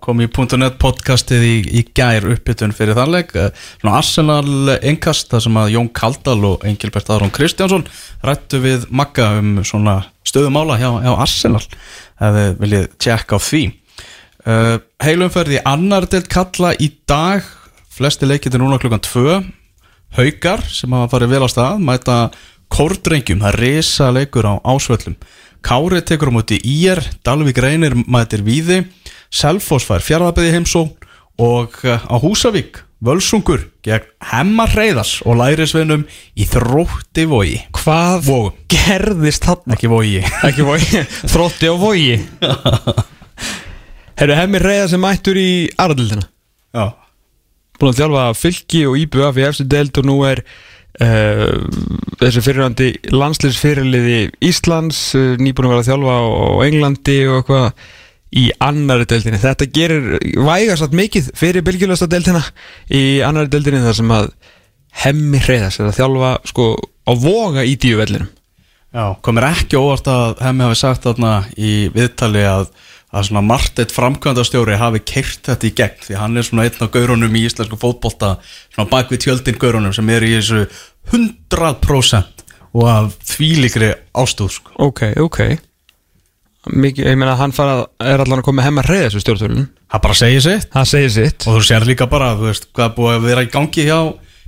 Kom 0.00 0.20
í 0.20 0.28
.net 0.56 0.78
podcastið 0.78 1.42
í, 1.44 1.56
í 1.78 1.82
gær 1.94 2.24
uppbytun 2.32 2.72
fyrir 2.72 2.96
þannleik. 2.96 3.32
Svona 3.80 3.96
Arsenal 3.96 4.78
engast 4.80 5.28
þar 5.30 5.42
sem 5.42 5.56
að 5.56 5.72
Jón 5.74 5.92
Kaldal 5.92 6.44
og 6.44 6.64
Engilbert 6.64 7.10
Aron 7.10 7.30
Kristjánsson 7.30 7.84
rættu 8.22 8.58
við 8.58 8.86
Magga 8.90 9.38
um 9.38 9.64
svona 9.64 10.06
stöðumála 10.24 10.78
hjá, 10.80 10.90
hjá 11.04 11.12
Arsenal. 11.18 11.64
Ef 12.20 12.32
þið 12.32 12.58
viljið 12.58 12.88
tjekka 12.98 13.36
á 13.36 13.40
því. 13.40 13.64
Uh, 14.46 14.78
heilumferð 15.02 15.58
í 15.58 15.62
annar 15.66 16.06
deilt 16.06 16.28
kalla 16.28 16.72
í 16.80 16.92
dag. 17.06 17.44
Flesti 17.90 18.24
leikið 18.24 18.54
er 18.54 18.60
núna 18.62 18.78
klukkan 18.78 19.04
2 19.04 19.42
Haukar 20.16 20.62
sem 20.64 20.92
hafa 20.96 21.10
farið 21.12 21.32
vel 21.34 21.44
á 21.44 21.48
stað 21.50 21.80
mæta 21.84 22.16
Kórdrengjum, 22.72 23.42
það 23.44 23.52
er 23.52 23.60
risa 23.62 24.08
leikur 24.14 24.48
á 24.48 24.54
ásvöllum. 24.66 25.16
Kári 25.66 26.02
tekur 26.06 26.30
á 26.30 26.36
móti 26.36 26.58
Ír, 26.62 27.00
Dalvík 27.26 27.58
reynir 27.62 27.94
mætir 28.06 28.44
Víði 28.46 28.84
Selfoss 29.34 29.86
fær 29.88 30.04
fjárðabæði 30.04 30.52
heimsó 30.54 30.82
og 31.42 31.74
eh, 31.82 31.98
á 31.98 32.16
Húsavík 32.22 32.82
Völsungur 33.04 33.66
gegn 33.84 34.06
Hemmar 34.30 34.70
Reyðars 34.72 35.18
og 35.28 35.36
lærisveinum 35.40 36.06
í 36.38 36.46
þrótti 36.48 37.26
vogi. 37.28 37.58
Hvað 37.76 38.22
Vogum. 38.28 38.54
gerðist 38.72 39.44
þarna? 39.44 39.76
ekki 39.76 39.90
vogi. 39.92 40.22
Ekki 40.48 40.64
vogi, 40.64 41.02
þrótti 41.32 41.68
á 41.68 41.74
vogi. 41.76 42.14
Herru, 44.16 44.36
hemmi 44.38 44.62
reyða 44.62 44.86
sem 44.88 45.02
mættur 45.02 45.36
í 45.36 45.66
Araldildina 45.76 46.24
Já, 46.72 46.86
Búin 47.76 47.92
að 47.92 47.98
þjálfa 48.00 48.22
fylki 48.38 48.86
og 48.88 48.96
IBF 49.02 49.40
í 49.42 49.44
efstu 49.44 49.66
deild 49.68 49.98
og 50.00 50.08
nú 50.08 50.16
er 50.24 50.40
uh, 51.04 51.60
þessi 52.20 52.42
fyrirhandi 52.44 52.88
landsliðsfyrirliði 53.12 54.18
Íslands 54.48 55.00
uh, 55.18 55.34
nýbúin 55.40 55.68
að 55.68 55.74
vera 55.74 55.84
að 55.84 55.88
þjálfa 55.90 56.16
á, 56.16 56.24
Englandi 56.66 57.18
og 57.30 57.38
eitthvað 57.40 57.86
í 58.36 58.48
annari 58.60 59.06
deildinni. 59.08 59.40
Þetta 59.40 59.68
gerir 59.72 60.08
vægast 60.44 60.84
að 60.84 60.96
mikið 60.98 61.30
fyrir 61.38 61.64
bylgjulösta 61.66 62.08
deildina 62.10 62.42
í 62.92 63.22
annari 63.24 63.52
deildinni 63.52 63.84
þar 63.86 63.98
sem 64.00 64.16
að 64.16 64.32
hemmi 65.04 65.40
reyðas 65.44 65.78
er 65.80 65.90
að 65.90 65.98
þjálfa 66.00 66.32
sko 66.50 66.72
á 67.06 67.12
voga 67.20 67.64
í 67.64 67.76
díuvellinum. 67.80 68.32
Já, 68.96 69.12
komir 69.20 69.44
ekki 69.50 69.76
óvart 69.76 70.06
að 70.08 70.38
hemmi 70.40 70.64
hafi 70.64 70.78
sagt 70.80 71.04
þarna 71.04 71.32
í 71.60 71.88
viðtali 71.92 72.44
að, 72.48 72.70
að 73.16 73.28
svona 73.30 73.42
Marteit 73.46 73.92
framkvæmdastjóri 73.96 74.76
hafi 74.80 75.00
keirt 75.08 75.48
þetta 75.48 75.68
í 75.68 75.72
gegn 75.78 76.02
því 76.06 76.18
hann 76.20 76.36
er 76.40 76.46
svona 76.46 76.66
einn 76.68 76.82
af 76.84 76.90
gaurunum 76.94 77.36
í 77.38 77.44
íslensku 77.48 77.78
fótbolta 77.80 78.34
svona 78.74 78.90
bak 78.92 79.12
við 79.12 79.24
tjöldin 79.26 79.60
gaurunum 79.62 79.94
sem 79.96 80.10
er 80.12 80.26
í 80.26 80.34
þessu 80.36 80.66
100% 81.14 82.44
og 82.76 82.84
af 82.92 83.14
þvílikri 83.30 83.92
ástúð 84.20 84.50
sko. 84.58 84.74
Ok, 84.84 85.06
ok. 85.22 85.40
Mikið, 86.66 87.06
ég 87.12 87.16
meina 87.16 87.32
að 87.36 87.40
hann 87.44 87.54
fara, 87.54 87.74
er 88.02 88.20
allan 88.24 88.40
að 88.42 88.46
koma 88.48 88.58
með 88.60 88.66
hemmi 88.66 88.82
reyðas 88.88 89.14
við 89.14 89.22
stjórnvölinn. 89.22 89.68
Það 89.94 90.02
bara 90.02 90.16
segir 90.18 90.42
sitt 90.42 90.72
Það 90.74 90.88
segir 90.90 91.12
sitt. 91.14 91.46
og 91.46 91.54
þú 91.56 91.60
sér 91.68 91.86
líka 91.86 92.08
bara, 92.10 92.32
þú 92.36 92.48
veist, 92.48 92.66
hvað 92.74 92.96
búið 92.96 93.12
að 93.14 93.26
vera 93.30 93.44
í 93.46 93.50
gangi 93.52 93.84
hjá, 93.86 93.98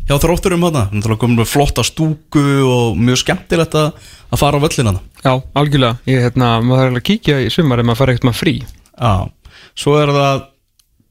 hjá 0.08 0.16
þrótturum 0.22 0.66
Það 0.68 0.96
er 0.98 1.16
komin 1.20 1.38
með 1.38 1.50
flotta 1.52 1.84
stúku 1.86 2.44
og 2.64 2.98
mjög 2.98 3.22
skemmtilegt 3.22 3.76
að, 3.78 3.90
að 4.32 4.40
fara 4.40 4.60
á 4.60 4.64
völlina 4.64 4.94
Já, 5.22 5.32
algjörlega, 5.58 5.98
ég 6.08 6.22
hérna, 6.24 6.52
maður 6.64 6.84
þarf 6.84 7.00
að 7.00 7.06
kíkja 7.10 7.40
í 7.44 7.50
sumar 7.52 7.82
ef 7.82 7.88
maður 7.88 8.00
fara 8.00 8.14
ekkert 8.14 8.28
maður 8.28 8.40
frí. 8.40 8.54
Já, 8.94 9.14
svo 9.78 9.96
er 9.98 10.12
það 10.14 10.44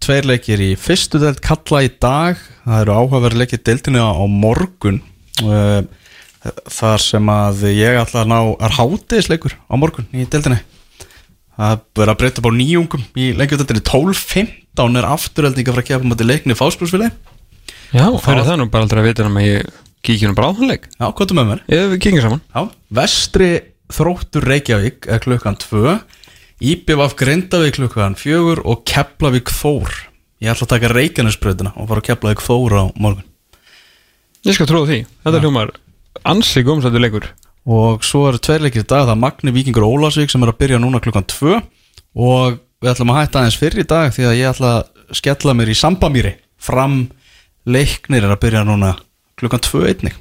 tveir 0.08 0.30
leikir 0.32 0.64
í 0.64 0.70
fyrstu 0.80 1.22
deild 1.22 1.42
kalla 1.44 1.84
í 1.84 1.92
dag. 2.02 2.42
Það 2.64 2.84
eru 2.86 2.98
áhugaverð 2.98 3.42
leikir 3.42 3.64
deildinu 3.68 4.06
á 4.08 4.24
morgun. 4.32 5.02
Uh, 5.44 5.84
þar 6.72 7.04
sem 7.04 7.30
að 7.32 7.68
ég 7.74 8.00
ætla 8.00 8.24
að 8.24 8.32
ná 8.32 8.40
er 8.64 8.76
hátegisleikur 8.78 9.58
á 9.58 9.74
morgun 9.80 10.08
í 10.16 10.26
deildinu 10.26 10.60
það 11.58 11.82
verður 11.98 12.14
að 12.14 12.20
breyta 12.22 12.44
bá 12.46 12.50
nýjungum 12.54 13.06
í 13.18 13.32
leikjudeldinu 13.38 13.82
12-15 13.88 15.00
er 15.00 15.08
afturöldinga 15.10 15.74
frá 15.74 15.82
að 15.82 15.90
gefa 15.90 16.10
mæti 16.12 16.28
leikni 16.28 16.58
fáspjósfili 16.58 17.10
Já, 17.94 18.08
það 18.20 18.52
er 18.54 18.60
nú 18.62 18.68
bara 18.72 18.86
aldrei 18.88 19.02
að 19.02 19.08
vita 19.08 19.28
um 19.28 19.40
að 19.40 19.48
ég 19.48 19.74
kíkja 20.08 20.30
nú 20.30 20.38
bara 20.38 20.52
á 20.52 20.56
þann 20.58 20.72
leik. 20.72 20.88
Já, 20.98 21.06
hvað 21.08 21.32
er 21.32 21.38
með 21.40 21.50
mér? 21.52 21.64
Ég 21.72 21.90
við 21.94 22.02
kíkja 22.06 22.24
saman. 22.26 22.44
Já, 22.52 22.62
vestri 23.00 23.50
þróttur 23.96 24.48
Reykjavík 24.48 25.08
er 25.08 25.24
klukkan 25.24 25.58
2 25.62 25.98
Íbjöf 26.68 27.14
Grindavík 27.20 27.78
klukkan 27.78 28.16
4 28.18 28.64
og 28.66 28.84
Keflavík 28.90 29.52
Þór. 29.54 29.92
Ég 30.42 30.52
ætla 30.52 30.66
að 30.66 30.72
taka 30.74 30.90
Reykjanesbröðina 30.94 31.74
og 31.78 31.90
fara 31.92 32.02
að 32.02 32.08
Keflavík 32.10 32.42
Þór 32.42 32.78
á 32.82 32.84
morgun. 32.98 33.28
Ég 34.48 34.58
skal 34.58 34.68
trúa 34.70 34.88
því, 34.90 35.04
þetta 35.26 35.42
hljómar 35.44 35.74
ansi 36.28 36.64
gómsættu 36.66 37.02
leikur. 37.02 37.28
Og 37.68 38.04
svo 38.08 38.26
eru 38.30 38.40
tveir 38.42 38.64
leikir 38.64 38.82
í 38.84 38.88
dag. 38.88 39.06
Það 39.06 39.14
er 39.14 39.22
Magni 39.22 39.54
Víkingur 39.54 39.86
Ólásvík 39.86 40.32
sem 40.32 40.44
er 40.44 40.52
að 40.54 40.60
byrja 40.62 40.80
núna 40.82 41.02
klukkan 41.04 41.28
2 41.30 41.58
og 42.18 42.58
við 42.82 42.92
ætlum 42.94 43.12
að 43.14 43.20
hætta 43.22 43.42
aðeins 43.42 43.60
fyrir 43.60 43.84
í 43.84 43.90
dag 43.90 44.14
því 44.16 44.28
að 44.30 44.38
ég 44.40 44.52
ætla 44.52 44.74
að 44.80 45.18
skella 45.20 45.56
mér 45.58 45.72
í 45.74 45.78
Sambamýri 45.78 46.34
fram 46.58 47.00
leiknir 47.68 48.24
er 48.26 48.34
að 48.34 48.42
byrja 48.46 48.64
núna 48.68 48.96
klukkan 49.38 49.62
2 49.64 49.84
einnig. 49.92 50.16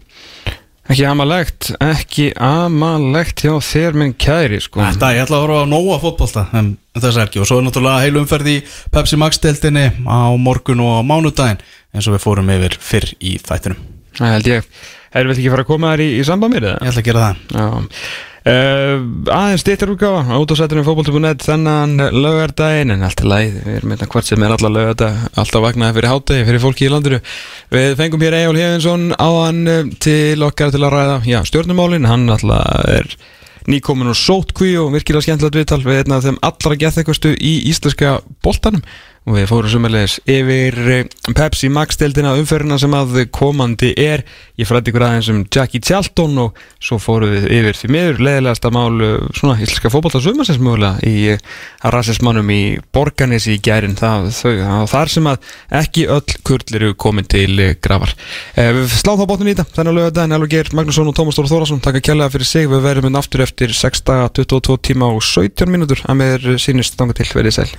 Ekki 0.87 1.03
amalegt, 1.09 1.73
ekki 1.83 2.29
amalegt 2.39 3.43
hjá 3.43 3.57
þér 3.65 3.97
minn 3.99 4.13
kæri 4.15 4.61
sko. 4.63 4.85
Þetta, 4.85 5.09
ég 5.17 5.25
ætla 5.25 5.41
að 5.41 5.47
horfa 5.47 5.65
á 5.67 5.73
nóa 5.73 5.97
fótbolta 6.03 6.45
um, 6.55 6.69
þess 6.95 7.19
ekki. 7.25 7.41
Og 7.43 7.49
svo 7.49 7.59
er 7.59 7.67
náttúrulega 7.67 8.05
heil 8.05 8.21
umferð 8.21 8.53
í 8.53 8.57
Pepsi 8.95 9.19
Max 9.19 9.43
deildinni 9.43 9.89
á 10.07 10.31
morgun 10.39 10.85
og 10.87 11.01
á 11.01 11.07
mánudaginn 11.07 11.59
eins 11.91 12.07
og 12.07 12.15
við 12.15 12.23
fórum 12.23 12.55
yfir 12.55 12.79
fyrr 12.79 13.11
í 13.19 13.35
þættinum. 13.43 13.83
Það 14.21 14.33
held 14.37 14.53
ég. 14.53 14.71
Erum 15.17 15.33
við 15.33 15.43
ekki 15.43 15.53
fara 15.57 15.67
að 15.67 15.71
koma 15.73 15.93
þær 15.95 16.05
í, 16.05 16.09
í 16.15 16.23
eða? 16.23 16.79
Ég 16.79 16.93
ætla 16.93 17.03
að 17.03 17.09
gera 17.11 17.27
það. 17.27 17.45
Já 17.57 17.67
Aðeins 18.47 19.65
stýttar 19.65 19.91
útgáfa 19.91 20.37
út 20.39 20.53
á 20.55 20.55
sættunum 20.55 20.85
fótboll.net 20.87 21.43
þennan 21.43 21.97
lögardaginn 22.15 22.93
en 22.95 23.03
allt 23.03 23.19
er 23.25 23.27
læð, 23.27 23.57
við 23.65 23.79
erum 23.81 23.95
einnig 23.97 24.13
hvort 24.13 24.29
sem 24.29 24.45
er 24.47 24.55
alla 24.55 24.71
lögardag 24.71 25.25
alltaf 25.43 25.65
vaknaði 25.65 25.97
fyrir 25.97 26.13
hátegi 26.13 26.45
fyrir 26.47 26.63
fólki 26.63 26.87
í 26.87 26.91
landinu. 26.93 27.19
Við 27.75 27.97
fengum 27.99 28.23
hér 28.23 28.37
Egil 28.39 28.61
Hefinsson 28.61 29.09
á 29.19 29.29
hann 29.35 29.59
eh, 29.67 29.91
til 29.99 30.47
okkar 30.47 30.71
til 30.71 30.85
að 30.85 30.95
ræða 30.95 31.19
já, 31.27 31.41
stjórnumálin, 31.51 32.07
hann 32.07 32.31
alltaf 32.31 32.87
er 32.87 33.11
nýkomin 33.67 34.13
og 34.15 34.21
sótkví 34.21 34.77
og 34.79 34.95
virkilega 34.95 35.27
skemmtilegt 35.27 35.59
viðtal 35.59 35.83
við 35.83 36.05
einn 36.05 36.15
af 36.15 36.29
þeim 36.29 36.39
allra 36.47 36.79
gethekvastu 36.79 37.35
í 37.35 37.57
íslenska 37.73 38.21
boltanum 38.47 38.87
og 39.27 39.35
við 39.35 39.49
fórum 39.51 39.71
summerlegis 39.73 40.21
yfir 40.31 40.77
eh, 40.93 41.09
Pepsi 41.35 41.67
Max-deildina 41.75 42.37
umferðina 42.39 42.79
sem 42.79 42.93
að 42.95 43.25
komandi 43.35 43.91
er. 43.99 44.23
Ég 44.57 44.69
frætti 44.69 44.93
ykkur 44.93 45.03
aðeins 45.03 45.31
um 45.33 45.41
Jackie 45.53 45.83
Charlton 45.83 46.39
og 46.45 46.61
svo 46.79 47.01
fórum 47.03 47.33
við 47.35 47.49
yfir 47.57 47.79
því 47.81 47.91
miður. 47.91 48.23
Leðilegasta 48.23 48.71
mál 48.75 49.03
eh, 49.03 49.17
svona 49.35 49.59
íslenska 49.59 49.91
fótbolta 49.91 50.23
sumarsins 50.23 50.62
mögulega 50.62 51.03
í 51.03 51.33
uh, 51.35 51.43
rassismannum 51.91 52.53
í 52.55 52.61
Borganes 52.95 53.49
í 53.51 53.59
gærin 53.62 53.99
það, 53.99 54.31
þau, 54.39 54.87
þar 54.95 55.12
sem 55.17 55.31
að 55.33 55.51
ekki 55.83 56.07
öll 56.15 56.39
kurl 56.47 56.79
eru 56.79 56.95
komin 56.95 57.27
til 57.27 57.75
grafar. 57.83 58.15
Uh, 58.55 58.71
við 58.79 58.95
sláðum 58.95 59.25
þá 59.25 59.31
bóttin 59.33 59.51
í 59.51 59.57
þetta. 59.57 59.81
Þennan 59.81 59.99
lögadaginn 59.99 60.39
Elvar 60.39 60.55
Geir 60.55 60.75
Magnússon 60.79 61.11
og 61.11 61.19
Tómas 61.19 61.41
Dóra 61.41 61.51
Þórasson 61.51 61.83
takk 61.83 61.99
að 61.99 62.07
kjærlega 62.12 62.37
fyrir 62.37 62.53
sig. 62.55 62.71
Við 62.71 62.87
verðum 62.87 63.11
inn 63.11 63.19
aftur 63.19 63.43
eftir 63.43 63.75
6 63.75 64.07
daga 64.07 64.31
22 64.39 64.79
tíma 64.93 65.11
og 65.11 65.25
17 65.27 65.67
mínútur 65.67 66.07
að 66.07 66.23
með 66.23 66.53
sínist 66.62 66.95
þanga 66.95 67.19
til. 67.19 67.33
Verið 67.35 67.59
sæl 67.59 67.73